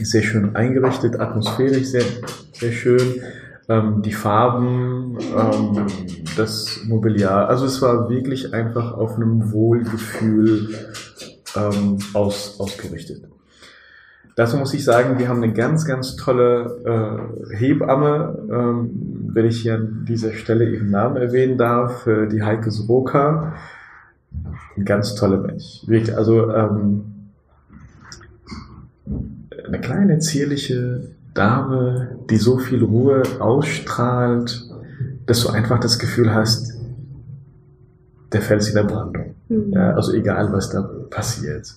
ist 0.00 0.10
sehr 0.10 0.22
schön 0.22 0.56
eingerichtet, 0.56 1.20
atmosphärisch 1.20 1.86
sehr, 1.86 2.04
sehr 2.52 2.72
schön 2.72 3.22
ähm, 3.68 4.02
die 4.02 4.12
Farben, 4.12 5.18
ähm, 5.36 5.86
das 6.36 6.80
Mobiliar. 6.84 7.48
Also 7.48 7.66
es 7.66 7.80
war 7.80 8.10
wirklich 8.10 8.52
einfach 8.52 8.92
auf 8.92 9.16
einem 9.16 9.52
Wohlgefühl 9.52 10.74
ähm, 11.56 11.98
aus, 12.12 12.58
ausgerichtet. 12.58 13.24
Dazu 14.36 14.56
muss 14.56 14.74
ich 14.74 14.84
sagen, 14.84 15.18
wir 15.18 15.28
haben 15.28 15.42
eine 15.42 15.52
ganz, 15.52 15.84
ganz 15.84 16.16
tolle 16.16 17.30
äh, 17.52 17.56
Hebamme, 17.56 18.38
ähm, 18.50 19.30
wenn 19.32 19.46
ich 19.46 19.62
hier 19.62 19.76
an 19.76 20.04
dieser 20.08 20.32
Stelle 20.32 20.68
ihren 20.68 20.90
Namen 20.90 21.16
erwähnen 21.16 21.56
darf, 21.56 22.06
äh, 22.06 22.26
die 22.26 22.42
Heike 22.42 22.70
Sroka. 22.70 23.54
Ein 24.76 24.84
ganz 24.84 25.14
toller 25.14 25.38
Mensch. 25.38 25.82
Wirklich, 25.86 26.16
also 26.16 26.50
ähm, 26.50 27.04
eine 29.66 29.80
kleine, 29.80 30.18
zierliche 30.18 31.10
Dame, 31.32 32.18
die 32.28 32.36
so 32.36 32.58
viel 32.58 32.82
Ruhe 32.82 33.22
ausstrahlt, 33.38 34.68
dass 35.26 35.42
du 35.42 35.50
einfach 35.50 35.78
das 35.78 35.98
Gefühl 36.00 36.34
hast, 36.34 36.74
der 38.32 38.42
Fels 38.42 38.68
in 38.68 38.74
der 38.74 38.84
Brandung. 38.84 39.34
Mhm. 39.48 39.72
Ja, 39.72 39.92
also 39.92 40.12
egal, 40.12 40.52
was 40.52 40.70
da 40.70 40.82
passiert. 41.10 41.72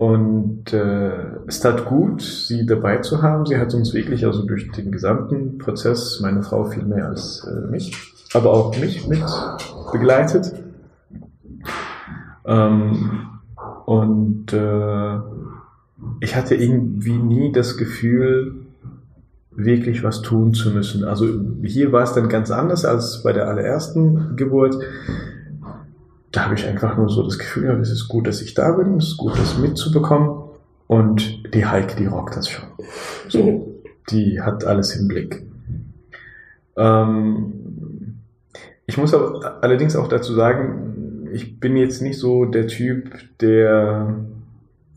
Und 0.00 0.72
äh, 0.72 1.12
es 1.46 1.60
tat 1.60 1.84
gut, 1.84 2.22
sie 2.22 2.64
dabei 2.64 3.02
zu 3.02 3.20
haben. 3.20 3.44
Sie 3.44 3.58
hat 3.58 3.74
uns 3.74 3.92
wirklich 3.92 4.24
also 4.24 4.46
durch 4.46 4.72
den 4.72 4.90
gesamten 4.90 5.58
Prozess, 5.58 6.20
meine 6.22 6.42
Frau 6.42 6.64
viel 6.64 6.86
mehr 6.86 7.06
als 7.06 7.46
äh, 7.46 7.70
mich, 7.70 7.94
aber 8.32 8.50
auch 8.50 8.74
mich 8.78 9.06
mit 9.08 9.22
begleitet. 9.92 10.54
Ähm, 12.46 13.28
und 13.84 14.54
äh, 14.54 15.18
ich 16.20 16.34
hatte 16.34 16.54
irgendwie 16.54 17.18
nie 17.18 17.52
das 17.52 17.76
Gefühl, 17.76 18.54
wirklich 19.50 20.02
was 20.02 20.22
tun 20.22 20.54
zu 20.54 20.70
müssen. 20.70 21.04
Also 21.04 21.26
hier 21.62 21.92
war 21.92 22.04
es 22.04 22.14
dann 22.14 22.30
ganz 22.30 22.50
anders 22.50 22.86
als 22.86 23.22
bei 23.22 23.34
der 23.34 23.48
allerersten 23.48 24.34
Geburt. 24.36 24.78
Da 26.32 26.44
habe 26.44 26.54
ich 26.54 26.66
einfach 26.66 26.96
nur 26.96 27.08
so 27.08 27.22
das 27.22 27.38
Gefühl, 27.38 27.64
ja, 27.64 27.72
es 27.78 27.90
ist 27.90 28.08
gut, 28.08 28.26
dass 28.26 28.40
ich 28.40 28.54
da 28.54 28.72
bin, 28.72 28.96
es 28.98 29.08
ist 29.08 29.16
gut, 29.16 29.38
das 29.38 29.58
mitzubekommen. 29.58 30.50
Und 30.86 31.54
die 31.54 31.66
Heike, 31.66 31.96
die 31.96 32.06
rockt 32.06 32.36
das 32.36 32.48
schon. 32.48 32.64
So, 33.28 33.80
die 34.10 34.40
hat 34.40 34.64
alles 34.64 34.96
im 34.96 35.08
Blick. 35.08 35.42
Ähm, 36.76 37.52
ich 38.86 38.98
muss 38.98 39.14
aber 39.14 39.62
allerdings 39.62 39.94
auch 39.94 40.08
dazu 40.08 40.34
sagen, 40.34 41.28
ich 41.32 41.60
bin 41.60 41.76
jetzt 41.76 42.02
nicht 42.02 42.18
so 42.18 42.44
der 42.44 42.66
Typ, 42.66 43.10
der 43.40 44.16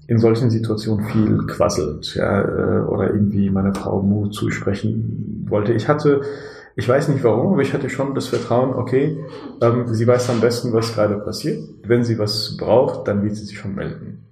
in 0.07 0.17
solchen 0.17 0.49
Situationen 0.49 1.05
viel 1.05 1.37
quasselt, 1.47 2.15
ja, 2.15 2.41
äh, 2.41 2.85
oder 2.85 3.11
irgendwie 3.11 3.49
meiner 3.49 3.73
Frau 3.73 4.01
Mut 4.01 4.33
zusprechen 4.33 5.45
wollte. 5.47 5.73
Ich 5.73 5.87
hatte, 5.87 6.21
ich 6.75 6.89
weiß 6.89 7.09
nicht 7.09 7.23
warum, 7.23 7.53
aber 7.53 7.61
ich 7.61 7.73
hatte 7.73 7.89
schon 7.89 8.15
das 8.15 8.27
Vertrauen, 8.27 8.73
okay, 8.73 9.23
ähm, 9.61 9.85
sie 9.87 10.07
weiß 10.07 10.29
am 10.29 10.41
besten, 10.41 10.73
was 10.73 10.93
gerade 10.93 11.17
passiert. 11.19 11.63
Wenn 11.85 12.03
sie 12.03 12.17
was 12.17 12.57
braucht, 12.57 13.07
dann 13.07 13.23
wird 13.23 13.35
sie 13.35 13.45
sich 13.45 13.57
schon 13.57 13.75
melden. 13.75 14.25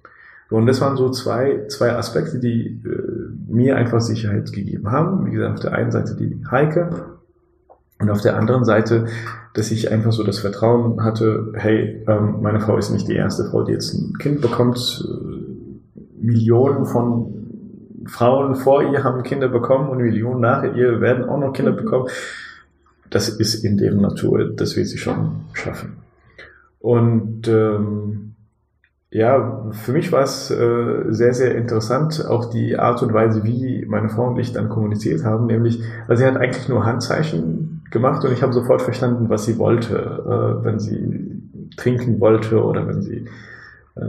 Und 0.50 0.66
das 0.66 0.80
waren 0.80 0.96
so 0.96 1.08
zwei, 1.10 1.66
zwei 1.68 1.94
Aspekte, 1.94 2.38
die 2.38 2.82
äh, 2.84 3.52
mir 3.52 3.76
einfach 3.76 4.00
Sicherheit 4.00 4.52
gegeben 4.52 4.90
haben. 4.90 5.26
Wie 5.26 5.30
gesagt, 5.30 5.54
auf 5.54 5.60
der 5.60 5.72
einen 5.72 5.90
Seite 5.90 6.14
die 6.14 6.44
Heike 6.50 6.90
und 7.98 8.10
auf 8.10 8.20
der 8.20 8.36
anderen 8.36 8.64
Seite, 8.64 9.06
dass 9.54 9.70
ich 9.70 9.90
einfach 9.90 10.12
so 10.12 10.24
das 10.24 10.40
Vertrauen 10.40 11.02
hatte, 11.02 11.52
hey, 11.54 12.04
ähm, 12.08 12.38
meine 12.42 12.60
Frau 12.60 12.76
ist 12.76 12.90
nicht 12.90 13.08
die 13.08 13.14
erste 13.14 13.44
Frau, 13.44 13.62
die 13.62 13.72
jetzt 13.72 13.94
ein 13.94 14.18
Kind 14.18 14.40
bekommt 14.40 15.06
Millionen 16.20 16.86
von 16.86 17.41
Frauen 18.06 18.54
vor 18.54 18.82
ihr 18.82 19.04
haben 19.04 19.22
Kinder 19.22 19.48
bekommen 19.48 19.88
und 19.88 19.98
Millionen 19.98 20.40
nach 20.40 20.64
ihr 20.74 21.00
werden 21.00 21.28
auch 21.28 21.38
noch 21.38 21.52
Kinder 21.52 21.72
mhm. 21.72 21.76
bekommen. 21.76 22.08
Das 23.10 23.28
ist 23.28 23.62
in 23.64 23.76
deren 23.76 24.00
Natur, 24.00 24.52
das 24.56 24.76
wird 24.76 24.88
sie 24.88 24.98
schon 24.98 25.42
schaffen. 25.52 25.98
Und 26.80 27.46
ähm, 27.48 28.34
ja, 29.10 29.70
für 29.72 29.92
mich 29.92 30.10
war 30.10 30.22
es 30.22 30.50
äh, 30.50 31.04
sehr, 31.10 31.34
sehr 31.34 31.54
interessant, 31.54 32.24
auch 32.26 32.46
die 32.46 32.78
Art 32.78 33.02
und 33.02 33.12
Weise, 33.12 33.44
wie 33.44 33.84
meine 33.86 34.08
Frau 34.08 34.28
und 34.28 34.38
ich 34.38 34.54
dann 34.54 34.70
kommuniziert 34.70 35.22
haben, 35.22 35.46
nämlich, 35.46 35.82
also 36.08 36.22
sie 36.22 36.26
hat 36.26 36.38
eigentlich 36.38 36.68
nur 36.70 36.86
Handzeichen 36.86 37.82
gemacht 37.90 38.24
und 38.24 38.32
ich 38.32 38.42
habe 38.42 38.54
sofort 38.54 38.80
verstanden, 38.80 39.28
was 39.28 39.44
sie 39.44 39.58
wollte, 39.58 39.96
äh, 39.96 40.64
wenn 40.64 40.78
sie 40.78 41.42
trinken 41.76 42.20
wollte 42.20 42.64
oder 42.64 42.86
wenn 42.88 43.02
sie 43.02 43.26
äh, 43.96 44.00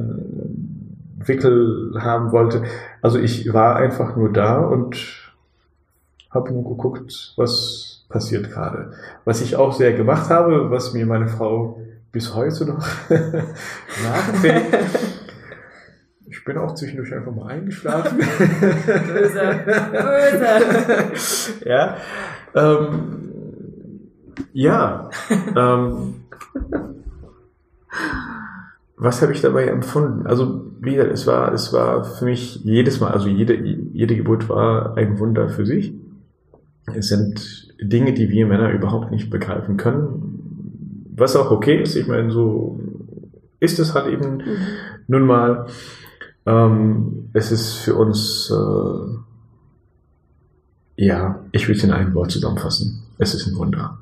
Wickel 1.28 1.94
haben 2.00 2.32
wollte. 2.32 2.64
Also 3.02 3.20
ich 3.20 3.54
war 3.54 3.76
einfach 3.76 4.16
nur 4.16 4.32
da 4.32 4.58
und 4.60 5.32
habe 6.30 6.52
nur 6.52 6.64
geguckt, 6.64 7.34
was 7.38 8.06
passiert 8.10 8.52
gerade. 8.52 8.92
Was 9.26 9.42
ich 9.42 9.56
auch 9.56 9.74
sehr 9.74 9.94
gemacht 9.94 10.30
habe, 10.30 10.72
was 10.72 10.94
mir 10.94 11.06
meine 11.06 11.28
Frau 11.28 11.80
bis 12.12 12.34
heute 12.36 12.66
noch 12.66 12.88
nachträgt. 14.04 14.78
Ich 16.26 16.44
bin 16.46 16.58
auch 16.58 16.74
zwischendurch 16.76 17.14
einfach 17.14 17.34
mal 17.34 17.48
eingeschlafen. 17.48 18.18
böse, 18.18 19.60
böse. 19.92 21.66
ja. 21.70 21.98
Ähm, 22.56 23.24
ja. 24.52 25.10
Ähm, 25.56 26.26
was 28.98 29.22
habe 29.22 29.34
ich 29.34 29.42
dabei 29.42 29.66
empfunden? 29.66 30.28
Also, 30.28 30.73
wie 30.84 30.96
gesagt, 30.96 31.14
es 31.14 31.28
war, 31.28 31.54
es 31.54 31.72
war 31.72 32.04
für 32.04 32.26
mich 32.26 32.64
jedes 32.64 33.00
Mal, 33.00 33.12
also 33.12 33.30
jede, 33.30 33.56
jede 33.56 34.16
Geburt 34.16 34.50
war 34.50 34.98
ein 34.98 35.18
Wunder 35.20 35.50
für 35.50 35.66
sich. 35.66 35.94
Es 36.94 37.08
sind 37.08 37.74
Dinge, 37.82 38.14
die 38.14 38.30
wir 38.30 38.46
Männer 38.46 38.72
überhaupt 38.72 39.12
nicht 39.12 39.30
begreifen 39.30 39.78
können. 39.78 41.10
Was 41.16 41.36
auch 41.36 41.52
okay 41.52 41.82
ist, 41.82 41.96
ich 41.96 42.08
meine, 42.08 42.32
so 42.32 42.80
ist 43.60 43.80
es 43.80 43.94
halt 43.94 44.12
eben 44.12 44.38
mhm. 44.38 44.58
nun 45.08 45.26
mal. 45.26 45.68
Ähm, 46.46 47.30
es 47.32 47.52
ist 47.52 47.76
für 47.76 47.96
uns, 47.96 48.52
äh, 48.52 49.06
ja, 50.98 51.40
ich 51.54 51.68
will 51.70 51.76
es 51.78 51.84
in 51.84 51.92
einem 51.92 52.14
Wort 52.14 52.32
zusammenfassen. 52.32 53.04
Es 53.18 53.34
ist 53.34 53.48
ein 53.48 53.56
Wunder, 53.56 54.00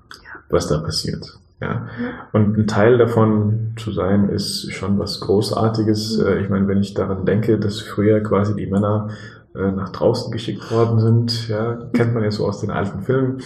was 0.49 0.67
da 0.67 0.79
passiert. 0.79 1.37
Ja. 1.61 1.85
Und 2.31 2.57
ein 2.57 2.67
Teil 2.67 2.97
davon 2.97 3.73
zu 3.77 3.91
sein, 3.91 4.29
ist 4.29 4.73
schon 4.73 4.97
was 4.97 5.19
Großartiges. 5.21 6.19
Äh, 6.19 6.39
ich 6.39 6.49
meine, 6.49 6.67
wenn 6.67 6.79
ich 6.79 6.95
daran 6.95 7.25
denke, 7.25 7.59
dass 7.59 7.79
früher 7.81 8.21
quasi 8.21 8.55
die 8.55 8.65
Männer 8.65 9.09
äh, 9.53 9.71
nach 9.71 9.89
draußen 9.89 10.31
geschickt 10.31 10.71
worden 10.71 10.99
sind, 10.99 11.47
ja, 11.49 11.77
kennt 11.93 12.13
man 12.15 12.23
ja 12.23 12.31
so 12.31 12.47
aus 12.47 12.61
den 12.61 12.71
alten 12.71 13.01
Filmen. 13.01 13.41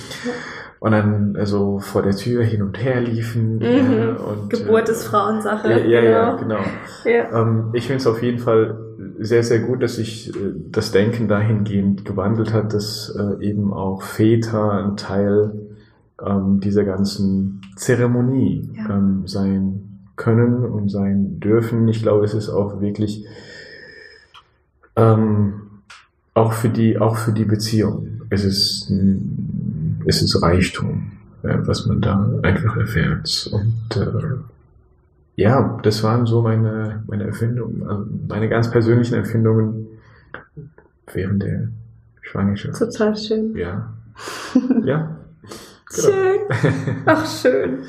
Und 0.79 0.91
dann 0.91 1.35
also 1.35 1.79
vor 1.79 2.03
der 2.03 2.15
Tür 2.15 2.43
hin 2.43 2.61
und 2.61 2.81
her 2.81 3.01
liefen. 3.01 3.57
Mhm. 3.57 3.63
Ja, 3.63 4.13
und, 4.13 4.49
Geburt 4.49 4.87
äh, 4.87 4.91
ist 4.91 5.05
Frauensache. 5.05 5.71
Ja, 5.71 5.77
ja, 5.77 6.35
genau. 6.35 6.55
ja 6.55 6.61
genau. 7.03 7.31
Ja. 7.33 7.41
Ähm, 7.41 7.69
ich 7.73 7.87
finde 7.87 7.97
es 7.97 8.07
auf 8.07 8.21
jeden 8.23 8.39
Fall 8.39 8.77
sehr, 9.19 9.43
sehr 9.43 9.59
gut, 9.59 9.83
dass 9.83 9.95
sich 9.95 10.29
äh, 10.29 10.53
das 10.71 10.91
Denken 10.91 11.27
dahingehend 11.27 12.05
gewandelt 12.05 12.53
hat, 12.53 12.73
dass 12.73 13.13
äh, 13.17 13.43
eben 13.43 13.73
auch 13.73 14.03
Väter 14.03 14.71
ein 14.71 14.95
Teil 14.95 15.74
ähm, 16.23 16.59
dieser 16.59 16.83
ganzen 16.83 17.61
Zeremonie 17.75 18.69
Ja. 18.75 18.97
ähm, 18.97 19.27
sein 19.27 19.81
können 20.15 20.63
und 20.65 20.89
sein 20.89 21.39
dürfen. 21.39 21.87
Ich 21.87 22.01
glaube, 22.01 22.23
es 22.25 22.33
ist 22.33 22.49
auch 22.49 22.79
wirklich 22.79 23.25
ähm, 24.95 25.53
auch 26.33 26.53
für 26.53 26.69
die, 26.69 26.97
auch 26.99 27.17
für 27.17 27.31
die 27.31 27.45
Beziehung. 27.45 28.21
Es 28.29 28.43
ist, 28.43 28.91
es 30.05 30.21
ist 30.21 30.41
Reichtum, 30.41 31.11
äh, 31.43 31.57
was 31.61 31.85
man 31.85 32.01
da 32.01 32.29
einfach 32.43 32.77
erfährt. 32.77 33.49
Und 33.51 33.97
äh, 33.97 34.35
ja, 35.35 35.79
das 35.83 36.01
waren 36.03 36.25
so 36.25 36.41
meine, 36.41 37.03
meine 37.07 37.25
Erfindungen, 37.25 37.87
also 37.87 38.05
meine 38.27 38.47
ganz 38.49 38.71
persönlichen 38.71 39.15
Erfindungen 39.15 39.87
während 41.13 41.43
der 41.43 41.67
Schwangerschaft. 42.21 42.79
Total 42.79 43.15
schön. 43.15 43.55
Ja. 43.55 43.93
Ja. 44.85 45.17
Schön. 45.91 46.39
Ach, 47.05 47.25
schön. 47.25 47.83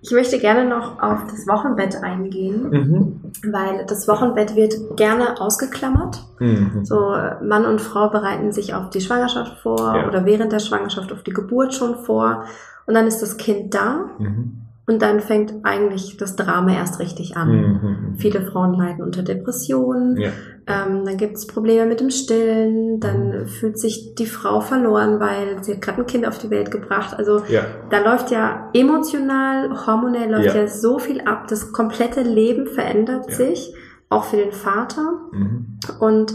Ich 0.00 0.12
möchte 0.12 0.38
gerne 0.38 0.64
noch 0.68 1.02
auf 1.02 1.26
das 1.28 1.46
Wochenbett 1.48 1.96
eingehen, 2.02 2.70
Mhm. 2.70 3.32
weil 3.52 3.84
das 3.86 4.06
Wochenbett 4.06 4.54
wird 4.54 4.96
gerne 4.96 5.40
ausgeklammert. 5.40 6.24
Mhm. 6.38 6.84
So, 6.84 7.14
Mann 7.42 7.66
und 7.66 7.80
Frau 7.80 8.08
bereiten 8.08 8.52
sich 8.52 8.74
auf 8.74 8.90
die 8.90 9.00
Schwangerschaft 9.00 9.58
vor 9.58 9.96
Ja. 9.96 10.06
oder 10.06 10.24
während 10.24 10.52
der 10.52 10.60
Schwangerschaft 10.60 11.12
auf 11.12 11.24
die 11.24 11.32
Geburt 11.32 11.74
schon 11.74 11.96
vor. 12.04 12.44
Und 12.86 12.94
dann 12.94 13.06
ist 13.08 13.20
das 13.22 13.36
Kind 13.38 13.74
da 13.74 14.04
Mhm. 14.18 14.62
Und 14.88 15.02
dann 15.02 15.20
fängt 15.20 15.54
eigentlich 15.64 16.16
das 16.16 16.34
Drama 16.34 16.72
erst 16.74 16.98
richtig 16.98 17.36
an. 17.36 17.48
Mhm. 17.50 18.14
Viele 18.16 18.40
Frauen 18.42 18.74
leiden 18.74 19.04
unter 19.04 19.22
Depressionen, 19.22 20.16
Ja. 20.16 20.30
ähm, 20.66 21.04
dann 21.04 21.16
gibt 21.18 21.36
es 21.36 21.46
Probleme 21.46 21.86
mit 21.86 22.00
dem 22.00 22.10
Stillen, 22.10 22.98
dann 22.98 23.46
fühlt 23.46 23.78
sich 23.78 24.14
die 24.16 24.26
Frau 24.26 24.60
verloren, 24.60 25.20
weil 25.20 25.62
sie 25.62 25.74
hat 25.74 25.82
gerade 25.82 25.98
ein 26.00 26.06
Kind 26.06 26.26
auf 26.26 26.38
die 26.38 26.50
Welt 26.50 26.70
gebracht. 26.70 27.14
Also 27.18 27.42
Ja. 27.48 27.62
da 27.90 27.98
läuft 27.98 28.30
ja 28.30 28.70
emotional, 28.74 29.86
hormonell 29.86 30.30
läuft 30.30 30.54
Ja. 30.54 30.62
ja, 30.62 30.66
so 30.68 30.98
viel 30.98 31.20
ab. 31.20 31.46
Das 31.48 31.72
komplette 31.72 32.22
Leben 32.22 32.66
verändert 32.66 33.30
sich, 33.32 33.74
auch 34.08 34.24
für 34.24 34.36
den 34.38 34.52
Vater. 34.52 35.18
Mhm. 35.32 35.66
Und 36.00 36.32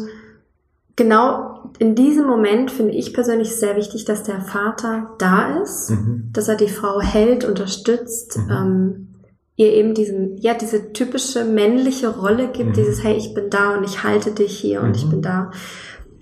genau 0.96 1.72
in 1.80 1.96
diesem 1.96 2.28
Moment 2.28 2.72
finde 2.72 2.94
ich 2.94 3.14
persönlich 3.14 3.56
sehr 3.56 3.76
wichtig, 3.76 4.06
dass 4.06 4.24
der 4.24 4.42
Vater 4.42 5.12
da 5.18 5.62
ist, 5.62 5.90
Mhm. 5.92 6.30
dass 6.34 6.48
er 6.48 6.56
die 6.56 6.68
Frau 6.70 7.02
hält, 7.02 7.46
unterstützt, 7.46 8.38
Mhm. 8.38 8.52
ähm, 8.52 9.08
ihr 9.56 9.74
eben 9.74 9.94
diesen, 9.94 10.38
ja, 10.38 10.54
diese 10.54 10.94
typische 10.94 11.46
männliche 11.46 12.10
Rolle 12.10 12.48
gibt, 12.52 12.70
Mhm. 12.70 12.74
dieses, 12.74 13.04
hey, 13.04 13.16
ich 13.16 13.34
bin 13.34 13.50
da 13.50 13.78
und 13.78 13.84
ich 13.84 14.04
halte 14.04 14.32
dich 14.32 14.58
hier 14.58 14.82
und 14.82 14.96
ich 14.96 15.06
Mhm. 15.06 15.10
bin 15.12 15.22
da. 15.22 15.52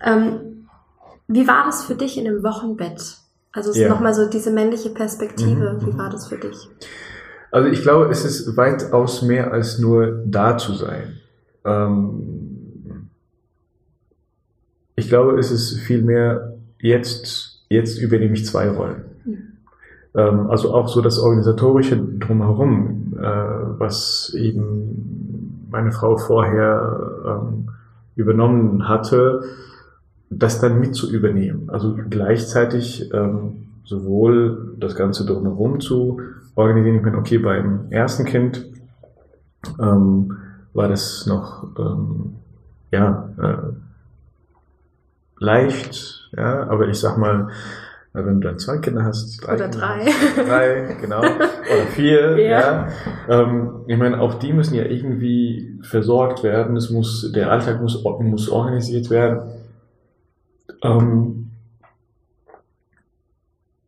Ähm, 0.03 0.67
wie 1.27 1.47
war 1.47 1.65
das 1.65 1.83
für 1.83 1.95
dich 1.95 2.17
in 2.17 2.25
dem 2.25 2.43
Wochenbett? 2.43 3.17
Also 3.53 3.71
Ja. 3.73 3.89
nochmal 3.89 4.13
so 4.13 4.27
diese 4.27 4.51
männliche 4.51 4.89
Perspektive. 4.89 5.73
Mhm, 5.73 5.85
Wie 5.85 5.91
mhm. 5.93 5.97
war 5.97 6.09
das 6.09 6.27
für 6.27 6.37
dich? 6.37 6.69
Also 7.51 7.67
ich 7.69 7.81
glaube, 7.81 8.09
es 8.09 8.23
ist 8.23 8.55
weitaus 8.55 9.21
mehr 9.21 9.51
als 9.51 9.77
nur 9.79 10.23
da 10.25 10.57
zu 10.57 10.73
sein. 10.73 11.19
Ähm, 11.65 12.30
ich 15.01 15.09
glaube, 15.09 15.39
es 15.39 15.49
ist 15.49 15.79
vielmehr 15.79 16.53
jetzt, 16.79 17.65
jetzt 17.69 17.97
übernehme 17.99 18.33
ich 18.33 18.45
zwei 18.45 18.69
Rollen. 18.69 19.01
Mhm. 19.25 19.37
Ähm, 20.13 20.47
also 20.47 20.75
auch 20.75 20.87
so 20.87 21.01
das 21.01 21.17
Organisatorische 21.17 21.97
drumherum, 21.97 23.15
äh, 23.17 23.23
was 23.79 24.31
eben 24.37 25.67
meine 25.71 25.91
Frau 25.91 26.17
vorher 26.17 27.09
ähm, 27.25 27.69
übernommen 28.15 28.87
hatte, 28.87 29.41
das 30.29 30.61
dann 30.61 30.79
mit 30.79 30.93
zu 30.93 31.11
übernehmen. 31.11 31.71
Also 31.71 31.97
gleichzeitig 32.09 33.11
ähm, 33.11 33.69
sowohl 33.83 34.75
das 34.77 34.95
Ganze 34.95 35.25
drumherum 35.25 35.79
zu 35.79 36.21
organisieren. 36.53 36.97
Ich 36.97 37.01
meine, 37.01 37.17
okay, 37.17 37.39
beim 37.39 37.87
ersten 37.89 38.25
Kind 38.25 38.67
ähm, 39.79 40.37
war 40.73 40.87
das 40.89 41.25
noch 41.25 41.67
ähm, 41.79 42.35
ja 42.91 43.29
äh, 43.41 43.90
leicht, 45.41 46.29
ja, 46.37 46.67
aber 46.69 46.87
ich 46.87 46.99
sag 46.99 47.17
mal, 47.17 47.49
wenn 48.13 48.41
du 48.41 48.47
dann 48.47 48.59
zwei 48.59 48.77
Kinder 48.77 49.03
hast, 49.03 49.43
Oder 49.43 49.69
Kinder 49.69 49.69
drei. 49.69 50.05
drei, 50.45 50.97
genau, 51.01 51.19
oder 51.19 51.87
vier, 51.95 52.37
Ja. 52.37 52.59
ja. 52.59 52.87
Ähm, 53.27 53.81
ich 53.87 53.97
meine, 53.97 54.19
auch 54.19 54.35
die 54.35 54.53
müssen 54.53 54.75
ja 54.75 54.83
irgendwie 54.83 55.79
versorgt 55.81 56.43
werden. 56.43 56.75
Es 56.75 56.89
muss, 56.89 57.31
der 57.33 57.51
Alltag 57.51 57.81
muss, 57.81 58.03
muss 58.03 58.49
organisiert 58.49 59.09
werden. 59.09 59.51
Ähm, 60.83 61.51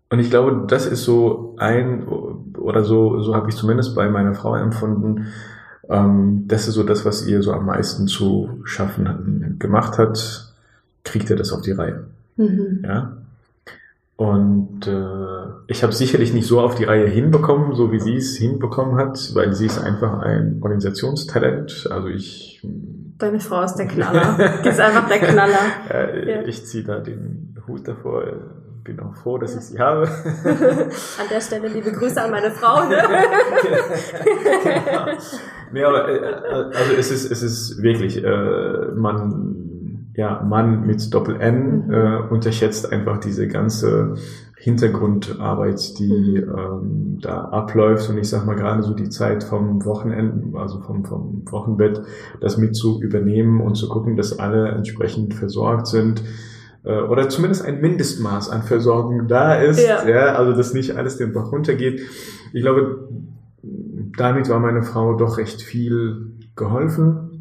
und 0.09 0.19
ich 0.19 0.29
glaube, 0.29 0.65
das 0.67 0.85
ist 0.85 1.03
so 1.03 1.55
ein, 1.57 2.07
oder 2.07 2.83
so, 2.83 3.21
so 3.21 3.35
habe 3.35 3.49
ich 3.49 3.55
zumindest 3.55 3.95
bei 3.95 4.09
meiner 4.09 4.33
Frau 4.33 4.55
empfunden, 4.55 5.27
ähm, 5.89 6.45
das 6.47 6.67
ist 6.67 6.75
so 6.75 6.83
das, 6.83 7.03
was 7.05 7.27
ihr 7.27 7.41
so 7.43 7.51
am 7.51 7.65
meisten 7.65 8.07
zu 8.07 8.61
schaffen 8.63 9.57
gemacht 9.59 9.97
hat, 9.97 10.52
kriegt 11.03 11.29
ihr 11.29 11.35
das 11.35 11.51
auf 11.51 11.61
die 11.61 11.71
Reihe. 11.71 12.05
Mhm. 12.37 12.83
Ja. 12.85 13.17
Und 14.15 14.87
äh, 14.87 15.45
ich 15.67 15.83
habe 15.83 15.91
sicherlich 15.91 16.33
nicht 16.33 16.47
so 16.47 16.61
auf 16.61 16.75
die 16.75 16.83
Reihe 16.83 17.07
hinbekommen, 17.07 17.73
so 17.75 17.91
wie 17.91 17.99
sie 17.99 18.15
es 18.15 18.37
hinbekommen 18.37 18.95
hat, 18.95 19.17
weil 19.33 19.53
sie 19.53 19.65
ist 19.65 19.79
einfach 19.79 20.19
ein 20.19 20.59
Organisationstalent. 20.61 21.87
Also 21.89 22.07
ich, 22.07 22.61
Deine 23.17 23.39
Frau 23.39 23.63
ist 23.63 23.75
der 23.75 23.87
Knaller. 23.87 24.59
Die 24.63 24.69
ist 24.69 24.79
einfach 24.79 25.07
der 25.07 25.19
Knaller. 25.19 25.59
äh, 25.89 26.29
Ja. 26.29 26.41
ich 26.47 26.65
ziehe 26.65 26.83
da 26.83 26.99
den 26.99 27.55
Hut 27.67 27.87
davor. 27.87 28.23
Bin 28.83 28.99
auch 28.99 29.15
froh, 29.15 29.37
dass 29.37 29.55
ich 29.55 29.61
sie 29.61 29.79
habe. 29.79 30.03
An 30.43 31.27
der 31.31 31.39
Stelle 31.39 31.69
liebe 31.69 31.89
Grüße 31.91 32.21
an 32.21 32.31
meine 32.31 32.51
Frau. 32.51 32.83
Ne? 32.89 32.97
genau. 34.63 35.05
Nee, 35.71 35.83
aber 35.85 36.09
äh, 36.09 36.75
also 36.75 36.93
es 36.99 37.09
ist, 37.09 37.31
es 37.31 37.43
ist 37.43 37.81
wirklich, 37.81 38.21
äh, 38.21 38.87
man, 38.93 39.62
ja, 40.15 40.43
Mann 40.47 40.85
mit 40.85 41.13
Doppel 41.13 41.37
N 41.39 41.85
Mhm. 41.87 41.93
äh, 41.93 42.17
unterschätzt 42.29 42.91
einfach 42.91 43.19
diese 43.19 43.47
ganze 43.47 44.15
Hintergrundarbeit, 44.57 45.99
die 45.99 46.41
Mhm. 46.45 46.53
ähm, 46.57 47.17
da 47.21 47.45
abläuft. 47.45 48.09
Und 48.09 48.17
ich 48.17 48.29
sag 48.29 48.45
mal 48.45 48.55
gerade 48.55 48.83
so 48.83 48.93
die 48.93 49.09
Zeit 49.09 49.43
vom 49.43 49.83
Wochenende, 49.85 50.57
also 50.57 50.79
vom, 50.81 51.03
vom 51.05 51.43
Wochenbett, 51.49 52.01
das 52.41 52.57
mit 52.57 52.75
zu 52.75 53.01
übernehmen 53.01 53.59
und 53.61 53.75
zu 53.75 53.89
gucken, 53.89 54.15
dass 54.15 54.39
alle 54.39 54.69
entsprechend 54.69 55.33
versorgt 55.33 55.87
sind. 55.87 56.23
äh, 56.85 56.99
Oder 57.01 57.29
zumindest 57.29 57.65
ein 57.65 57.79
Mindestmaß 57.79 58.49
an 58.49 58.63
Versorgung 58.63 59.27
da 59.29 59.55
ist, 59.55 59.85
Ja. 59.87 60.05
ja, 60.07 60.35
also 60.35 60.51
dass 60.53 60.73
nicht 60.73 60.97
alles 60.97 61.15
den 61.17 61.31
Bach 61.31 61.49
runtergeht. 61.51 62.01
Ich 62.51 62.61
glaube, 62.61 63.07
damit 64.17 64.49
war 64.49 64.59
meine 64.59 64.83
Frau 64.83 65.15
doch 65.15 65.37
recht 65.37 65.61
viel 65.61 66.33
geholfen. 66.57 67.32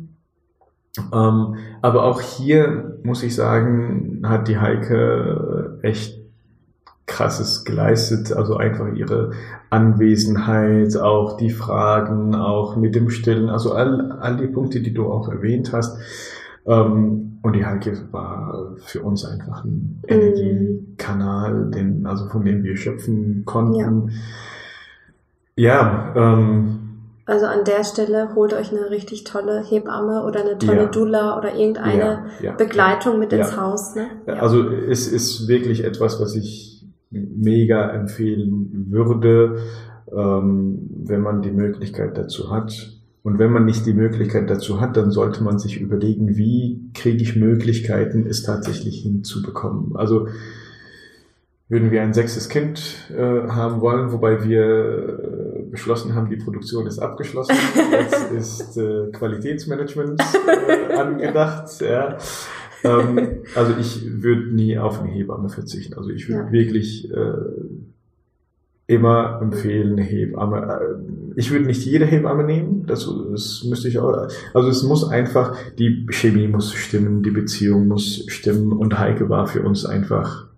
Ähm, 1.13 1.57
aber 1.81 2.05
auch 2.05 2.21
hier 2.21 2.99
muss 3.03 3.23
ich 3.23 3.35
sagen, 3.35 4.23
hat 4.25 4.49
die 4.49 4.59
Heike 4.59 5.79
echt 5.83 6.21
krasses 7.07 7.65
geleistet. 7.65 8.33
Also 8.33 8.57
einfach 8.57 8.93
ihre 8.95 9.33
Anwesenheit, 9.71 10.97
auch 10.97 11.37
die 11.37 11.51
Fragen, 11.51 12.35
auch 12.35 12.77
mit 12.77 12.95
dem 12.95 13.11
Stillen, 13.11 13.49
also 13.49 13.73
all, 13.73 14.13
all 14.13 14.37
die 14.37 14.47
Punkte, 14.47 14.81
die 14.81 14.93
du 14.93 15.11
auch 15.11 15.29
erwähnt 15.29 15.73
hast. 15.73 15.99
Ähm, 16.67 17.39
und 17.43 17.57
die 17.57 17.67
Heike 17.67 17.93
war 18.13 18.77
für 18.77 19.03
uns 19.03 19.25
einfach 19.25 19.65
ein 19.65 20.01
Energiekanal, 20.07 21.71
den, 21.71 22.07
also 22.07 22.29
von 22.29 22.45
dem 22.45 22.63
wir 22.63 22.77
schöpfen 22.77 23.45
konnten. 23.45 24.13
Ja, 25.57 26.13
ähm, 26.15 26.82
Also 27.33 27.47
an 27.47 27.65
der 27.65 27.83
Stelle 27.83 28.35
holt 28.35 28.53
euch 28.53 28.73
eine 28.73 28.91
richtig 28.91 29.25
tolle 29.25 29.65
Hebamme 29.65 30.23
oder 30.27 30.41
eine 30.41 30.59
tolle 30.59 30.83
Ja. 30.83 30.87
Dula 30.91 31.39
oder 31.39 31.55
irgendeine 31.55 31.99
ja, 31.99 32.27
ja. 32.43 32.53
Begleitung 32.53 33.19
mit 33.19 33.33
ins. 33.33 33.57
Haus. 33.57 33.95
Ne? 33.95 34.09
Also 34.27 34.69
es 34.69 35.11
ist 35.11 35.49
wirklich 35.49 35.83
etwas, 35.83 36.21
was 36.21 36.37
ich 36.37 36.87
mega 37.11 37.89
empfehlen 37.93 38.87
würde, 38.91 39.57
ähm, 40.15 40.91
wenn 41.05 41.23
man 41.23 41.41
die 41.41 41.53
Möglichkeit 41.53 42.19
dazu 42.19 42.51
hat. 42.51 42.99
Und 43.23 43.39
wenn 43.39 43.51
man 43.51 43.65
nicht 43.65 43.87
die 43.87 43.95
Möglichkeit 43.95 44.51
dazu 44.51 44.83
hat, 44.83 44.99
dann 44.99 45.11
sollte 45.11 45.43
man 45.43 45.59
sich 45.59 45.81
überlegen, 45.81 46.37
wie 46.37 46.91
kriege 46.93 47.23
ich 47.23 47.35
Möglichkeiten, 47.35 48.27
es 48.29 48.43
tatsächlich 48.43 49.01
hinzubekommen. 49.01 49.97
Also 49.97 50.29
würden 51.73 51.91
wir 51.91 52.03
ein 52.03 52.13
sechstes 52.13 52.51
Kind 52.51 53.11
äh, 53.17 53.49
haben 53.49 53.81
wollen, 53.81 54.13
wobei 54.13 54.45
wir 54.45 54.61
äh, 54.61 55.52
beschlossen 55.73 56.15
haben, 56.15 56.31
die 56.31 56.37
Produktion 56.37 56.87
ist 56.87 57.01
abgeschlossen. 57.01 57.57
Jetzt 57.93 58.31
ist 58.31 58.77
äh, 58.77 59.11
Qualitätsmanagement 59.11 60.23
äh, 60.47 60.93
angedacht. 60.95 61.81
Ja. 61.81 62.19
Ähm, 62.85 63.39
also 63.55 63.75
ich 63.81 64.23
würde 64.23 64.55
nie 64.55 64.79
auf 64.79 65.01
eine 65.01 65.11
Hebamme 65.11 65.49
verzichten. 65.49 65.95
Also 65.95 66.11
ich 66.11 66.29
würde 66.29 66.45
Ja. 66.45 66.53
wirklich 66.53 67.11
äh, 67.11 67.33
immer 68.87 69.39
empfehlen, 69.41 69.93
eine 69.93 70.03
Hebamme. 70.03 70.59
Äh, 70.59 71.41
ich 71.41 71.51
würde 71.51 71.65
nicht 71.65 71.85
jede 71.87 72.05
Hebamme 72.05 72.45
nehmen, 72.45 72.85
das, 72.87 73.09
das 73.31 73.65
müsste 73.65 73.89
ich 73.89 73.99
auch. 73.99 74.29
Also 74.53 74.69
es 74.69 74.83
muss 74.83 75.09
einfach, 75.09 75.57
die 75.79 76.07
Chemie 76.11 76.49
muss 76.49 76.75
stimmen, 76.75 77.23
die 77.23 77.31
Beziehung 77.31 77.89
muss 77.89 78.25
stimmen 78.29 78.73
und 78.73 78.99
Heike 78.99 79.31
war 79.31 79.47
für 79.47 79.63
uns 79.63 79.87
einfach 79.87 80.49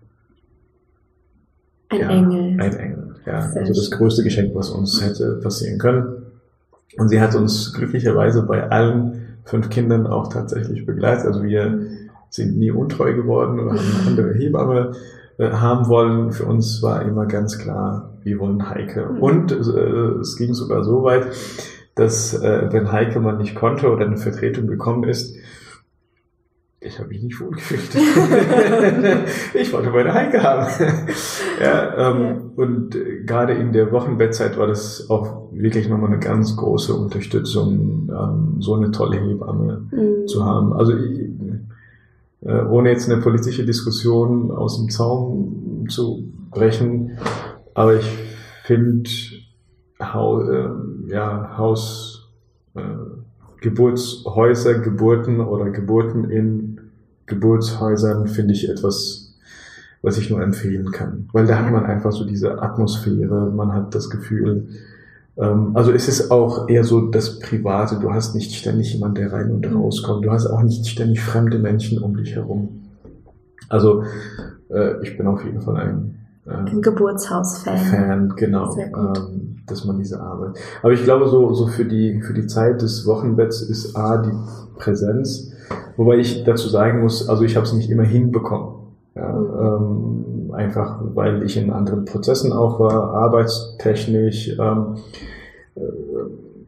ein 1.89 1.99
ja, 1.99 2.09
Engel. 2.09 2.59
Ein 2.59 2.75
Engel, 2.75 3.04
ja. 3.25 3.49
Sehr 3.49 3.61
also 3.61 3.73
das 3.73 3.91
größte 3.91 4.23
Geschenk, 4.23 4.55
was 4.55 4.69
uns 4.69 5.03
hätte 5.03 5.39
passieren 5.41 5.79
können. 5.79 6.25
Und 6.97 7.09
sie 7.09 7.19
hat 7.19 7.35
uns 7.35 7.73
glücklicherweise 7.73 8.43
bei 8.43 8.69
allen 8.69 9.37
fünf 9.43 9.69
Kindern 9.69 10.07
auch 10.07 10.31
tatsächlich 10.31 10.85
begleitet. 10.85 11.25
Also 11.25 11.43
wir 11.43 11.79
sind 12.29 12.57
nie 12.57 12.71
untreu 12.71 13.13
geworden 13.13 13.59
oder 13.59 13.71
haben 13.71 13.95
eine 13.99 14.07
andere 14.07 14.33
Hebamme 14.37 14.91
äh, 15.37 15.51
haben 15.51 15.87
wollen. 15.87 16.31
Für 16.31 16.45
uns 16.45 16.81
war 16.81 17.01
immer 17.03 17.25
ganz 17.25 17.57
klar, 17.57 18.11
wir 18.23 18.39
wollen 18.39 18.69
Heike. 18.69 19.09
Mhm. 19.11 19.19
Und 19.19 19.51
äh, 19.51 20.19
es 20.19 20.35
ging 20.37 20.53
sogar 20.53 20.83
so 20.83 21.03
weit, 21.03 21.27
dass 21.95 22.33
äh, 22.33 22.67
wenn 22.71 22.91
Heike 22.91 23.19
mal 23.19 23.37
nicht 23.37 23.55
konnte 23.55 23.89
oder 23.89 24.05
eine 24.05 24.17
Vertretung 24.17 24.67
gekommen 24.67 25.03
ist, 25.05 25.35
ich 26.85 26.99
habe 26.99 27.09
mich 27.09 27.23
nicht 27.23 27.39
wohl 27.39 27.51
gefühlt. 27.51 27.89
ich 29.53 29.73
wollte 29.73 29.89
meine 29.89 30.13
Heike 30.13 30.41
haben. 30.43 30.67
ja, 31.61 32.11
ähm. 32.11 32.51
Und 32.55 32.95
äh, 32.95 33.23
gerade 33.25 33.53
in 33.53 33.73
der 33.73 33.91
Wochenbettzeit 33.91 34.57
war 34.57 34.67
das 34.67 35.09
auch 35.09 35.49
wirklich 35.51 35.89
nochmal 35.89 36.11
eine 36.11 36.19
ganz 36.19 36.55
große 36.55 36.93
Unterstützung, 36.93 38.09
ähm, 38.09 38.61
so 38.61 38.75
eine 38.75 38.91
tolle 38.91 39.17
Hebamme 39.19 39.87
mhm. 39.91 40.27
zu 40.27 40.45
haben. 40.45 40.73
Also 40.73 40.93
äh, 40.93 42.61
ohne 42.69 42.91
jetzt 42.91 43.09
eine 43.09 43.21
politische 43.21 43.65
Diskussion 43.65 44.51
aus 44.51 44.77
dem 44.77 44.89
Zaum 44.89 45.85
zu 45.89 46.31
brechen, 46.51 47.17
aber 47.73 47.95
ich 47.95 48.05
finde 48.63 49.09
Haus, 50.01 50.47
äh, 50.47 50.69
ja, 51.11 51.57
Haus, 51.57 52.31
äh, 52.75 52.81
Geburtshäuser, 53.61 54.79
Geburten 54.79 55.41
oder 55.41 55.71
Geburten 55.71 56.29
in 56.29 56.74
Geburtshäusern 57.25 58.27
finde 58.27 58.53
ich 58.53 58.69
etwas, 58.69 59.33
was 60.01 60.17
ich 60.17 60.29
nur 60.29 60.41
empfehlen 60.41 60.91
kann. 60.91 61.29
Weil 61.33 61.47
da 61.47 61.59
hat 61.59 61.71
man 61.71 61.85
einfach 61.85 62.11
so 62.11 62.25
diese 62.25 62.61
Atmosphäre, 62.61 63.51
man 63.51 63.73
hat 63.73 63.95
das 63.95 64.09
Gefühl, 64.09 64.67
ähm, 65.37 65.71
also 65.75 65.91
es 65.91 66.07
ist 66.07 66.31
auch 66.31 66.69
eher 66.69 66.83
so 66.83 67.09
das 67.09 67.39
Private, 67.39 67.97
du 67.99 68.13
hast 68.13 68.35
nicht 68.35 68.53
ständig 68.53 68.93
jemand, 68.93 69.17
der 69.17 69.33
rein 69.33 69.51
und 69.51 69.65
rauskommt, 69.73 70.25
du 70.25 70.31
hast 70.31 70.47
auch 70.47 70.61
nicht 70.61 70.87
ständig 70.87 71.21
fremde 71.21 71.59
Menschen 71.59 72.01
um 72.01 72.15
dich 72.15 72.35
herum. 72.35 72.83
Also 73.69 74.03
äh, 74.69 75.01
ich 75.01 75.17
bin 75.17 75.27
auf 75.27 75.43
jeden 75.43 75.61
Fall 75.61 75.77
ein 75.77 76.15
äh, 76.45 76.51
ein 76.51 76.81
Geburtshaus-Fan. 76.81 77.77
Fan, 77.77 78.33
genau. 78.35 78.75
Ähm, 78.77 79.57
dass 79.67 79.83
man 79.83 79.97
diese 79.97 80.19
Arbeit. 80.19 80.59
Aber 80.83 80.93
ich 80.93 81.03
glaube, 81.03 81.27
so, 81.27 81.53
so 81.53 81.67
für 81.67 81.85
die, 81.85 82.21
für 82.21 82.33
die 82.33 82.45
Zeit 82.45 82.81
des 82.81 83.07
Wochenbetts 83.07 83.63
ist 83.63 83.95
A, 83.95 84.17
die 84.17 84.31
Präsenz. 84.77 85.51
Wobei 85.97 86.17
ich 86.17 86.43
dazu 86.43 86.69
sagen 86.69 87.01
muss, 87.01 87.29
also 87.29 87.43
ich 87.43 87.55
habe 87.55 87.65
es 87.65 87.73
nicht 87.73 87.89
immer 87.89 88.03
hinbekommen. 88.03 88.75
Ja, 89.15 89.31
mhm. 89.31 90.47
ähm, 90.47 90.53
einfach 90.53 90.99
weil 91.13 91.43
ich 91.43 91.57
in 91.57 91.71
anderen 91.71 92.05
Prozessen 92.05 92.53
auch 92.53 92.79
war, 92.79 93.13
arbeitstechnisch. 93.13 94.57
Ähm, 94.59 94.97
äh, 95.75 95.81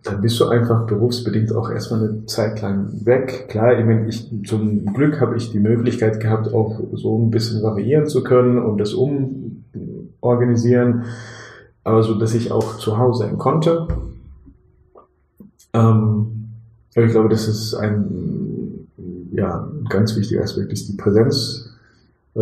dann 0.04 0.22
bist 0.22 0.40
du 0.40 0.48
einfach 0.48 0.86
berufsbedingt 0.86 1.54
auch 1.54 1.70
erstmal 1.70 2.02
eine 2.02 2.26
Zeit 2.26 2.62
lang 2.62 3.06
weg. 3.06 3.50
Klar, 3.50 3.78
ich 3.78 3.86
meine, 3.86 4.08
ich, 4.08 4.32
zum 4.46 4.94
Glück 4.94 5.20
habe 5.20 5.36
ich 5.36 5.52
die 5.52 5.60
Möglichkeit 5.60 6.22
gehabt, 6.22 6.54
auch 6.54 6.80
so 6.94 7.18
ein 7.18 7.30
bisschen 7.30 7.62
variieren 7.62 8.06
zu 8.06 8.24
können 8.24 8.58
und 8.58 8.78
das 8.78 8.94
umorganisieren 8.94 11.04
aber 11.88 12.04
so, 12.04 12.16
dass 12.16 12.34
ich 12.34 12.52
auch 12.52 12.80
zu 12.80 12.98
Hause 12.98 13.24
sein 13.24 13.38
konnte. 13.38 13.88
Ähm, 15.72 16.50
ich 16.94 17.12
glaube, 17.12 17.30
das 17.30 17.48
ist 17.48 17.76
ein, 17.76 18.47
ja, 19.38 19.70
ein 19.72 19.86
ganz 19.86 20.16
wichtiger 20.18 20.42
Aspekt, 20.42 20.74
ist 20.74 20.90
die 20.90 20.98
Präsenz. 20.98 21.70
Äh, 22.36 22.42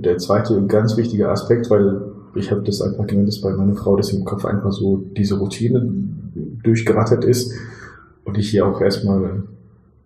der 0.00 0.16
zweite 0.16 0.60
ganz 0.66 0.96
wichtige 0.96 1.28
Aspekt, 1.28 1.68
weil 1.70 2.00
ich 2.34 2.50
habe 2.50 2.62
das 2.62 2.80
einfach 2.80 3.06
gemerkt, 3.06 3.28
dass 3.28 3.42
bei 3.42 3.52
meiner 3.52 3.74
Frau, 3.74 3.96
dass 3.96 4.12
im 4.12 4.24
Kopf 4.24 4.46
einfach 4.46 4.72
so 4.72 5.04
diese 5.14 5.36
Routine 5.36 5.92
durchgerattert 6.64 7.24
ist 7.24 7.52
und 8.24 8.38
ich 8.38 8.48
hier 8.48 8.66
auch 8.66 8.80
erstmal 8.80 9.42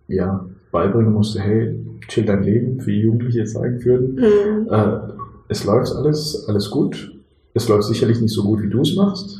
ja, 0.09 0.45
beibringen 0.71 1.13
musste, 1.13 1.39
hey, 1.39 1.79
chill 2.09 2.25
dein 2.25 2.43
Leben, 2.43 2.85
wie 2.85 3.01
Jugendliche 3.01 3.39
jetzt 3.39 3.53
sagen 3.53 3.83
würden. 3.85 4.15
Mhm. 4.15 4.67
Äh, 4.69 4.99
es 5.47 5.63
läuft 5.63 5.93
alles, 5.93 6.45
alles 6.49 6.69
gut. 6.69 7.13
Es 7.53 7.69
läuft 7.69 7.85
sicherlich 7.85 8.19
nicht 8.19 8.33
so 8.33 8.43
gut, 8.43 8.61
wie 8.61 8.69
du 8.69 8.81
es 8.81 8.95
machst, 8.97 9.39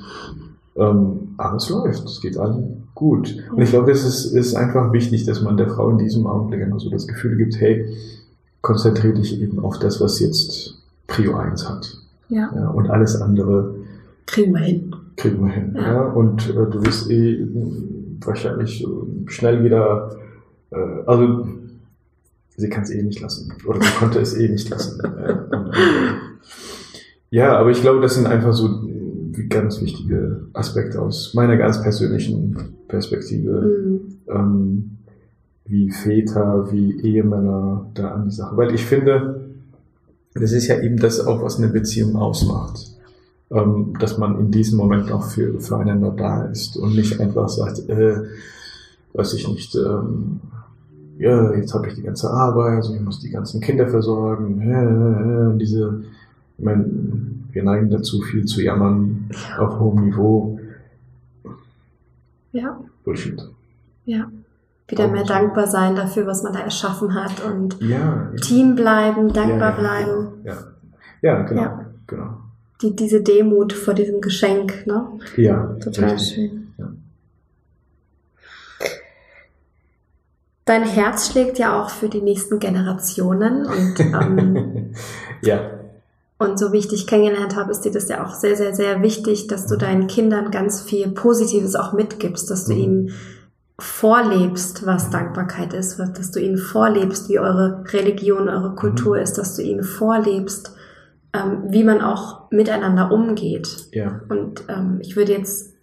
ähm, 0.78 1.34
aber 1.38 1.58
es 1.58 1.70
läuft. 1.70 2.06
Es 2.06 2.22
geht 2.22 2.38
allen 2.38 2.84
gut. 2.94 3.36
Und 3.52 3.62
ich 3.62 3.70
glaube, 3.70 3.92
es 3.92 4.04
ist, 4.04 4.26
ist 4.34 4.56
einfach 4.56 4.92
wichtig, 4.92 5.26
dass 5.26 5.42
man 5.42 5.58
der 5.58 5.70
Frau 5.70 5.90
in 5.90 5.98
diesem 5.98 6.26
Augenblick 6.28 6.62
immer 6.62 6.80
so 6.80 6.90
das 6.90 7.08
Gefühl 7.08 7.38
gibt, 7.38 7.60
hey, 7.60 7.86
konzentriere 8.62 9.14
dich 9.14 9.42
eben 9.42 9.60
auf 9.60 9.80
das, 9.80 10.02
was 10.02 10.20
jetzt 10.20 10.82
Prio 11.08 11.36
1 11.36 11.70
hat. 11.70 11.98
Ja. 12.30 12.52
ja 12.54 12.70
und 12.70 12.90
alles 12.90 13.20
andere 13.22 13.76
kriegen 14.26 14.54
wir 14.54 14.62
hin. 14.62 14.96
Kriegen 15.16 15.46
wir 15.46 15.52
hin. 15.52 15.74
Ja. 15.76 15.94
ja. 15.94 16.02
Und 16.02 16.50
äh, 16.50 16.54
du 16.54 16.84
wirst 16.86 17.10
eh 17.10 17.48
wahrscheinlich 18.26 18.86
schnell 19.28 19.64
wieder, 19.64 20.16
äh, 20.72 20.78
also 21.06 21.48
sie 22.56 22.70
kann 22.70 22.84
es 22.84 22.92
eh 22.92 23.02
nicht 23.02 23.22
lassen. 23.22 23.54
Oder 23.66 23.82
sie 23.82 23.92
konnte 24.00 24.20
es 24.20 24.36
eh 24.36 24.50
nicht 24.50 24.70
lassen. 24.70 25.00
und, 25.52 25.72
ja, 27.30 27.58
aber 27.58 27.72
ich 27.72 27.82
glaube, 27.82 28.02
das 28.02 28.16
sind 28.16 28.28
einfach 28.28 28.54
so 28.54 28.88
ganz 29.48 29.82
wichtige 29.82 30.48
Aspekte 30.54 31.02
aus 31.02 31.34
meiner 31.34 31.58
ganz 31.58 31.82
persönlichen 31.82 32.56
Perspektive, 32.88 33.62
mhm. 33.62 34.00
ähm, 34.28 34.98
wie 35.66 35.92
Väter, 35.92 36.72
wie 36.72 37.02
Ehemänner 37.02 37.90
da 37.94 38.12
an 38.12 38.26
die 38.26 38.36
Sache. 38.36 38.56
Weil 38.58 38.74
ich 38.74 38.86
finde, 38.86 39.50
das 40.34 40.52
ist 40.52 40.68
ja 40.68 40.80
eben 40.82 40.98
das 40.98 41.26
auch, 41.26 41.44
was 41.44 41.58
eine 41.58 41.68
Beziehung 41.68 42.16
ausmacht. 42.16 42.80
Ähm, 43.50 43.94
dass 44.00 44.18
man 44.18 44.38
in 44.40 44.52
diesem 44.52 44.78
Moment 44.78 45.10
auch 45.12 45.24
für, 45.24 45.60
füreinander 45.62 46.12
da 46.12 46.46
ist 46.46 46.76
und 46.76 46.96
nicht 46.96 47.20
einfach 47.22 47.48
sagt, 47.48 47.88
äh, 47.88 48.24
weiß 49.14 49.34
ich 49.36 49.48
nicht, 49.48 49.74
ähm, 49.76 50.42
ja, 51.18 51.54
jetzt 51.54 51.74
habe 51.74 51.88
ich 51.88 51.96
die 51.96 52.04
ganze 52.04 52.30
Arbeit, 52.30 52.76
also 52.76 52.94
ich 52.94 53.02
muss 53.02 53.22
die 53.22 53.30
ganzen 53.30 53.62
Kinder 53.62 53.88
versorgen, 53.88 54.62
äh, 54.62 55.54
äh, 55.54 55.58
diese 55.58 56.04
ich 56.58 56.66
meine, 56.66 56.86
wir 57.58 57.64
neigen 57.64 57.90
dazu, 57.90 58.22
viel 58.22 58.46
zu 58.46 58.62
jammern 58.62 59.30
auf 59.58 59.80
hohem 59.80 60.06
Niveau. 60.06 60.60
Ja. 62.52 62.80
Bullshit. 63.04 63.42
Ja. 64.06 64.32
Wieder 64.88 65.08
mehr 65.08 65.24
dankbar 65.24 65.66
sein 65.66 65.96
dafür, 65.96 66.28
was 66.28 66.44
man 66.44 66.54
da 66.54 66.60
erschaffen 66.60 67.16
hat 67.16 67.44
und 67.44 67.82
ja, 67.82 68.32
Team 68.42 68.76
bleiben, 68.76 69.34
dankbar 69.34 69.72
ja, 69.72 69.80
bleiben. 69.80 70.28
Ja, 70.44 70.58
ja 71.22 71.42
genau. 71.42 71.62
Ja. 71.62 71.86
genau. 72.06 72.38
Die, 72.82 72.96
diese 72.96 73.22
Demut 73.22 73.74
vor 73.74 73.96
diesem 73.96 74.22
Geschenk, 74.22 74.86
ne? 74.86 75.08
Ja. 75.36 75.76
Total 75.84 76.12
richtig. 76.12 76.36
schön. 76.36 76.74
Ja. 76.78 76.94
Dein 80.64 80.84
Herz 80.84 81.32
schlägt 81.32 81.58
ja 81.58 81.82
auch 81.82 81.90
für 81.90 82.08
die 82.08 82.22
nächsten 82.22 82.60
Generationen 82.60 83.66
und 83.66 84.00
ähm, 84.00 84.94
ja. 85.42 85.77
Und 86.40 86.60
so 86.60 86.72
wie 86.72 86.78
ich 86.78 86.88
dich 86.88 87.08
kennengelernt 87.08 87.56
habe, 87.56 87.72
ist 87.72 87.82
dir 87.82 87.92
das 87.92 88.10
ja 88.10 88.24
auch 88.24 88.34
sehr, 88.34 88.56
sehr, 88.56 88.76
sehr 88.76 89.02
wichtig, 89.02 89.48
dass 89.48 89.66
du 89.66 89.76
deinen 89.76 90.08
Kindern 90.08 90.52
ganz 90.52 90.82
viel 90.82 91.10
Positives 91.10 91.76
auch 91.76 91.94
mitgibst, 91.94 92.52
dass 92.52 92.66
du 92.66 92.74
mhm. 92.74 92.80
ihnen 92.80 93.12
vorlebst, 93.80 94.86
was 94.86 95.10
Dankbarkeit 95.10 95.74
ist, 95.74 96.00
dass 96.00 96.32
du 96.32 96.40
ihnen 96.40 96.58
vorlebst, 96.58 97.30
wie 97.30 97.40
eure 97.40 97.84
Religion, 97.92 98.50
eure 98.50 98.76
Kultur 98.76 99.18
mhm. 99.18 99.24
ist, 99.24 99.38
dass 99.38 99.56
du 99.56 99.64
ihnen 99.64 99.84
vorlebst, 99.84 100.76
ähm, 101.34 101.64
wie 101.70 101.84
man 101.84 102.02
auch 102.02 102.52
miteinander 102.52 103.12
umgeht. 103.12 103.88
Ja. 103.92 104.22
Und 104.30 104.64
ähm, 104.68 105.00
ich 105.02 105.16
würde 105.16 105.34
jetzt, 105.34 105.74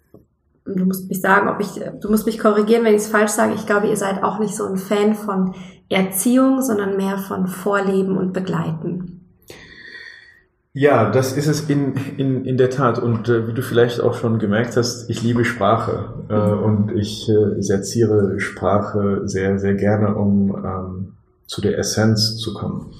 du 0.65 0.85
musst 0.85 1.09
mich 1.09 1.19
sagen, 1.19 1.49
ob 1.49 1.59
ich, 1.59 1.81
du 2.01 2.09
musst 2.09 2.25
mich 2.25 2.39
korrigieren, 2.39 2.85
wenn 2.85 2.95
ich 2.95 3.01
es 3.01 3.07
falsch 3.07 3.31
sage. 3.31 3.53
Ich 3.55 3.65
glaube, 3.65 3.87
ihr 3.87 3.97
seid 3.97 4.23
auch 4.23 4.39
nicht 4.39 4.55
so 4.55 4.65
ein 4.65 4.77
Fan 4.77 5.15
von 5.15 5.53
Erziehung, 5.89 6.61
sondern 6.61 6.97
mehr 6.97 7.17
von 7.17 7.47
Vorleben 7.47 8.17
und 8.17 8.33
Begleiten. 8.33 9.24
Ja, 10.77 11.09
das 11.09 11.37
ist 11.37 11.47
es 11.47 11.69
in, 11.69 11.93
in, 12.17 12.43
in 12.43 12.57
der 12.57 12.69
Tat. 12.69 12.99
Und 12.99 13.29
äh, 13.29 13.47
wie 13.47 13.53
du 13.53 13.61
vielleicht 13.61 14.01
auch 14.01 14.13
schon 14.13 14.39
gemerkt 14.39 14.75
hast, 14.75 15.09
ich 15.09 15.23
liebe 15.23 15.45
Sprache 15.45 16.15
äh, 16.27 16.35
und 16.35 16.91
ich 16.91 17.29
äh, 17.29 17.61
serziere 17.61 18.41
Sprache 18.41 19.21
sehr, 19.23 19.57
sehr 19.57 19.75
gerne, 19.75 20.13
um 20.15 20.53
ähm, 20.53 21.13
zu 21.47 21.61
der 21.61 21.77
Essenz 21.77 22.35
zu 22.35 22.53
kommen. 22.53 22.91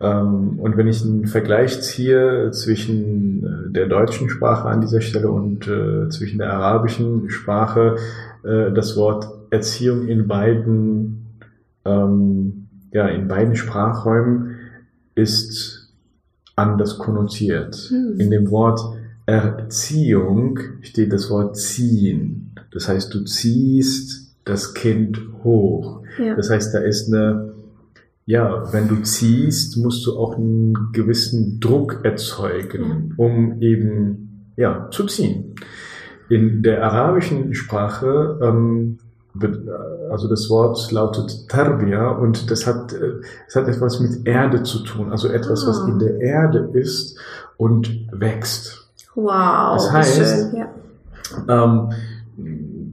Ähm, 0.00 0.58
und 0.58 0.76
wenn 0.76 0.88
ich 0.88 1.04
einen 1.04 1.26
Vergleich 1.26 1.80
ziehe 1.80 2.50
zwischen 2.50 3.44
äh, 3.44 3.72
der 3.72 3.86
deutschen 3.86 4.28
Sprache 4.28 4.68
an 4.68 4.80
dieser 4.80 5.00
Stelle 5.00 5.30
und 5.30 5.68
äh, 5.68 6.08
zwischen 6.08 6.38
der 6.38 6.52
arabischen 6.52 7.30
Sprache, 7.30 7.98
äh, 8.42 8.72
das 8.72 8.96
Wort 8.96 9.28
Erziehung 9.50 10.08
in 10.08 10.26
beiden, 10.26 11.38
ähm, 11.84 12.66
ja, 12.90 13.06
in 13.06 13.28
beiden 13.28 13.54
Sprachräumen 13.54 14.56
ist 15.14 15.81
anders 16.62 16.98
konnotiert. 16.98 17.90
Mhm. 17.90 18.20
In 18.20 18.30
dem 18.30 18.50
Wort 18.50 18.80
Erziehung 19.26 20.58
steht 20.80 21.12
das 21.12 21.30
Wort 21.30 21.56
ziehen. 21.56 22.54
Das 22.72 22.88
heißt, 22.88 23.12
du 23.14 23.24
ziehst 23.24 24.34
das 24.44 24.74
Kind 24.74 25.20
hoch. 25.44 26.02
Ja. 26.18 26.34
Das 26.34 26.50
heißt, 26.50 26.74
da 26.74 26.80
ist 26.80 27.12
eine, 27.12 27.54
ja, 28.26 28.72
wenn 28.72 28.88
du 28.88 29.02
ziehst, 29.02 29.76
musst 29.76 30.06
du 30.06 30.18
auch 30.18 30.36
einen 30.36 30.92
gewissen 30.92 31.60
Druck 31.60 32.00
erzeugen, 32.04 33.14
um 33.16 33.60
eben, 33.60 34.50
ja, 34.56 34.88
zu 34.90 35.06
ziehen. 35.06 35.54
In 36.28 36.62
der 36.62 36.82
arabischen 36.82 37.54
Sprache, 37.54 38.38
ähm, 38.42 38.98
also 40.10 40.28
das 40.28 40.50
Wort 40.50 40.90
lautet 40.92 41.48
Tarbia 41.48 42.10
und 42.10 42.50
das 42.50 42.66
hat, 42.66 42.94
das 43.46 43.56
hat 43.56 43.66
etwas 43.68 43.98
mit 44.00 44.26
Erde 44.26 44.62
zu 44.62 44.80
tun, 44.80 45.10
also 45.10 45.28
etwas, 45.28 45.66
was 45.66 45.80
Ah. 45.80 45.88
in 45.88 45.98
der 45.98 46.20
Erde 46.20 46.68
ist 46.74 47.18
und 47.56 48.06
wächst. 48.12 48.88
Wow, 49.14 49.74
Das 49.76 49.90
heißt-. 49.92 50.52
Ja. 50.54 50.68
Ähm, 51.48 51.88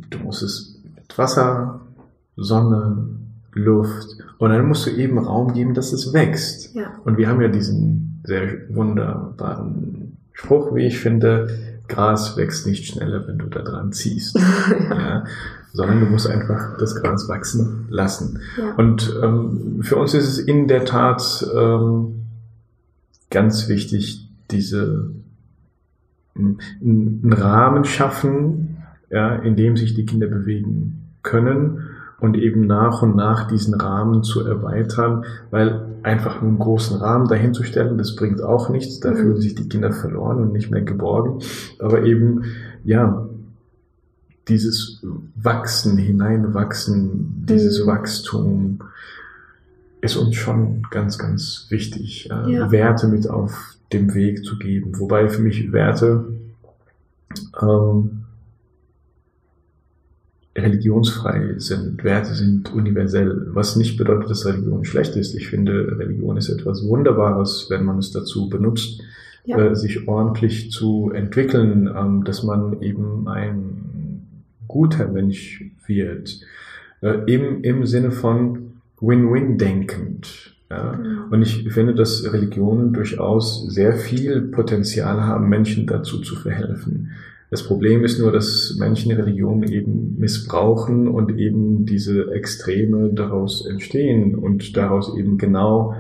du 0.10 0.18
musst 0.20 0.44
es 0.44 0.80
mit 0.96 1.18
Wasser, 1.18 1.82
Sonne, 2.38 3.06
Luft 3.54 4.08
und 4.38 4.52
dann 4.52 4.66
musst 4.68 4.86
du 4.86 4.92
eben 4.92 5.18
Raum 5.18 5.54
geben, 5.54 5.74
dass 5.74 5.92
es 5.92 6.14
wächst. 6.14 6.74
Ja. 6.74 6.94
Und 7.04 7.18
wir 7.18 7.28
haben 7.28 7.42
ja 7.42 7.48
diesen 7.50 8.22
sehr 8.24 8.70
wunderbaren 8.70 10.18
Spruch, 10.34 10.74
wie 10.76 10.86
ich 10.86 11.00
finde, 11.00 11.50
Gras 11.88 12.38
wächst 12.38 12.68
nicht 12.68 12.86
schneller, 12.86 13.28
wenn 13.28 13.40
du 13.40 13.48
da 13.48 13.62
dran 13.64 13.92
ziehst, 13.92 14.38
ja, 14.90 15.24
sondern 15.74 16.00
du 16.00 16.06
musst 16.08 16.28
einfach 16.28 16.78
das 16.78 16.96
Gras 16.96 17.30
wachsen 17.30 17.86
lassen. 17.90 18.40
Ja. 18.58 18.74
Und 18.76 19.14
ähm, 19.22 19.80
für 19.82 19.98
uns 19.98 20.14
ist 20.14 20.28
es 20.28 20.40
in 20.40 20.68
der 20.68 20.86
Tat 20.86 21.46
ähm, 21.56 22.26
ganz 23.30 23.68
wichtig, 23.68 24.28
diese 24.52 25.12
einen 26.36 27.34
Rahmen 27.34 27.84
schaffen, 27.84 28.78
ja, 29.10 29.36
in 29.36 29.56
dem 29.56 29.76
sich 29.76 29.94
die 29.94 30.06
Kinder 30.06 30.28
bewegen 30.28 31.10
können 31.22 31.80
und 32.20 32.38
eben 32.38 32.66
nach 32.68 33.02
und 33.02 33.16
nach 33.16 33.48
diesen 33.48 33.74
Rahmen 33.74 34.24
zu 34.24 34.46
erweitern, 34.46 35.26
weil 35.52 35.86
einfach 36.04 36.42
nur 36.42 36.50
einen 36.50 36.60
großen 36.60 36.98
Rahmen 36.98 37.28
dahin 37.28 37.54
zu 37.54 37.64
stellen, 37.64 37.98
das 37.98 38.16
bringt 38.16 38.42
auch 38.42 38.70
nichts, 38.70 39.00
da 39.00 39.12
Mhm. 39.12 39.16
fühlen 39.16 39.42
sich 39.42 39.56
die 39.56 39.68
Kinder 39.68 39.92
verloren 39.92 40.38
und 40.38 40.54
nicht 40.54 40.72
mehr 40.72 40.82
geborgen, 40.82 41.40
aber 41.80 42.04
eben, 42.04 42.44
ja, 42.84 43.28
dieses 44.50 45.00
Wachsen, 45.36 45.98
hineinwachsen, 45.98 47.46
dieses 47.48 47.84
Mhm. 47.84 47.88
Wachstum 47.88 48.80
ist 50.02 50.16
uns 50.16 50.36
schon 50.36 50.84
ganz, 50.92 51.18
ganz 51.18 51.66
wichtig, 51.70 52.30
äh, 52.32 52.52
Ja. 52.52 52.72
Werte 52.72 53.08
mit 53.08 53.28
auf 53.30 53.76
dem 53.94 54.14
Weg 54.14 54.44
zu 54.46 54.58
geben. 54.58 54.98
Wobei 55.00 55.30
für 55.30 55.42
mich 55.42 55.72
Werte 55.72 56.26
ähm, 57.62 58.24
religionsfrei 60.58 61.56
sind. 61.58 62.04
Werte 62.04 62.34
sind 62.34 62.74
universell, 62.74 63.48
was 63.54 63.76
nicht 63.76 63.98
bedeutet, 63.98 64.30
dass 64.30 64.46
Religion 64.46 64.84
schlecht 64.84 65.16
ist. 65.16 65.34
Ich 65.36 65.48
finde, 65.48 65.98
Religion 65.98 66.38
ist 66.38 66.50
etwas 66.50 66.84
Wunderbares, 66.86 67.68
wenn 67.70 67.86
man 67.86 68.00
es 68.00 68.12
dazu 68.12 68.50
benutzt, 68.50 69.02
Ja. 69.46 69.58
äh, 69.58 69.76
sich 69.76 70.08
ordentlich 70.08 70.72
zu 70.72 71.12
entwickeln, 71.14 71.90
ähm, 71.96 72.24
dass 72.24 72.44
man 72.44 72.82
eben 72.82 73.28
ein 73.28 73.99
guter 74.70 75.10
Mensch 75.10 75.66
wird. 75.86 76.40
Äh, 77.02 77.18
im, 77.28 77.62
Im 77.64 77.86
Sinne 77.86 78.12
von 78.12 78.80
Win-Win 79.02 79.58
denkend. 79.58 80.56
Ja? 80.70 80.94
Genau. 80.94 81.26
Und 81.32 81.42
ich 81.42 81.68
finde, 81.74 81.94
dass 81.94 82.32
Religionen 82.32 82.94
durchaus 82.94 83.68
sehr 83.68 83.94
viel 83.94 84.42
Potenzial 84.44 85.22
haben, 85.22 85.50
Menschen 85.50 85.86
dazu 85.88 86.22
zu 86.22 86.38
verhelfen. 86.38 87.12
Das 87.50 87.64
Problem 87.64 88.06
ist 88.06 88.20
nur, 88.20 88.32
dass 88.32 88.76
Menschen 88.78 89.12
Religionen 89.12 89.64
eben 89.64 90.20
missbrauchen 90.20 91.08
und 91.08 91.36
eben 91.38 91.86
diese 91.86 92.32
Extreme 92.32 93.10
daraus 93.12 93.66
entstehen 93.66 94.36
und 94.36 94.78
daraus 94.78 95.18
eben 95.18 95.40
genau, 95.40 95.96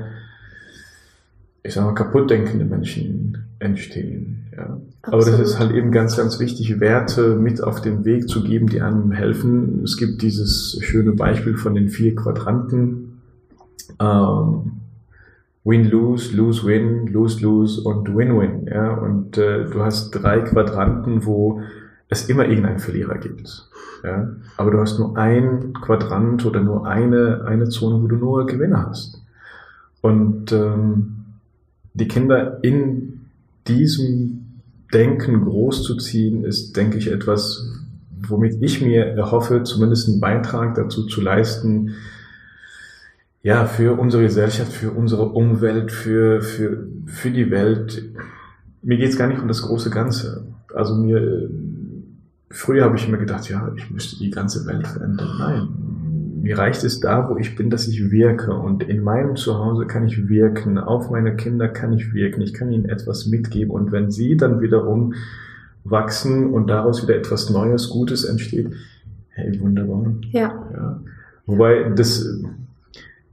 ich 1.63 1.73
sag 1.73 1.85
mal, 1.85 1.95
kaputt 1.95 2.29
denkende 2.29 2.65
Menschen 2.65 3.45
entstehen. 3.57 4.38
Ja. 4.59 4.81
Aber 5.03 5.17
das 5.17 5.39
ist 5.39 5.59
halt 5.59 5.71
eben 5.71 5.91
ganz, 5.91 6.17
ganz 6.17 6.39
wichtig, 6.39 6.79
Werte 6.79 7.35
mit 7.35 7.63
auf 7.63 7.81
den 7.81 8.03
Weg 8.03 8.27
zu 8.27 8.43
geben, 8.43 8.67
die 8.67 8.81
einem 8.81 9.11
helfen. 9.11 9.81
Es 9.83 9.95
gibt 9.95 10.21
dieses 10.21 10.77
schöne 10.81 11.13
Beispiel 11.13 11.55
von 11.55 11.73
den 11.75 11.89
vier 11.89 12.15
Quadranten. 12.15 13.21
Ähm, 13.99 14.71
Win-Lose, 15.63 16.35
Lose-Win, 16.35 17.07
Lose-Lose 17.07 17.81
und 17.81 18.13
Win-Win. 18.13 18.67
Ja? 18.67 18.93
Und 18.95 19.37
äh, 19.37 19.65
du 19.69 19.81
hast 19.81 20.11
drei 20.11 20.41
Quadranten, 20.41 21.25
wo 21.25 21.61
es 22.09 22.27
immer 22.29 22.45
irgendeinen 22.45 22.79
Verlierer 22.79 23.17
gibt. 23.17 23.69
Ja? 24.03 24.29
Aber 24.57 24.71
du 24.71 24.79
hast 24.79 24.99
nur 24.99 25.17
ein 25.17 25.73
Quadrant 25.73 26.45
oder 26.45 26.61
nur 26.61 26.85
eine, 26.85 27.45
eine 27.45 27.69
Zone, 27.69 28.01
wo 28.01 28.07
du 28.07 28.15
nur 28.15 28.45
Gewinner 28.45 28.87
hast. 28.89 29.21
Und 30.01 30.51
ähm, 30.51 31.15
die 31.93 32.07
Kinder 32.07 32.63
in 32.63 33.21
diesem 33.67 34.38
Denken 34.93 35.41
großzuziehen, 35.41 36.43
ist, 36.43 36.75
denke 36.75 36.97
ich, 36.97 37.11
etwas, 37.11 37.63
womit 38.27 38.61
ich 38.61 38.81
mir 38.81 39.05
erhoffe, 39.05 39.63
zumindest 39.63 40.07
einen 40.07 40.19
Beitrag 40.19 40.75
dazu 40.75 41.05
zu 41.05 41.21
leisten, 41.21 41.95
ja, 43.41 43.65
für 43.65 43.97
unsere 43.97 44.23
Gesellschaft, 44.23 44.71
für 44.73 44.91
unsere 44.91 45.29
Umwelt, 45.29 45.91
für, 45.91 46.41
für, 46.41 46.87
für 47.05 47.31
die 47.31 47.49
Welt. 47.51 48.03
Mir 48.81 48.97
geht's 48.97 49.17
gar 49.17 49.27
nicht 49.27 49.41
um 49.41 49.47
das 49.47 49.61
große 49.61 49.89
Ganze. 49.89 50.45
Also 50.73 50.95
mir, 50.95 51.49
früher 52.49 52.83
habe 52.83 52.97
ich 52.97 53.07
immer 53.07 53.17
gedacht, 53.17 53.49
ja, 53.49 53.71
ich 53.77 53.89
müsste 53.89 54.17
die 54.17 54.29
ganze 54.29 54.65
Welt 54.65 54.87
verändern. 54.87 55.35
Nein, 55.39 55.67
mir 56.41 56.57
reicht 56.57 56.83
es 56.83 56.99
da, 56.99 57.29
wo 57.29 57.37
ich 57.37 57.55
bin, 57.55 57.69
dass 57.69 57.87
ich 57.87 58.11
wirke. 58.11 58.53
Und 58.53 58.83
in 58.83 59.03
meinem 59.03 59.35
Zuhause 59.35 59.85
kann 59.85 60.07
ich 60.07 60.29
wirken. 60.29 60.77
Auf 60.77 61.09
meine 61.09 61.35
Kinder 61.35 61.67
kann 61.67 61.93
ich 61.93 62.13
wirken. 62.13 62.41
Ich 62.41 62.53
kann 62.53 62.71
ihnen 62.71 62.85
etwas 62.85 63.27
mitgeben. 63.27 63.71
Und 63.71 63.91
wenn 63.91 64.11
sie 64.11 64.37
dann 64.37 64.61
wiederum 64.61 65.13
wachsen 65.83 66.51
und 66.51 66.67
daraus 66.67 67.03
wieder 67.03 67.15
etwas 67.15 67.49
Neues, 67.49 67.89
Gutes 67.89 68.23
entsteht, 68.23 68.71
hey, 69.29 69.59
wunderbar. 69.59 70.13
Ja. 70.31 70.65
Ja. 70.73 71.01
Wobei 71.45 71.91
das 71.95 72.25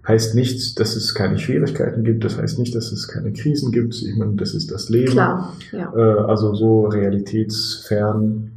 heißt 0.06 0.34
nicht, 0.34 0.78
dass 0.78 0.96
es 0.96 1.14
keine 1.14 1.38
Schwierigkeiten 1.38 2.04
gibt. 2.04 2.24
Das 2.24 2.38
heißt 2.38 2.58
nicht, 2.58 2.74
dass 2.74 2.92
es 2.92 3.08
keine 3.08 3.32
Krisen 3.32 3.72
gibt. 3.72 3.94
Ich 3.94 4.16
meine, 4.16 4.34
das 4.34 4.54
ist 4.54 4.70
das 4.70 4.88
Leben. 4.88 5.12
Klar. 5.12 5.52
Ja. 5.72 5.92
Äh, 5.94 6.20
also 6.24 6.54
so 6.54 6.86
realitätsfern 6.86 8.52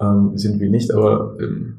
ähm, 0.00 0.32
sind 0.36 0.60
wir 0.60 0.70
nicht, 0.70 0.92
aber 0.92 1.36
ähm, 1.40 1.76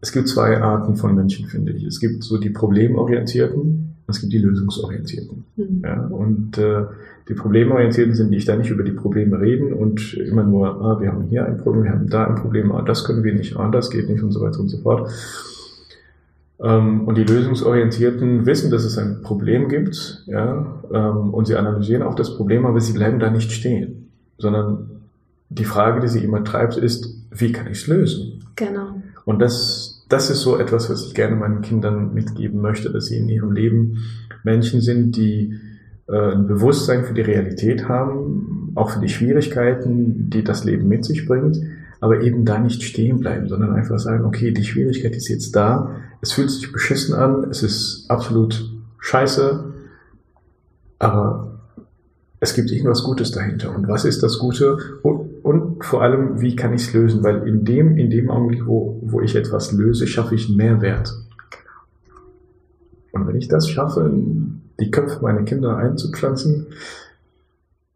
es 0.00 0.12
gibt 0.12 0.28
zwei 0.28 0.60
Arten 0.60 0.96
von 0.96 1.14
Menschen, 1.14 1.46
finde 1.46 1.72
ich. 1.72 1.84
Es 1.84 2.00
gibt 2.00 2.24
so 2.24 2.38
die 2.38 2.50
Problemorientierten 2.50 3.60
und 3.60 3.94
es 4.08 4.20
gibt 4.20 4.32
die 4.32 4.38
Lösungsorientierten. 4.38 5.44
Mhm. 5.56 5.82
Ja? 5.84 6.06
Und 6.06 6.58
äh, 6.58 6.84
die 7.28 7.34
Problemorientierten 7.34 8.14
sind, 8.14 8.30
die 8.30 8.40
ständig 8.40 8.70
über 8.70 8.82
die 8.82 8.92
Probleme 8.92 9.40
reden 9.40 9.72
und 9.72 10.14
immer 10.14 10.42
nur, 10.42 10.82
ah, 10.82 11.00
wir 11.00 11.12
haben 11.12 11.24
hier 11.24 11.44
ein 11.44 11.58
Problem, 11.58 11.84
wir 11.84 11.92
haben 11.92 12.08
da 12.08 12.26
ein 12.26 12.34
Problem, 12.34 12.72
ah, 12.72 12.82
das 12.82 13.04
können 13.04 13.22
wir 13.22 13.34
nicht, 13.34 13.56
ah, 13.56 13.70
das 13.70 13.90
geht 13.90 14.08
nicht 14.08 14.22
und 14.22 14.32
so 14.32 14.40
weiter 14.40 14.60
und 14.60 14.68
so 14.68 14.78
fort. 14.78 15.10
Ähm, 16.62 17.06
und 17.06 17.16
die 17.16 17.24
Lösungsorientierten 17.24 18.46
wissen, 18.46 18.70
dass 18.70 18.84
es 18.84 18.98
ein 18.98 19.22
Problem 19.22 19.68
gibt, 19.68 20.24
ja, 20.26 20.82
ähm, 20.92 21.32
und 21.32 21.46
sie 21.46 21.56
analysieren 21.56 22.02
auch 22.02 22.14
das 22.14 22.36
Problem, 22.36 22.66
aber 22.66 22.80
sie 22.80 22.92
bleiben 22.92 23.18
da 23.18 23.30
nicht 23.30 23.52
stehen, 23.52 24.10
sondern 24.38 24.90
die 25.50 25.64
Frage, 25.64 26.00
die 26.00 26.08
sie 26.08 26.24
immer 26.24 26.44
treibt, 26.44 26.76
ist, 26.76 27.14
wie 27.30 27.52
kann 27.52 27.66
ich 27.66 27.82
es 27.82 27.86
lösen? 27.86 28.44
Genau. 28.56 29.00
Und 29.24 29.40
das, 29.40 29.89
das 30.10 30.28
ist 30.28 30.40
so 30.40 30.58
etwas, 30.58 30.90
was 30.90 31.06
ich 31.06 31.14
gerne 31.14 31.36
meinen 31.36 31.62
Kindern 31.62 32.12
mitgeben 32.12 32.60
möchte, 32.60 32.90
dass 32.90 33.06
sie 33.06 33.16
in 33.16 33.28
ihrem 33.28 33.52
Leben 33.52 33.98
Menschen 34.42 34.80
sind, 34.80 35.16
die 35.16 35.54
äh, 36.08 36.32
ein 36.32 36.48
Bewusstsein 36.48 37.04
für 37.04 37.14
die 37.14 37.20
Realität 37.20 37.88
haben, 37.88 38.72
auch 38.74 38.90
für 38.90 39.00
die 39.00 39.08
Schwierigkeiten, 39.08 40.28
die 40.28 40.42
das 40.42 40.64
Leben 40.64 40.88
mit 40.88 41.04
sich 41.04 41.26
bringt, 41.26 41.58
aber 42.00 42.22
eben 42.22 42.44
da 42.44 42.58
nicht 42.58 42.82
stehen 42.82 43.20
bleiben, 43.20 43.48
sondern 43.48 43.72
einfach 43.72 43.98
sagen, 43.98 44.24
okay, 44.24 44.52
die 44.52 44.64
Schwierigkeit 44.64 45.14
ist 45.14 45.28
jetzt 45.28 45.54
da, 45.54 45.96
es 46.20 46.32
fühlt 46.32 46.50
sich 46.50 46.72
beschissen 46.72 47.14
an, 47.14 47.44
es 47.50 47.62
ist 47.62 48.06
absolut 48.08 48.68
scheiße, 48.98 49.72
aber 50.98 51.60
es 52.40 52.54
gibt 52.54 52.72
irgendwas 52.72 53.04
Gutes 53.04 53.30
dahinter. 53.30 53.74
Und 53.74 53.86
was 53.86 54.04
ist 54.04 54.22
das 54.22 54.38
Gute? 54.38 54.78
Und, 55.50 55.84
vor 55.84 56.00
allem, 56.00 56.40
wie 56.40 56.54
kann 56.54 56.72
ich 56.74 56.82
es 56.82 56.92
lösen? 56.92 57.24
Weil 57.24 57.48
in 57.48 57.64
dem, 57.64 57.96
in 57.96 58.08
dem 58.08 58.30
Augenblick, 58.30 58.66
wo, 58.66 59.00
wo 59.02 59.20
ich 59.20 59.34
etwas 59.34 59.72
löse, 59.72 60.06
schaffe 60.06 60.36
ich 60.36 60.46
einen 60.46 60.56
Mehrwert. 60.56 61.12
Und 63.10 63.26
wenn 63.26 63.34
ich 63.34 63.48
das 63.48 63.68
schaffe, 63.68 64.08
die 64.78 64.92
Köpfe 64.92 65.20
meiner 65.22 65.42
Kinder 65.42 65.76
einzupflanzen, 65.76 66.68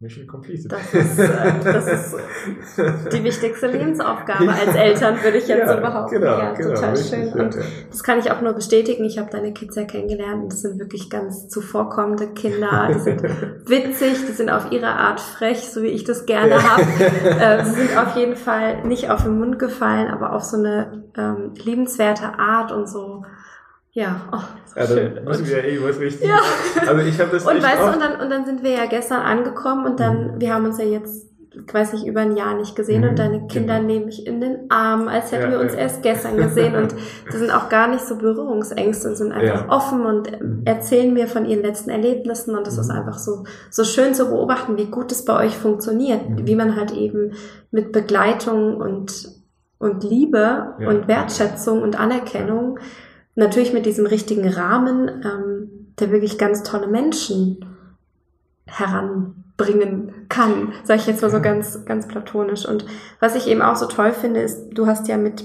Mission 0.01 0.27
completed. 0.27 0.69
Das 0.71 0.93
ist, 0.93 1.17
äh, 1.19 1.53
das 1.63 1.87
ist 1.87 2.15
die 3.13 3.23
wichtigste 3.23 3.67
Lebensaufgabe 3.67 4.51
als 4.51 4.75
Eltern, 4.75 5.23
würde 5.23 5.37
ich 5.37 5.47
jetzt 5.47 5.59
Ja, 5.67 5.73
so 5.73 5.81
behaupten. 5.81 6.15
genau, 6.15 6.37
ja, 6.37 6.51
genau, 6.53 6.73
total 6.75 6.89
richtig, 6.91 7.09
schön. 7.09 7.27
ja, 7.29 7.43
Und 7.45 7.55
ja. 7.55 7.61
das 7.89 8.03
kann 8.03 8.19
ich 8.19 8.29
auch 8.29 8.41
nur 8.41 8.51
bestätigen. 8.53 9.05
Ich 9.05 9.17
habe 9.17 9.29
deine 9.31 9.53
Kids 9.53 9.75
ja 9.77 9.85
kennengelernt 9.85 10.43
und 10.43 10.51
das 10.51 10.61
sind 10.63 10.79
wirklich 10.79 11.09
ganz 11.09 11.47
zuvorkommende 11.47 12.27
Kinder. 12.33 12.89
Die 12.93 12.99
sind 12.99 13.23
witzig, 13.69 14.25
die 14.27 14.33
sind 14.33 14.49
auf 14.49 14.69
ihre 14.71 14.87
Art 14.89 15.21
frech, 15.21 15.69
so 15.69 15.81
wie 15.81 15.87
ich 15.87 16.03
das 16.03 16.25
gerne 16.25 16.61
habe. 16.61 16.81
äh, 17.39 17.63
sie 17.63 17.71
sind 17.71 17.97
auf 17.97 18.17
jeden 18.17 18.35
Fall 18.35 18.83
nicht 18.85 19.09
auf 19.09 19.23
den 19.23 19.39
Mund 19.39 19.59
gefallen, 19.59 20.09
aber 20.09 20.33
auf 20.33 20.43
so 20.43 20.57
eine 20.57 21.05
ähm, 21.17 21.53
liebenswerte 21.63 22.37
Art 22.37 22.73
und 22.73 22.89
so. 22.89 23.23
Ja, 23.97 24.27
oh, 24.33 24.39
so 24.65 24.79
Ja, 24.79 24.85
schön. 24.87 25.23
müssen 25.23 25.47
wir 25.47 25.57
ja 25.57 25.63
eh 25.63 25.79
was 25.81 25.97
richtig. 26.01 26.27
Ja. 26.27 26.39
Also 26.85 27.01
ich 27.07 27.17
habe 27.19 27.31
das 27.31 27.45
Und 27.45 27.63
weißt 27.63 27.81
oft- 27.81 27.93
und 27.95 28.01
dann, 28.01 28.19
und 28.21 28.29
dann 28.29 28.45
sind 28.45 28.61
wir 28.61 28.71
ja 28.71 28.85
gestern 28.87 29.21
angekommen 29.21 29.85
und 29.85 30.01
dann, 30.01 30.35
wir 30.39 30.53
haben 30.53 30.65
uns 30.65 30.77
ja 30.79 30.83
jetzt, 30.83 31.29
ich 31.65 31.73
weiß 31.73 31.93
nicht, 31.93 32.05
über 32.05 32.19
ein 32.19 32.35
Jahr 32.35 32.55
nicht 32.57 32.75
gesehen 32.75 33.03
Mhm, 33.03 33.09
und 33.11 33.19
deine 33.19 33.47
Kinder 33.47 33.75
genau. 33.75 33.87
nehmen 33.87 34.05
mich 34.07 34.27
in 34.27 34.41
den 34.41 34.69
Arm, 34.69 35.07
als 35.07 35.31
hätten 35.31 35.43
Ja, 35.45 35.51
wir 35.51 35.59
uns 35.61 35.71
ja. 35.75 35.79
erst 35.79 36.03
gestern 36.03 36.35
gesehen 36.35 36.75
und 36.75 36.93
die 37.31 37.37
sind 37.37 37.51
auch 37.51 37.69
gar 37.69 37.87
nicht 37.87 38.05
so 38.05 38.17
berührungsängst 38.17 39.05
und 39.05 39.15
sind 39.15 39.31
einfach 39.31 39.69
offen 39.69 40.05
und 40.05 40.29
ähm, 40.33 40.63
erzählen 40.65 41.13
mir 41.13 41.29
von 41.29 41.45
ihren 41.45 41.61
letzten 41.63 41.89
Erlebnissen 41.89 42.53
und 42.57 42.67
das 42.67 42.77
ist 42.77 42.91
Mhm. 42.91 42.97
einfach 42.97 43.17
so, 43.17 43.45
so 43.71 43.85
schön 43.85 44.13
zu 44.13 44.25
beobachten, 44.25 44.75
wie 44.77 44.87
gut 44.87 45.09
es 45.13 45.23
bei 45.23 45.37
euch 45.45 45.57
funktioniert, 45.57 46.29
Mhm. 46.29 46.45
wie 46.45 46.55
man 46.55 46.75
halt 46.75 46.91
eben 46.91 47.31
mit 47.71 47.93
Begleitung 47.93 48.75
und, 48.75 49.29
und 49.79 50.03
Liebe 50.03 50.73
und 50.85 51.07
Wertschätzung 51.07 51.81
und 51.81 51.97
Anerkennung 51.97 52.77
natürlich 53.35 53.73
mit 53.73 53.85
diesem 53.85 54.05
richtigen 54.05 54.47
Rahmen, 54.47 55.09
ähm, 55.23 55.93
der 55.99 56.11
wirklich 56.11 56.37
ganz 56.37 56.63
tolle 56.63 56.87
Menschen 56.87 57.65
heranbringen 58.65 60.25
kann, 60.27 60.73
sage 60.83 61.01
ich 61.01 61.07
jetzt 61.07 61.21
mal 61.21 61.29
so 61.29 61.41
ganz, 61.41 61.85
ganz 61.85 62.07
platonisch. 62.07 62.67
Und 62.67 62.85
was 63.19 63.35
ich 63.35 63.47
eben 63.47 63.61
auch 63.61 63.75
so 63.75 63.85
toll 63.85 64.11
finde, 64.11 64.41
ist, 64.41 64.69
du 64.71 64.87
hast 64.87 65.07
ja 65.07 65.17
mit 65.17 65.43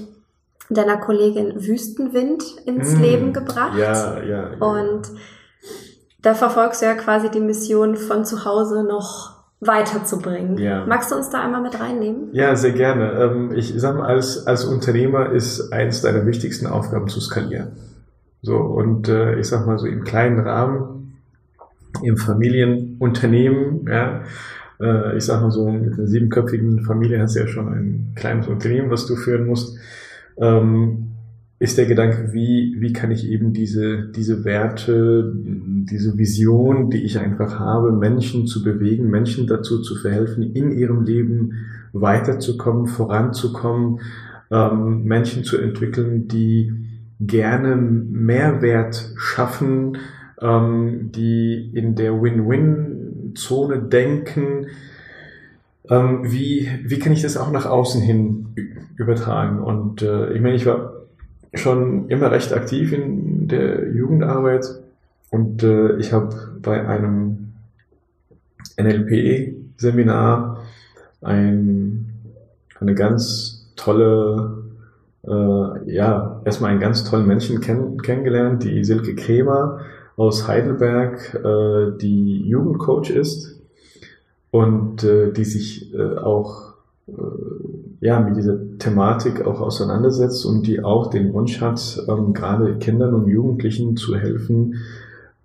deiner 0.69 0.97
Kollegin 0.97 1.65
Wüstenwind 1.65 2.43
ins 2.65 2.95
Mm, 2.95 3.01
Leben 3.01 3.33
gebracht. 3.33 3.77
Ja, 3.77 4.21
ja. 4.21 4.51
ja. 4.51 4.57
Und 4.59 5.03
da 6.21 6.33
verfolgst 6.33 6.81
du 6.81 6.85
ja 6.85 6.93
quasi 6.93 7.29
die 7.29 7.39
Mission 7.39 7.95
von 7.95 8.25
zu 8.25 8.45
Hause 8.45 8.83
noch 8.83 9.30
weiterzubringen. 9.61 10.57
Ja. 10.57 10.85
Magst 10.87 11.11
du 11.11 11.15
uns 11.15 11.29
da 11.29 11.43
einmal 11.43 11.61
mit 11.61 11.79
reinnehmen? 11.79 12.29
Ja, 12.33 12.55
sehr 12.55 12.71
gerne. 12.71 13.11
Ähm, 13.13 13.51
Ich 13.55 13.73
sag 13.77 13.95
mal, 13.95 14.07
als, 14.07 14.47
als 14.47 14.65
Unternehmer 14.65 15.31
ist 15.31 15.71
eins 15.71 16.01
deiner 16.01 16.25
wichtigsten 16.25 16.65
Aufgaben 16.65 17.07
zu 17.07 17.21
skalieren. 17.21 17.67
So, 18.41 18.57
und 18.57 19.07
äh, 19.07 19.39
ich 19.39 19.47
sag 19.47 19.67
mal 19.67 19.77
so 19.77 19.85
im 19.85 20.03
kleinen 20.03 20.39
Rahmen, 20.39 21.19
im 22.01 22.17
Familienunternehmen, 22.17 23.85
ja, 23.87 24.23
äh, 24.81 25.15
ich 25.15 25.25
sag 25.25 25.41
mal 25.41 25.51
so, 25.51 25.69
mit 25.69 25.93
einer 25.93 26.07
siebenköpfigen 26.07 26.81
Familie 26.81 27.21
hast 27.21 27.35
du 27.35 27.41
ja 27.41 27.47
schon 27.47 27.67
ein 27.67 28.13
kleines 28.15 28.47
Unternehmen, 28.47 28.89
was 28.89 29.05
du 29.05 29.15
führen 29.15 29.45
musst, 29.45 29.77
ähm, 30.37 31.10
ist 31.61 31.77
der 31.77 31.85
Gedanke, 31.85 32.33
wie, 32.33 32.75
wie 32.79 32.91
kann 32.91 33.11
ich 33.11 33.29
eben 33.29 33.53
diese, 33.53 34.07
diese 34.07 34.43
Werte, 34.45 35.31
diese 35.35 36.17
Vision, 36.17 36.89
die 36.89 37.03
ich 37.03 37.19
einfach 37.19 37.59
habe, 37.59 37.91
Menschen 37.91 38.47
zu 38.47 38.63
bewegen, 38.63 39.11
Menschen 39.11 39.45
dazu 39.45 39.79
zu 39.79 39.93
verhelfen, 39.95 40.55
in 40.55 40.71
ihrem 40.71 41.03
Leben 41.03 41.51
weiterzukommen, 41.93 42.87
voranzukommen, 42.87 43.99
ähm, 44.49 45.03
Menschen 45.03 45.43
zu 45.43 45.59
entwickeln, 45.59 46.27
die 46.27 46.73
gerne 47.19 47.75
Mehrwert 47.75 49.11
schaffen, 49.15 49.99
ähm, 50.41 51.11
die 51.11 51.69
in 51.75 51.93
der 51.93 52.19
Win-Win-Zone 52.19 53.83
denken. 53.83 54.65
Ähm, 55.87 56.21
wie, 56.23 56.67
wie 56.83 56.97
kann 56.97 57.13
ich 57.13 57.21
das 57.21 57.37
auch 57.37 57.51
nach 57.51 57.67
außen 57.67 58.01
hin 58.01 58.47
übertragen? 58.95 59.59
Und 59.59 60.01
äh, 60.01 60.33
ich 60.33 60.41
meine, 60.41 60.55
ich 60.55 60.65
war 60.65 61.00
schon 61.53 62.07
immer 62.09 62.31
recht 62.31 62.53
aktiv 62.53 62.93
in 62.93 63.47
der 63.47 63.91
Jugendarbeit. 63.91 64.65
Und 65.29 65.63
äh, 65.63 65.97
ich 65.97 66.13
habe 66.13 66.35
bei 66.61 66.85
einem 66.87 67.53
NLP-Seminar 68.77 70.63
ein, 71.21 72.09
eine 72.79 72.95
ganz 72.95 73.71
tolle, 73.75 74.63
äh, 75.25 75.93
ja, 75.93 76.41
erstmal 76.45 76.71
einen 76.71 76.79
ganz 76.79 77.03
tollen 77.03 77.27
Menschen 77.27 77.61
kenn 77.61 78.01
kennengelernt, 78.01 78.63
die 78.63 78.83
Silke 78.83 79.15
Kremer 79.15 79.81
aus 80.17 80.47
Heidelberg, 80.47 81.33
äh, 81.35 81.97
die 81.97 82.47
Jugendcoach 82.47 83.09
ist 83.09 83.59
und 84.51 85.03
äh, 85.03 85.31
die 85.31 85.45
sich 85.45 85.93
äh, 85.93 86.17
auch 86.17 86.73
äh, 87.07 87.13
ja, 88.01 88.19
mit 88.19 88.35
dieser 88.35 88.57
Thematik 88.79 89.45
auch 89.45 89.61
auseinandersetzt 89.61 90.43
und 90.43 90.65
die 90.65 90.83
auch 90.83 91.11
den 91.11 91.33
Wunsch 91.33 91.61
hat, 91.61 92.03
ähm, 92.09 92.33
gerade 92.33 92.77
Kindern 92.79 93.13
und 93.13 93.27
Jugendlichen 93.27 93.95
zu 93.95 94.17
helfen, 94.17 94.77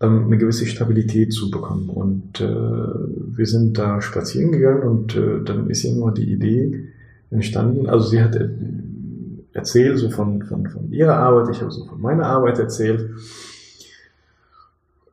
ähm, 0.00 0.24
eine 0.24 0.38
gewisse 0.38 0.64
Stabilität 0.64 1.34
zu 1.34 1.50
bekommen. 1.50 1.90
Und 1.90 2.40
äh, 2.40 2.46
wir 2.46 3.44
sind 3.46 3.76
da 3.76 4.00
spazieren 4.00 4.52
gegangen 4.52 4.82
und 4.84 5.16
äh, 5.16 5.44
dann 5.44 5.68
ist 5.68 5.84
irgendwann 5.84 6.14
die 6.14 6.32
Idee 6.32 6.88
entstanden. 7.30 7.90
Also 7.90 8.08
sie 8.08 8.22
hat 8.22 8.34
äh, 8.36 8.48
erzählt 9.52 9.98
so 9.98 10.08
von, 10.08 10.42
von, 10.42 10.66
von 10.66 10.90
ihrer 10.90 11.16
Arbeit, 11.16 11.54
ich 11.54 11.60
habe 11.60 11.70
so 11.70 11.84
von 11.84 12.00
meiner 12.00 12.24
Arbeit 12.24 12.58
erzählt. 12.58 13.10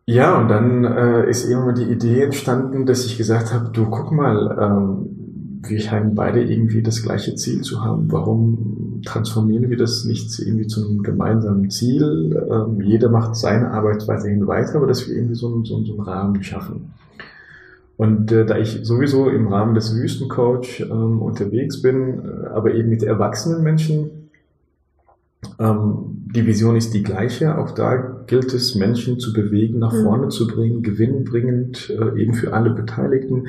Ja, 0.06 0.40
und 0.40 0.48
dann 0.48 0.86
äh, 0.86 1.30
ist 1.30 1.50
irgendwann 1.50 1.76
die 1.76 1.92
Idee 1.92 2.24
entstanden, 2.24 2.86
dass 2.86 3.06
ich 3.06 3.18
gesagt 3.18 3.54
habe, 3.54 3.70
du 3.74 3.90
guck 3.90 4.14
mal, 4.14 4.58
ähm, 4.62 5.23
wir 5.68 5.80
scheinen 5.80 6.16
beide 6.16 6.44
irgendwie 6.44 6.82
das 6.82 7.04
gleiche 7.04 7.36
Ziel 7.36 7.62
zu 7.62 7.84
haben. 7.84 8.12
Warum 8.12 9.02
transformieren 9.06 9.70
wir 9.70 9.78
das 9.78 10.06
nicht 10.06 10.38
irgendwie 10.40 10.68
zu 10.68 10.86
einem 10.86 11.04
gemeinsamen 11.04 11.70
Ziel? 11.70 12.36
Ähm, 12.50 12.82
jeder 12.82 13.10
macht 13.10 13.36
seine 13.36 13.72
Arbeit 13.72 14.08
weiterhin 14.08 14.48
weiter, 14.48 14.76
aber 14.76 14.88
dass 14.88 15.08
wir 15.08 15.16
irgendwie 15.16 15.36
so 15.36 15.54
einen, 15.54 15.66
so 15.66 15.78
einen, 15.78 16.00
Rahmen 16.00 16.44
schaffen. 16.44 16.94
Und 17.96 18.32
äh, 18.32 18.46
da 18.46 18.58
ich 18.58 18.80
sowieso 18.84 19.30
im 19.30 19.48
Rahmen 19.48 19.76
des 19.76 19.96
Wüstencoach 19.96 20.82
ähm, 20.82 21.22
unterwegs 21.22 21.82
bin, 21.82 22.20
äh, 22.20 22.48
aber 22.48 22.74
eben 22.74 22.90
mit 22.90 23.04
erwachsenen 23.04 23.64
Menschen, 23.64 24.10
ähm, 25.60 26.26
die 26.34 26.46
Vision 26.46 26.76
ist 26.76 26.94
die 26.94 27.04
gleiche. 27.04 27.58
Auch 27.58 27.72
da 27.72 28.24
gilt 28.28 28.54
es, 28.54 28.76
Menschen 28.76 29.20
zu 29.20 29.34
bewegen, 29.34 29.80
nach 29.80 29.94
Mhm. 29.94 30.04
vorne 30.04 30.28
zu 30.30 30.48
bringen, 30.48 30.82
gewinnbringend, 30.82 31.90
äh, 31.92 32.20
eben 32.20 32.34
für 32.34 32.54
alle 32.54 32.72
Beteiligten. 32.72 33.48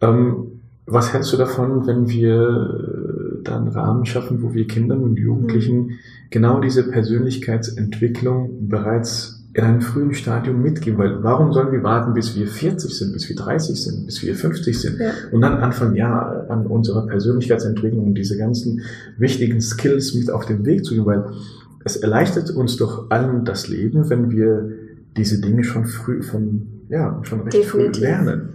Ähm, 0.00 0.57
was 0.90 1.12
hältst 1.12 1.32
du 1.32 1.36
davon, 1.36 1.86
wenn 1.86 2.08
wir 2.08 3.40
äh, 3.40 3.42
da 3.44 3.56
einen 3.58 3.68
Rahmen 3.68 4.04
schaffen, 4.06 4.42
wo 4.42 4.54
wir 4.54 4.66
Kindern 4.66 5.00
und 5.02 5.16
Jugendlichen 5.18 5.92
genau 6.30 6.60
diese 6.60 6.88
Persönlichkeitsentwicklung 6.90 8.68
bereits 8.68 9.44
in 9.54 9.64
einem 9.64 9.80
frühen 9.80 10.14
Stadium 10.14 10.62
mitgeben? 10.62 10.98
Weil 10.98 11.22
warum 11.22 11.52
sollen 11.52 11.72
wir 11.72 11.82
warten, 11.82 12.14
bis 12.14 12.36
wir 12.36 12.46
40 12.46 12.96
sind, 12.96 13.12
bis 13.12 13.28
wir 13.28 13.36
30 13.36 13.82
sind, 13.82 14.06
bis 14.06 14.22
wir 14.22 14.34
50 14.34 14.78
sind 14.80 14.98
Ja. 15.00 15.10
und 15.32 15.40
dann 15.40 15.54
anfangen, 15.58 15.94
ja, 15.96 16.46
an 16.48 16.66
unserer 16.66 17.06
Persönlichkeitsentwicklung 17.06 18.06
und 18.08 18.14
diese 18.14 18.36
ganzen 18.36 18.82
wichtigen 19.18 19.60
Skills 19.60 20.14
mit 20.14 20.30
auf 20.30 20.46
den 20.46 20.64
Weg 20.64 20.84
zu 20.84 20.94
gehen, 20.94 21.06
weil 21.06 21.24
es 21.84 21.96
erleichtert 21.96 22.50
uns 22.50 22.76
doch 22.76 23.10
allen 23.10 23.44
das 23.44 23.68
Leben, 23.68 24.10
wenn 24.10 24.30
wir 24.30 24.68
diese 25.16 25.40
Dinge 25.40 25.64
schon 25.64 25.86
früh, 25.86 26.22
von, 26.22 26.66
ja, 26.88 27.20
schon 27.22 27.40
recht 27.40 27.54
Definitiv. 27.54 27.96
früh 27.96 28.00
lernen. 28.02 28.48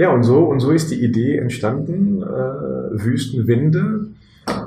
Ja, 0.00 0.14
und 0.14 0.22
so, 0.22 0.46
und 0.46 0.60
so 0.60 0.70
ist 0.70 0.90
die 0.90 1.04
Idee 1.04 1.36
entstanden, 1.36 2.22
äh, 2.22 3.04
Wüstenwinde, 3.04 4.06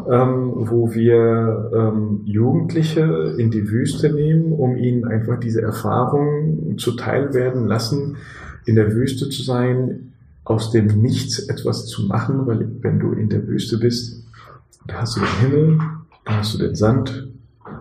ähm, 0.07 0.51
wo 0.53 0.93
wir 0.93 1.71
ähm, 1.73 2.21
Jugendliche 2.25 3.33
in 3.39 3.49
die 3.49 3.67
Wüste 3.67 4.13
nehmen, 4.13 4.51
um 4.53 4.77
ihnen 4.77 5.05
einfach 5.05 5.39
diese 5.39 5.63
Erfahrung 5.63 6.77
zuteil 6.77 7.33
werden 7.33 7.65
lassen, 7.65 8.17
in 8.65 8.75
der 8.75 8.93
Wüste 8.93 9.27
zu 9.29 9.41
sein, 9.41 10.13
aus 10.43 10.69
dem 10.69 11.01
Nichts 11.01 11.39
etwas 11.39 11.87
zu 11.87 12.03
machen, 12.03 12.45
weil 12.45 12.69
wenn 12.81 12.99
du 12.99 13.13
in 13.13 13.29
der 13.29 13.47
Wüste 13.47 13.79
bist, 13.79 14.23
da 14.85 15.01
hast 15.01 15.15
du 15.15 15.21
den 15.21 15.49
Himmel, 15.49 15.79
dann 16.25 16.37
hast 16.37 16.53
du 16.53 16.59
den 16.59 16.75
Sand, 16.75 17.27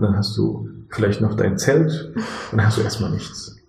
dann 0.00 0.16
hast 0.16 0.38
du 0.38 0.70
vielleicht 0.88 1.20
noch 1.20 1.34
dein 1.34 1.58
Zelt 1.58 2.12
und 2.14 2.56
dann 2.56 2.64
hast 2.64 2.78
du 2.78 2.80
erstmal 2.82 3.10
nichts. 3.10 3.61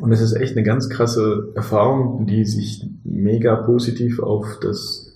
Und 0.00 0.12
es 0.12 0.20
ist 0.20 0.32
echt 0.32 0.56
eine 0.56 0.64
ganz 0.64 0.88
krasse 0.88 1.48
Erfahrung, 1.54 2.26
die 2.26 2.44
sich 2.44 2.84
mega 3.04 3.54
positiv 3.56 4.18
auf 4.18 4.58
das 4.60 5.12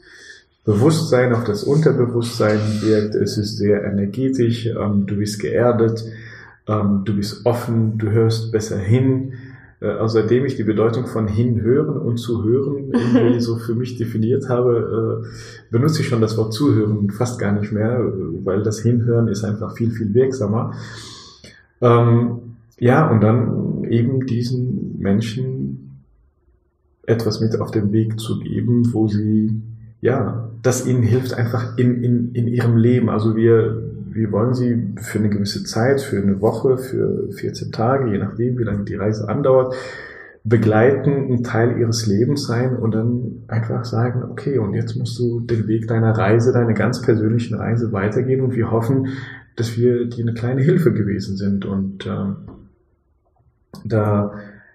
Bewusstsein, 0.65 1.35
auf 1.35 1.45
das 1.45 1.65
Unterbewusstsein 1.65 2.61
wirkt. 2.83 3.15
Es 3.15 3.39
ist 3.39 3.57
sehr 3.57 3.85
energetisch, 3.85 4.67
ähm, 4.67 5.07
du 5.07 5.17
bist 5.17 5.41
geerdet, 5.41 6.05
ähm, 6.69 7.03
du 7.05 7.17
bist 7.17 7.47
offen, 7.47 7.99
du 7.99 8.11
hörst 8.11 8.53
besser 8.53 8.79
hin. 8.79 9.33
Äh, 9.81 9.87
also 9.87 10.21
seitdem 10.21 10.45
ich 10.45 10.57
die 10.57 10.65
Bedeutung 10.65 11.07
von 11.07 11.27
hinhören 11.27 11.97
und 11.97 12.19
zu 12.19 12.45
hören 12.45 12.93
irgendwie 12.93 13.41
so 13.41 13.57
für 13.57 13.75
mich 13.75 13.97
definiert 13.97 14.49
habe, 14.49 15.23
äh, 15.25 15.73
benutze 15.73 16.03
ich 16.03 16.09
schon 16.09 16.21
das 16.21 16.37
Wort 16.37 16.53
zuhören 16.53 17.11
fast 17.11 17.39
gar 17.39 17.53
nicht 17.53 17.73
mehr, 17.73 17.99
äh, 17.99 18.45
weil 18.45 18.63
das 18.63 18.81
Hinhören 18.81 19.29
ist 19.29 19.45
einfach 19.45 19.75
viel, 19.75 19.91
viel 19.91 20.13
wirksamer. 20.15 20.75
Ähm, 21.81 22.48
ja, 22.79 23.11
und 23.11 23.21
dann 23.21 23.85
eben 23.85 24.27
diesen 24.27 24.99
Menschen 24.99 26.05
etwas 27.07 27.41
mit 27.41 27.59
auf 27.61 27.71
den 27.71 27.93
Weg 27.93 28.21
zu 28.21 28.39
geben, 28.39 28.93
wo 28.93 29.09
sie, 29.09 29.63
ja, 30.01 30.51
das 30.63 30.87
ihnen 30.87 31.03
hilft 31.03 31.35
einfach 31.35 31.79
in, 31.79 32.03
in, 32.03 32.33
in 32.35 32.47
ihrem 32.47 32.77
Leben. 32.77 33.09
Also 33.09 33.35
wir, 33.35 33.83
wir 34.11 34.31
wollen 34.31 34.55
sie 34.55 34.95
für 35.01 35.19
eine 35.19 35.31
gewisse 35.31 35.65
Zeit, 35.65 36.01
für 36.01 36.21
eine 36.21 36.41
Woche, 36.41 36.77
für 36.77 37.33
14 37.33 37.73
Tage, 37.73 38.13
je 38.13 38.19
nachdem, 38.19 38.59
wie 38.59 38.65
lange 38.65 38.85
die 38.85 38.95
Reise 38.95 39.29
andauert, 39.29 39.75
begleiten, 40.45 41.33
ein 41.33 41.43
Teil 41.43 41.79
ihres 41.79 42.07
Lebens 42.07 42.47
sein 42.47 42.77
und 42.77 42.95
dann 42.95 43.43
einfach 43.49 43.85
sagen, 43.85 44.23
okay, 44.31 44.59
und 44.59 44.75
jetzt 44.75 44.97
musst 44.97 45.19
du 45.19 45.41
den 45.41 45.67
Weg 45.67 45.89
deiner 45.89 46.17
Reise, 46.17 46.53
deiner 46.53 46.75
ganz 46.75 47.03
persönlichen 47.03 47.55
Reise 47.57 47.93
weitergehen 47.93 48.41
und 48.41 48.55
wir 48.55 48.71
hoffen, 48.71 49.09
dass 49.57 49.77
wir 49.77 50.07
dir 50.07 50.25
eine 50.25 50.35
kleine 50.35 50.63
Hilfe 50.63 50.93
gewesen 50.93 51.37
sind 51.37 51.65
und 51.65 52.07
äh, 52.07 52.35
da 53.85 54.33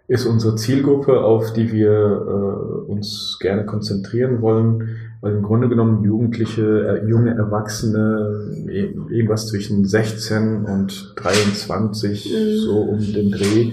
ist 0.08 0.26
unsere 0.26 0.56
Zielgruppe, 0.56 1.22
auf 1.22 1.54
die 1.54 1.72
wir 1.72 1.92
äh, 1.92 2.92
uns 2.92 3.38
gerne 3.40 3.66
konzentrieren 3.66 4.42
wollen, 4.42 4.98
weil 5.22 5.34
im 5.36 5.44
Grunde 5.44 5.70
genommen 5.70 6.04
Jugendliche, 6.04 7.02
äh, 7.02 7.10
junge 7.10 7.34
Erwachsene, 7.34 8.68
e-, 8.68 8.94
irgendwas 9.10 9.48
zwischen 9.48 9.86
16 9.86 10.66
und 10.66 11.14
23, 11.16 12.26
mhm. 12.26 12.58
so 12.60 12.82
um 12.82 13.00
den 13.00 13.32
Dreh. 13.32 13.72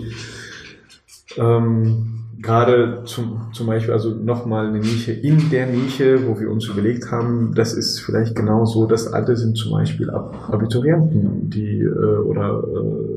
Ähm, 1.36 2.06
Gerade 2.42 3.02
zum, 3.04 3.48
zum 3.52 3.66
Beispiel, 3.66 3.92
also 3.92 4.14
nochmal 4.14 4.68
eine 4.68 4.78
Nische 4.78 5.12
in 5.12 5.50
der 5.50 5.66
Nische, 5.66 6.26
wo 6.26 6.40
wir 6.40 6.50
uns 6.50 6.64
überlegt 6.66 7.10
haben, 7.10 7.52
das 7.54 7.74
ist 7.74 8.00
vielleicht 8.00 8.34
genau 8.34 8.64
so, 8.64 8.86
das 8.86 9.12
Alte 9.12 9.36
sind 9.36 9.58
zum 9.58 9.72
Beispiel 9.72 10.08
Abiturienten, 10.08 11.50
die 11.50 11.82
äh, 11.82 11.88
oder 11.88 12.62
äh, 12.64 13.09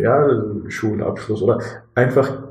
Realschulabschluss 0.00 1.42
oder 1.42 1.60
einfach 1.94 2.50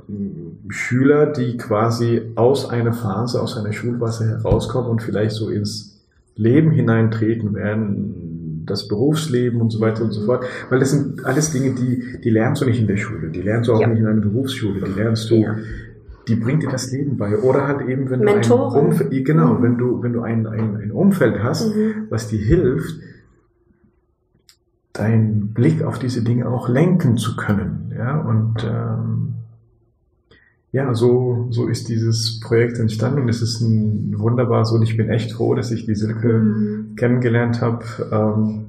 Schüler, 0.70 1.28
die 1.28 1.58
quasi 1.58 2.22
aus 2.36 2.70
einer 2.70 2.94
Phase, 2.94 3.42
aus 3.42 3.58
einer 3.58 3.74
Schulphase 3.74 4.28
herauskommen 4.28 4.90
und 4.90 5.02
vielleicht 5.02 5.32
so 5.32 5.50
ins 5.50 6.06
Leben 6.36 6.72
hineintreten 6.72 7.54
werden, 7.54 8.64
das 8.66 8.88
Berufsleben 8.88 9.62
und 9.62 9.72
so 9.72 9.82
weiter 9.82 10.04
und 10.04 10.12
so 10.12 10.26
fort. 10.26 10.46
Weil 10.70 10.80
das 10.80 10.92
sind 10.92 11.26
alles 11.26 11.52
Dinge, 11.52 11.74
die, 11.74 12.22
die 12.24 12.30
lernst 12.30 12.62
du 12.62 12.66
nicht 12.66 12.80
in 12.80 12.88
der 12.88 12.98
Schule, 12.98 13.30
die 13.30 13.42
lernst 13.42 13.68
du 13.68 13.74
auch 13.74 13.82
ja. 13.82 13.88
nicht 13.88 14.00
in 14.00 14.08
einer 14.08 14.22
Berufsschule, 14.22 14.82
die 14.82 15.00
lernst 15.00 15.30
du, 15.32 15.36
ja. 15.36 15.58
die 16.28 16.36
bringt 16.36 16.64
dir 16.64 16.70
das 16.70 16.92
Leben 16.92 17.18
bei. 17.18 17.38
Oder 17.38 17.68
halt 17.68 17.88
eben, 17.88 18.10
wenn 18.10 18.20
Mentoren. 18.20 18.74
du 18.74 18.80
ein 18.80 18.86
Umfeld, 18.86 19.26
genau, 19.26 19.56
mhm. 19.56 19.64
wenn 19.64 19.78
du, 19.78 20.04
wenn 20.04 20.14
du 20.14 20.22
ein, 20.22 20.46
ein, 20.46 20.78
ein 20.78 20.92
Umfeld 20.92 21.42
hast, 21.42 21.76
mhm. 21.76 22.08
was 22.10 22.28
dir 22.28 22.40
hilft, 22.40 23.02
deinen 24.94 25.54
Blick 25.54 25.84
auf 25.84 26.00
diese 26.00 26.24
Dinge 26.24 26.48
auch 26.48 26.68
lenken 26.68 27.18
zu 27.18 27.36
können. 27.36 27.94
Ja, 27.96 28.20
und 28.20 28.64
ähm, 28.64 29.34
ja, 30.72 30.94
so, 30.94 31.48
so 31.50 31.68
ist 31.68 31.90
dieses 31.90 32.40
Projekt 32.40 32.78
entstanden 32.78 33.22
und 33.22 33.30
es 33.30 33.42
ist 33.42 33.60
ein 33.62 34.14
wunderbares 34.18 34.72
und 34.72 34.84
ich 34.84 34.98
bin 34.98 35.10
echt 35.10 35.32
froh, 35.32 35.56
dass 35.56 35.72
ich 35.72 35.86
die 35.86 35.96
Silke 35.96 36.34
mhm. 36.34 36.96
kennengelernt 36.96 37.62
habe. 37.62 37.84
Ähm, 38.12 38.66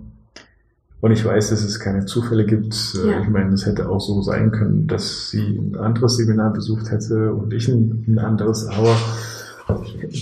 und 1.03 1.12
ich 1.12 1.25
weiß, 1.25 1.51
dass 1.51 1.62
es 1.62 1.81
keine 1.81 2.05
Zufälle 2.05 2.45
gibt. 2.45 2.75
Äh, 2.95 3.11
ja. 3.11 3.21
Ich 3.23 3.29
meine, 3.29 3.53
es 3.55 3.64
hätte 3.66 3.89
auch 3.89 4.01
so 4.01 4.21
sein 4.23 4.51
können, 4.51 4.87
dass 4.87 5.31
sie 5.31 5.59
ein 5.59 5.77
anderes 5.77 6.16
Seminar 6.16 6.53
besucht 6.53 6.91
hätte 6.91 7.33
und 7.33 7.53
ich 7.53 7.68
ein, 7.68 8.05
ein 8.07 8.18
anderes, 8.18 8.66
aber 8.66 8.97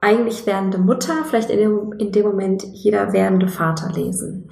eigentlich 0.00 0.46
werdende 0.46 0.78
Mutter, 0.78 1.24
vielleicht 1.28 1.50
in 1.50 1.58
dem, 1.58 1.92
in 1.92 2.12
dem 2.12 2.24
Moment 2.24 2.64
jeder 2.72 3.12
werdende 3.12 3.48
Vater 3.48 3.92
lesen? 3.92 4.50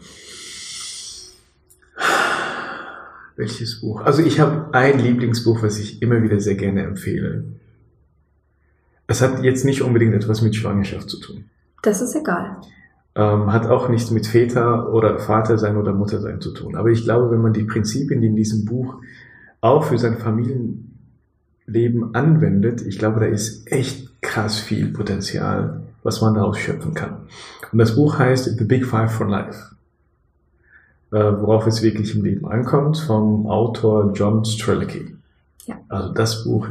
Welches 3.37 3.81
Buch? 3.81 4.03
Also 4.03 4.23
ich 4.23 4.41
habe 4.41 4.75
ein 4.75 4.99
Lieblingsbuch, 4.99 5.63
was 5.63 5.79
ich 5.79 6.03
immer 6.03 6.23
wieder 6.23 6.41
sehr 6.41 6.57
gerne 6.57 6.83
empfehle. 6.83 7.45
Es 9.07 9.23
hat 9.23 9.43
jetzt 9.43 9.65
nicht 9.65 9.81
unbedingt 9.81 10.15
etwas 10.15 10.43
mit 10.43 10.55
Schwangerschaft 10.55 11.09
zu 11.09 11.19
tun. 11.21 11.45
Das 11.83 12.03
ist 12.03 12.15
egal. 12.15 12.59
Ähm, 13.15 13.53
hat 13.53 13.67
auch 13.67 13.89
nichts 13.89 14.11
mit 14.11 14.27
Väter 14.27 14.93
oder 14.93 15.19
Vater 15.19 15.57
sein 15.57 15.77
oder 15.77 15.93
Mutter 15.93 16.21
sein 16.21 16.41
zu 16.41 16.53
tun. 16.53 16.77
Aber 16.77 16.91
ich 16.91 17.05
glaube, 17.05 17.31
wenn 17.31 17.41
man 17.41 17.53
die 17.53 17.65
Prinzipien, 17.65 18.21
die 18.21 18.27
in 18.27 18.37
diesem 18.37 18.65
Buch 18.65 18.97
auch 19.61 19.85
für 19.85 19.99
sein 19.99 20.19
Familienleben 20.19 22.15
anwendet, 22.15 22.83
ich 22.83 22.99
glaube, 22.99 23.21
da 23.21 23.27
ist 23.27 23.71
echt 23.73 24.08
krass 24.21 24.59
viel 24.59 24.93
Potenzial, 24.93 25.81
was 26.03 26.21
man 26.21 26.35
daraus 26.35 26.59
schöpfen 26.59 26.95
kann. 26.95 27.29
Und 27.73 27.79
das 27.79 27.95
Buch 27.95 28.19
heißt 28.19 28.59
The 28.59 28.65
Big 28.65 28.87
Five 28.87 29.13
for 29.13 29.29
Life, 29.29 29.77
äh, 31.13 31.17
worauf 31.17 31.67
es 31.67 31.83
wirklich 31.83 32.15
im 32.15 32.25
Leben 32.25 32.47
ankommt, 32.47 32.99
vom 32.99 33.47
Autor 33.47 34.13
John 34.15 34.45
Strelicky. 34.45 35.17
Ja. 35.67 35.77
Also 35.89 36.13
das 36.13 36.45
Buch. 36.45 36.69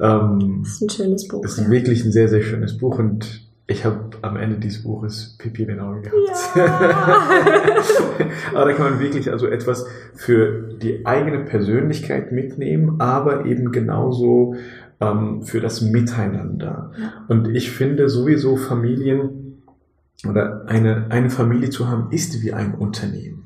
Ähm, 0.00 0.60
das 0.62 0.72
ist 0.74 0.82
ein 0.82 0.90
schönes 0.90 1.28
Buch. 1.28 1.44
Ist 1.44 1.58
ja. 1.58 1.70
wirklich 1.70 2.04
ein 2.04 2.12
sehr, 2.12 2.28
sehr 2.28 2.42
schönes 2.42 2.78
Buch 2.78 2.98
und 2.98 3.48
ich 3.70 3.84
habe 3.84 4.16
am 4.22 4.36
Ende 4.36 4.56
dieses 4.56 4.82
Buches 4.82 5.36
Pipi 5.36 5.62
in 5.62 5.68
den 5.68 5.80
Augen 5.80 6.02
gehabt. 6.02 6.56
Ja. 6.56 7.28
aber 8.54 8.64
da 8.64 8.72
kann 8.72 8.92
man 8.92 9.00
wirklich 9.00 9.30
also 9.30 9.46
etwas 9.46 9.84
für 10.14 10.70
die 10.80 11.04
eigene 11.04 11.40
Persönlichkeit 11.40 12.32
mitnehmen, 12.32 12.98
aber 12.98 13.44
eben 13.44 13.70
genauso 13.70 14.54
ähm, 15.00 15.42
für 15.42 15.60
das 15.60 15.80
Miteinander. 15.80 16.92
Und 17.28 17.48
ich 17.54 17.70
finde 17.70 18.08
sowieso 18.08 18.56
Familien 18.56 19.62
oder 20.28 20.64
eine, 20.66 21.10
eine 21.10 21.30
Familie 21.30 21.70
zu 21.70 21.88
haben, 21.88 22.10
ist 22.10 22.42
wie 22.42 22.52
ein 22.52 22.74
Unternehmen. 22.74 23.38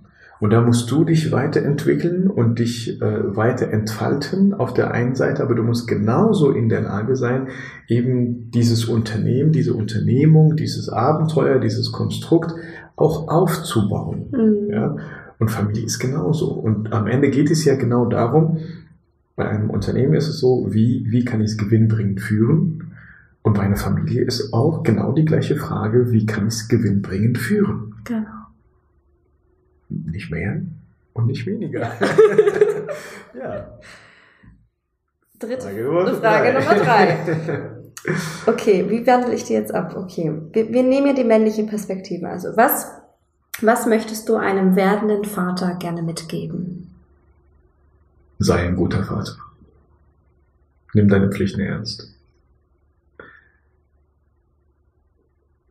Und 0.42 0.50
da 0.50 0.60
musst 0.60 0.90
du 0.90 1.04
dich 1.04 1.30
weiterentwickeln 1.30 2.26
und 2.26 2.58
dich 2.58 3.00
äh, 3.00 3.36
weiter 3.36 3.68
entfalten 3.68 4.54
auf 4.54 4.74
der 4.74 4.90
einen 4.90 5.14
Seite, 5.14 5.40
aber 5.40 5.54
du 5.54 5.62
musst 5.62 5.86
genauso 5.86 6.50
in 6.50 6.68
der 6.68 6.80
Lage 6.80 7.14
sein, 7.14 7.46
eben 7.86 8.50
dieses 8.50 8.86
Unternehmen, 8.86 9.52
diese 9.52 9.72
Unternehmung, 9.72 10.56
dieses 10.56 10.88
Abenteuer, 10.88 11.60
dieses 11.60 11.92
Konstrukt 11.92 12.56
auch 12.96 13.28
aufzubauen. 13.28 14.30
Mhm. 14.32 14.72
Ja? 14.72 14.96
Und 15.38 15.48
Familie 15.48 15.84
ist 15.84 16.00
genauso. 16.00 16.50
Und 16.50 16.92
am 16.92 17.06
Ende 17.06 17.30
geht 17.30 17.50
es 17.50 17.64
ja 17.64 17.76
genau 17.76 18.06
darum, 18.06 18.58
bei 19.36 19.48
einem 19.48 19.70
Unternehmen 19.70 20.14
ist 20.14 20.28
es 20.28 20.38
so, 20.38 20.72
wie, 20.72 21.06
wie 21.08 21.24
kann 21.24 21.40
ich 21.40 21.52
es 21.52 21.58
gewinnbringend 21.58 22.20
führen? 22.20 22.94
Und 23.42 23.54
bei 23.54 23.62
einer 23.62 23.76
Familie 23.76 24.22
ist 24.22 24.52
auch 24.52 24.82
genau 24.82 25.12
die 25.12 25.24
gleiche 25.24 25.56
Frage, 25.56 26.12
wie 26.12 26.26
kann 26.26 26.46
ich 26.46 26.54
es 26.54 26.68
gewinnbringend 26.68 27.38
führen? 27.38 27.94
Genau. 28.04 28.28
Nicht 29.88 30.30
mehr, 30.30 30.62
Und 31.12 31.26
nicht 31.26 31.46
weniger. 31.46 31.80
ja. 33.38 33.78
Dritte 35.38 35.62
Frage 35.62 35.82
Nummer, 35.82 36.14
Frage 36.14 36.52
Nummer 36.52 36.74
drei. 36.74 37.18
Okay, 38.46 38.84
wie 38.88 39.06
wandle 39.06 39.32
ich 39.32 39.44
die 39.44 39.52
jetzt 39.52 39.72
ab? 39.72 39.94
Okay, 39.96 40.32
wir, 40.52 40.72
wir 40.72 40.82
nehmen 40.82 41.06
ja 41.06 41.12
die 41.12 41.22
männlichen 41.22 41.68
Perspektiven. 41.68 42.26
Also 42.26 42.56
was, 42.56 42.90
was 43.60 43.86
möchtest 43.86 44.28
du 44.28 44.34
einem 44.34 44.74
werdenden 44.74 45.24
Vater 45.24 45.76
gerne 45.76 46.02
mitgeben? 46.02 46.91
Sei 48.42 48.66
ein 48.66 48.76
guter 48.76 49.04
Vater. 49.04 49.36
Nimm 50.94 51.08
deine 51.08 51.30
Pflichten 51.30 51.60
ernst. 51.60 52.12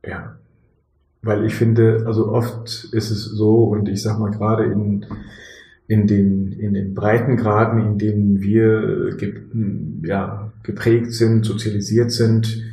Ja. 0.05 0.37
Weil 1.21 1.45
ich 1.45 1.53
finde, 1.53 2.03
also 2.07 2.29
oft 2.29 2.85
ist 2.93 3.11
es 3.11 3.25
so, 3.25 3.65
und 3.65 3.89
ich 3.89 4.01
sag 4.01 4.17
mal 4.17 4.31
gerade 4.31 4.63
in, 4.63 5.05
in 5.87 6.07
den, 6.07 6.51
in 6.53 6.73
den 6.73 6.95
Breitengraden, 6.95 7.79
in 7.81 7.97
denen 7.99 8.41
wir 8.41 9.15
ge, 9.17 9.41
ja, 10.03 10.51
geprägt 10.63 11.11
sind, 11.13 11.45
sozialisiert 11.45 12.11
sind, 12.11 12.63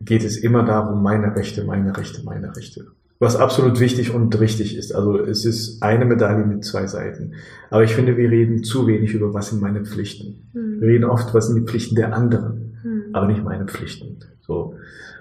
geht 0.00 0.24
es 0.24 0.38
immer 0.38 0.64
darum, 0.64 1.02
meine 1.02 1.36
Rechte, 1.36 1.62
meine 1.64 1.96
Rechte, 1.96 2.24
meine 2.24 2.56
Rechte. 2.56 2.86
Was 3.22 3.36
absolut 3.36 3.78
wichtig 3.78 4.12
und 4.12 4.40
richtig 4.40 4.76
ist. 4.76 4.92
Also 4.92 5.16
es 5.16 5.44
ist 5.44 5.80
eine 5.80 6.06
Medaille 6.06 6.44
mit 6.44 6.64
zwei 6.64 6.88
Seiten. 6.88 7.34
Aber 7.70 7.84
ich 7.84 7.94
finde, 7.94 8.16
wir 8.16 8.28
reden 8.28 8.64
zu 8.64 8.88
wenig 8.88 9.14
über, 9.14 9.32
was 9.32 9.50
sind 9.50 9.62
meine 9.62 9.84
Pflichten. 9.84 10.48
Mhm. 10.52 10.80
Wir 10.80 10.88
reden 10.88 11.04
oft, 11.04 11.32
was 11.32 11.46
sind 11.46 11.54
die 11.54 11.64
Pflichten 11.64 11.94
der 11.94 12.16
anderen, 12.16 12.74
mhm. 12.82 13.04
aber 13.12 13.28
nicht 13.28 13.44
meine 13.44 13.66
Pflichten. 13.66 14.16
So. 14.44 14.74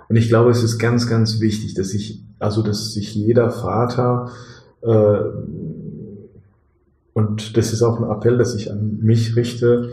Und 0.09 0.15
ich 0.15 0.29
glaube, 0.29 0.49
es 0.49 0.63
ist 0.63 0.79
ganz, 0.79 1.07
ganz 1.07 1.41
wichtig, 1.41 1.75
dass 1.75 1.89
sich, 1.89 2.23
also 2.39 2.63
dass 2.63 2.91
sich 2.91 3.13
jeder 3.13 3.51
Vater 3.51 4.31
äh, 4.81 5.19
und 7.13 7.55
das 7.55 7.71
ist 7.71 7.83
auch 7.83 8.01
ein 8.01 8.09
Appell, 8.09 8.39
dass 8.39 8.55
ich 8.55 8.71
an 8.71 8.97
mich 9.03 9.35
richte, 9.35 9.91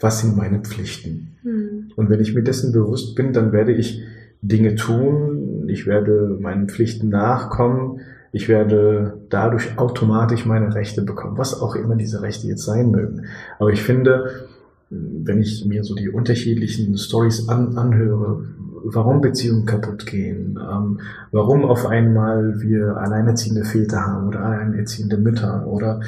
was 0.00 0.20
sind 0.20 0.36
meine 0.36 0.58
Pflichten? 0.62 1.36
Mhm. 1.44 1.92
Und 1.94 2.10
wenn 2.10 2.18
ich 2.18 2.34
mir 2.34 2.42
dessen 2.42 2.72
bewusst 2.72 3.14
bin, 3.14 3.32
dann 3.32 3.52
werde 3.52 3.72
ich 3.72 4.02
Dinge 4.42 4.74
tun, 4.74 5.49
ich 5.70 5.86
werde 5.86 6.36
meinen 6.40 6.68
Pflichten 6.68 7.08
nachkommen, 7.08 8.00
ich 8.32 8.48
werde 8.48 9.18
dadurch 9.28 9.78
automatisch 9.78 10.46
meine 10.46 10.74
Rechte 10.74 11.02
bekommen, 11.02 11.38
was 11.38 11.60
auch 11.60 11.74
immer 11.74 11.96
diese 11.96 12.22
Rechte 12.22 12.46
jetzt 12.46 12.64
sein 12.64 12.90
mögen. 12.90 13.24
Aber 13.58 13.70
ich 13.70 13.82
finde, 13.82 14.48
wenn 14.90 15.40
ich 15.40 15.64
mir 15.66 15.84
so 15.84 15.94
die 15.94 16.10
unterschiedlichen 16.10 16.96
Stories 16.96 17.48
an, 17.48 17.76
anhöre, 17.76 18.44
warum 18.84 19.20
Beziehungen 19.20 19.66
kaputt 19.66 20.06
gehen, 20.06 20.58
ähm, 20.60 21.00
warum 21.32 21.64
auf 21.64 21.86
einmal 21.86 22.60
wir 22.60 22.96
alleinerziehende 22.96 23.64
Väter 23.64 24.06
haben 24.06 24.28
oder 24.28 24.40
alleinerziehende 24.40 25.16
Mütter 25.16 25.66
oder 25.66 26.00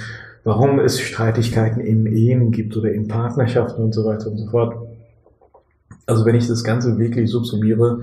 warum 0.44 0.80
es 0.80 1.00
Streitigkeiten 1.00 1.80
in 1.80 2.06
Ehen 2.06 2.50
gibt 2.50 2.76
oder 2.76 2.92
in 2.92 3.08
Partnerschaften 3.08 3.82
und 3.82 3.94
so 3.94 4.04
weiter 4.04 4.30
und 4.30 4.38
so 4.38 4.46
fort. 4.48 4.74
Also 6.06 6.24
wenn 6.24 6.34
ich 6.34 6.48
das 6.48 6.64
Ganze 6.64 6.98
wirklich 6.98 7.30
subsumiere, 7.30 8.00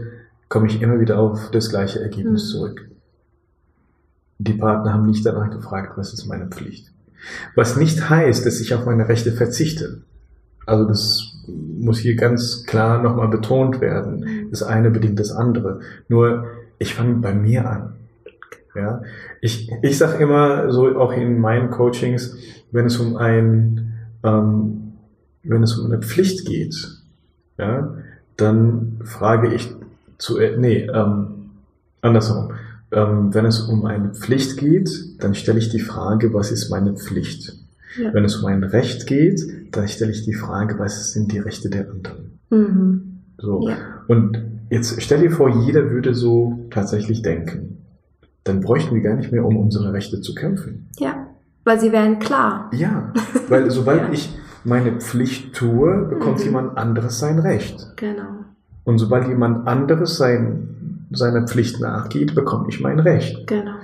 komme 0.50 0.68
ich 0.68 0.82
immer 0.82 1.00
wieder 1.00 1.20
auf 1.20 1.52
das 1.52 1.70
gleiche 1.70 2.02
Ergebnis 2.02 2.44
mhm. 2.44 2.58
zurück. 2.58 2.90
Die 4.40 4.54
Partner 4.54 4.94
haben 4.94 5.06
nicht 5.06 5.26
danach 5.26 5.52
gefragt, 5.52 5.98
was 5.98 6.14
ist 6.14 6.26
meine 6.26 6.48
Pflicht. 6.48 6.92
Was 7.56 7.78
nicht 7.78 8.10
heißt, 8.10 8.46
dass 8.46 8.60
ich 8.60 8.74
auf 8.74 8.86
meine 8.86 9.08
Rechte 9.08 9.32
verzichte. 9.32 10.02
Also 10.66 10.86
das 10.86 11.34
muss 11.48 12.00
hier 12.00 12.16
ganz 12.16 12.66
klar 12.66 13.02
nochmal 13.02 13.28
betont 13.28 13.82
werden. 13.82 14.20
Mhm. 14.20 14.50
Das 14.50 14.64
eine 14.64 14.90
bedingt 14.90 15.20
das 15.20 15.32
andere. 15.32 15.82
Nur 16.08 16.46
ich 16.80 16.96
fange 16.96 17.16
bei 17.16 17.34
mir 17.34 17.70
an. 17.70 17.94
Ja, 18.76 19.02
ich, 19.42 19.70
ich 19.82 19.98
sage 19.98 20.24
immer 20.24 20.72
so 20.72 20.98
auch 20.98 21.12
in 21.12 21.40
meinen 21.40 21.70
Coachings, 21.70 22.38
wenn 22.72 22.86
es 22.86 22.98
um 22.98 23.18
ein, 23.18 23.94
ähm, 24.24 24.94
wenn 25.44 25.64
es 25.64 25.78
um 25.78 25.92
eine 25.92 26.02
Pflicht 26.02 26.46
geht, 26.46 26.76
ja, 27.58 27.96
dann 28.38 29.00
frage 29.04 29.54
ich 29.54 29.76
zu, 30.20 30.38
äh, 30.38 30.56
nee, 30.58 30.88
ähm, 30.94 31.50
andersrum. 32.02 32.52
Ähm, 32.92 33.34
wenn 33.34 33.46
es 33.46 33.62
um 33.62 33.86
eine 33.86 34.14
Pflicht 34.14 34.58
geht, 34.58 34.90
dann 35.20 35.34
stelle 35.34 35.60
ich 35.60 35.70
die 35.70 35.80
Frage, 35.80 36.34
was 36.34 36.52
ist 36.52 36.70
meine 36.70 36.94
Pflicht? 36.94 37.56
Ja. 37.98 38.14
Wenn 38.14 38.26
es 38.26 38.36
um 38.38 38.46
ein 38.46 38.64
Recht 38.64 39.08
geht, 39.08 39.42
dann 39.72 39.88
stelle 39.88 40.12
ich 40.12 40.24
die 40.24 40.34
Frage, 40.34 40.78
was 40.78 41.12
sind 41.12 41.32
die 41.32 41.40
Rechte 41.40 41.70
der 41.70 41.90
anderen? 41.90 42.40
Mhm. 42.50 43.22
So. 43.38 43.68
Ja. 43.68 43.78
Und 44.08 44.44
jetzt 44.70 45.02
stell 45.02 45.22
dir 45.22 45.32
vor, 45.32 45.50
jeder 45.50 45.90
würde 45.90 46.14
so 46.14 46.68
tatsächlich 46.72 47.22
denken. 47.22 47.78
Dann 48.44 48.62
bräuchten 48.62 48.96
wir 48.96 49.02
gar 49.02 49.16
nicht 49.16 49.32
mehr, 49.32 49.46
um 49.46 49.58
unsere 49.58 49.94
Rechte 49.94 50.22
zu 50.22 50.34
kämpfen. 50.34 50.90
Ja, 51.00 51.28
weil 51.64 51.80
sie 51.80 51.92
wären 51.92 52.20
klar. 52.20 52.72
Ja, 52.74 53.14
weil 53.48 53.70
sobald 53.72 54.02
ja. 54.02 54.12
ich 54.12 54.30
meine 54.64 55.00
Pflicht 55.00 55.54
tue, 55.56 56.08
bekommt 56.10 56.40
mhm. 56.40 56.46
jemand 56.46 56.78
anderes 56.78 57.20
sein 57.20 57.40
Recht. 57.40 57.94
Genau. 57.96 58.46
Und 58.90 58.98
sobald 58.98 59.28
jemand 59.28 59.68
anderes 59.68 60.18
sein, 60.18 61.06
seiner 61.12 61.46
Pflicht 61.46 61.80
nachgeht, 61.80 62.34
bekomme 62.34 62.66
ich 62.70 62.80
mein 62.80 63.00
Recht. 63.00 63.46
Genau. 63.46 63.76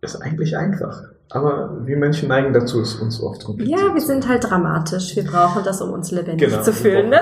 Ist 0.00 0.14
eigentlich 0.22 0.56
einfach. 0.56 1.02
Aber 1.28 1.76
wir 1.84 1.96
Menschen 1.96 2.28
neigen 2.28 2.52
dazu, 2.52 2.80
es 2.82 2.94
uns 2.94 3.20
oft 3.20 3.44
kompliziert. 3.44 3.80
Ja, 3.80 3.92
wir 3.92 4.00
sind 4.00 4.28
halt 4.28 4.44
dramatisch. 4.44 5.16
Wir 5.16 5.24
brauchen 5.24 5.64
das, 5.64 5.82
um 5.82 5.90
uns 5.90 6.12
lebendig 6.12 6.50
genau, 6.50 6.62
zu 6.62 6.72
fühlen. 6.72 7.10
Ne? 7.10 7.18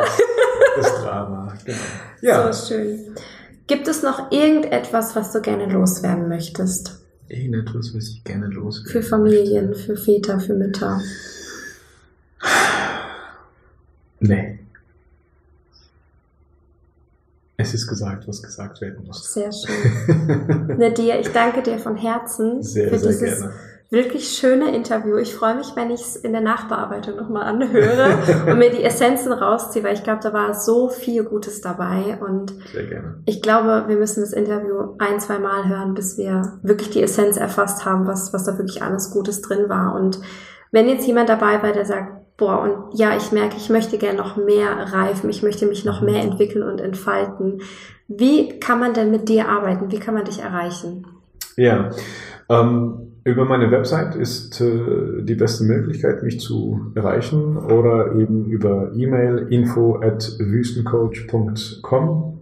Das 0.76 0.94
Drama, 1.02 1.54
genau. 1.64 1.78
Ja. 2.20 2.52
So 2.52 2.74
schön. 2.74 2.98
Gibt 3.66 3.88
es 3.88 4.02
noch 4.02 4.30
irgendetwas, 4.30 5.16
was 5.16 5.32
du 5.32 5.40
gerne 5.40 5.72
loswerden 5.72 6.28
möchtest? 6.28 7.00
Irgendetwas, 7.28 7.94
was 7.94 8.08
ich 8.08 8.24
gerne 8.24 8.48
loswerden 8.48 8.92
Für 8.92 9.02
Familien, 9.02 9.70
möchte. 9.70 9.84
für 9.84 9.96
Väter, 9.96 10.38
für 10.38 10.52
Mütter. 10.52 11.00
Nee. 14.20 14.58
Es 17.58 17.74
ist 17.74 17.86
gesagt, 17.86 18.26
was 18.26 18.42
gesagt 18.42 18.80
werden 18.80 19.04
muss. 19.06 19.32
Sehr 19.34 19.50
schön. 19.52 20.76
Nadia, 20.78 21.18
ich 21.18 21.28
danke 21.32 21.62
dir 21.62 21.78
von 21.78 21.96
Herzen 21.96 22.62
sehr, 22.62 22.88
für 22.88 22.98
sehr 22.98 23.10
dieses 23.10 23.40
gerne 23.40 23.54
wirklich 23.90 24.28
schöne 24.28 24.74
Interview. 24.74 25.16
Ich 25.16 25.34
freue 25.34 25.54
mich, 25.54 25.74
wenn 25.74 25.90
ich 25.90 26.00
es 26.00 26.16
in 26.16 26.32
der 26.32 26.42
Nachbearbeitung 26.42 27.16
nochmal 27.16 27.44
anhöre 27.44 28.18
und 28.46 28.58
mir 28.58 28.70
die 28.70 28.84
Essenzen 28.84 29.32
rausziehe, 29.32 29.82
weil 29.82 29.94
ich 29.94 30.02
glaube, 30.02 30.20
da 30.22 30.32
war 30.32 30.52
so 30.54 30.88
viel 30.90 31.24
Gutes 31.24 31.62
dabei. 31.62 32.18
Und 32.20 32.54
Sehr 32.72 32.84
gerne. 32.84 33.22
ich 33.24 33.40
glaube, 33.40 33.84
wir 33.88 33.96
müssen 33.96 34.20
das 34.20 34.32
Interview 34.32 34.94
ein, 34.98 35.20
zwei 35.20 35.38
Mal 35.38 35.68
hören, 35.68 35.94
bis 35.94 36.18
wir 36.18 36.58
wirklich 36.62 36.90
die 36.90 37.02
Essenz 37.02 37.38
erfasst 37.38 37.86
haben, 37.86 38.06
was, 38.06 38.32
was 38.34 38.44
da 38.44 38.58
wirklich 38.58 38.82
alles 38.82 39.10
Gutes 39.10 39.40
drin 39.40 39.68
war. 39.68 39.94
Und 39.94 40.20
wenn 40.70 40.86
jetzt 40.86 41.06
jemand 41.06 41.30
dabei 41.30 41.62
war, 41.62 41.72
der 41.72 41.86
sagt, 41.86 42.17
boah, 42.38 42.62
und 42.62 42.98
ja, 42.98 43.14
ich 43.16 43.32
merke, 43.32 43.56
ich 43.58 43.68
möchte 43.68 43.98
gerne 43.98 44.16
noch 44.16 44.38
mehr 44.38 44.70
reifen, 44.70 45.28
ich 45.28 45.42
möchte 45.42 45.66
mich 45.66 45.84
noch 45.84 46.00
mehr 46.00 46.22
entwickeln 46.22 46.62
und 46.62 46.80
entfalten. 46.80 47.60
Wie 48.06 48.58
kann 48.60 48.80
man 48.80 48.94
denn 48.94 49.10
mit 49.10 49.28
dir 49.28 49.48
arbeiten? 49.48 49.92
Wie 49.92 49.98
kann 49.98 50.14
man 50.14 50.24
dich 50.24 50.40
erreichen? 50.40 51.06
Ja, 51.56 51.90
ähm, 52.48 53.08
über 53.24 53.44
meine 53.44 53.70
Website 53.70 54.14
ist 54.14 54.58
äh, 54.60 55.22
die 55.22 55.34
beste 55.34 55.64
Möglichkeit, 55.64 56.22
mich 56.22 56.40
zu 56.40 56.92
erreichen 56.94 57.58
oder 57.58 58.14
eben 58.14 58.46
über 58.46 58.92
E-Mail 58.94 59.48
info 59.50 60.00
at 60.00 60.38
wüstencoach.com 60.38 62.38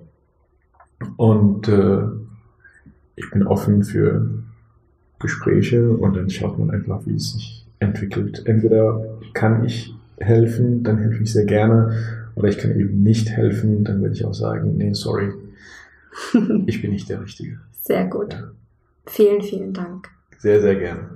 und 1.16 1.68
äh, 1.68 2.02
ich 3.16 3.30
bin 3.30 3.46
offen 3.46 3.82
für 3.82 4.28
Gespräche 5.18 5.90
und 5.90 6.14
dann 6.14 6.28
schaut 6.28 6.58
man 6.58 6.70
einfach, 6.70 7.00
wie 7.06 7.16
es 7.16 7.32
sich 7.32 7.65
entwickelt. 7.78 8.42
Entweder 8.46 9.18
kann 9.34 9.64
ich 9.64 9.94
helfen, 10.18 10.82
dann 10.82 10.98
helfe 10.98 11.22
ich 11.22 11.32
sehr 11.32 11.44
gerne, 11.44 11.94
oder 12.34 12.48
ich 12.48 12.58
kann 12.58 12.78
eben 12.78 13.02
nicht 13.02 13.30
helfen, 13.30 13.84
dann 13.84 14.02
werde 14.02 14.14
ich 14.14 14.24
auch 14.24 14.34
sagen, 14.34 14.76
nee, 14.76 14.92
sorry, 14.92 15.32
ich 16.66 16.82
bin 16.82 16.92
nicht 16.92 17.08
der 17.08 17.22
Richtige. 17.22 17.60
Sehr 17.80 18.06
gut. 18.06 18.34
Ja. 18.34 18.50
Vielen, 19.06 19.42
vielen 19.42 19.72
Dank. 19.72 20.08
Sehr, 20.38 20.60
sehr 20.60 20.76
gerne. 20.76 21.10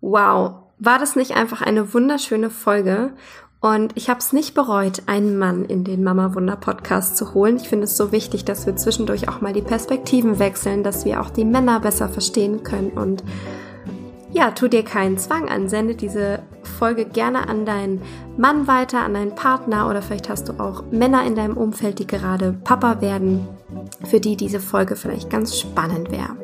Wow, 0.00 0.54
war 0.78 0.98
das 0.98 1.16
nicht 1.16 1.36
einfach 1.36 1.62
eine 1.62 1.92
wunderschöne 1.92 2.50
Folge? 2.50 3.12
Und 3.60 3.96
ich 3.96 4.10
habe 4.10 4.18
es 4.18 4.34
nicht 4.34 4.54
bereut, 4.54 5.04
einen 5.06 5.38
Mann 5.38 5.64
in 5.64 5.84
den 5.84 6.04
Mama 6.04 6.34
Wunder 6.34 6.56
Podcast 6.56 7.16
zu 7.16 7.32
holen. 7.32 7.56
Ich 7.56 7.68
finde 7.68 7.84
es 7.84 7.96
so 7.96 8.12
wichtig, 8.12 8.44
dass 8.44 8.66
wir 8.66 8.76
zwischendurch 8.76 9.28
auch 9.28 9.40
mal 9.40 9.54
die 9.54 9.62
Perspektiven 9.62 10.38
wechseln, 10.38 10.82
dass 10.82 11.06
wir 11.06 11.20
auch 11.22 11.30
die 11.30 11.46
Männer 11.46 11.80
besser 11.80 12.10
verstehen 12.10 12.62
können 12.62 12.90
und 12.90 13.24
ja, 14.34 14.50
tu 14.50 14.66
dir 14.66 14.82
keinen 14.82 15.16
Zwang 15.16 15.48
an, 15.48 15.68
sende 15.68 15.94
diese 15.94 16.40
Folge 16.64 17.04
gerne 17.04 17.48
an 17.48 17.64
deinen 17.64 18.02
Mann 18.36 18.66
weiter, 18.66 19.04
an 19.04 19.14
deinen 19.14 19.36
Partner 19.36 19.88
oder 19.88 20.02
vielleicht 20.02 20.28
hast 20.28 20.48
du 20.48 20.54
auch 20.54 20.82
Männer 20.90 21.24
in 21.24 21.36
deinem 21.36 21.56
Umfeld, 21.56 22.00
die 22.00 22.06
gerade 22.06 22.52
Papa 22.64 23.00
werden, 23.00 23.46
für 24.04 24.18
die 24.18 24.36
diese 24.36 24.58
Folge 24.58 24.96
vielleicht 24.96 25.30
ganz 25.30 25.56
spannend 25.56 26.10
wäre. 26.10 26.36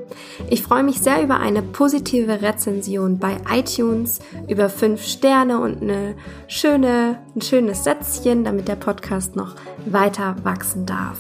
Ich 0.48 0.62
freue 0.62 0.84
mich 0.84 1.00
sehr 1.00 1.20
über 1.20 1.40
eine 1.40 1.62
positive 1.62 2.42
Rezension 2.42 3.18
bei 3.18 3.38
iTunes, 3.52 4.20
über 4.48 4.68
fünf 4.68 5.02
Sterne 5.02 5.60
und 5.60 5.82
eine 5.82 6.14
schöne, 6.46 7.18
ein 7.34 7.42
schönes 7.42 7.82
Sätzchen, 7.82 8.44
damit 8.44 8.68
der 8.68 8.76
Podcast 8.76 9.34
noch 9.34 9.56
weiter 9.84 10.36
wachsen 10.44 10.86
darf. 10.86 11.18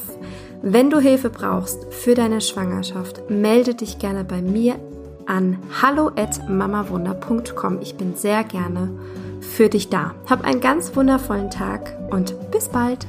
Wenn 0.62 0.88
du 0.90 1.00
Hilfe 1.00 1.30
brauchst 1.30 1.92
für 1.92 2.14
deine 2.14 2.40
Schwangerschaft, 2.40 3.28
melde 3.28 3.74
dich 3.74 3.98
gerne 3.98 4.22
bei 4.24 4.40
mir 4.40 4.78
an 5.30 5.56
hallo@mamawunder.com. 5.80 7.78
Ich 7.80 7.94
bin 7.96 8.16
sehr 8.16 8.44
gerne 8.44 8.90
für 9.40 9.68
dich 9.68 9.88
da. 9.88 10.14
Hab 10.28 10.44
einen 10.44 10.60
ganz 10.60 10.94
wundervollen 10.96 11.50
Tag 11.50 11.96
und 12.10 12.50
bis 12.50 12.68
bald. 12.68 13.06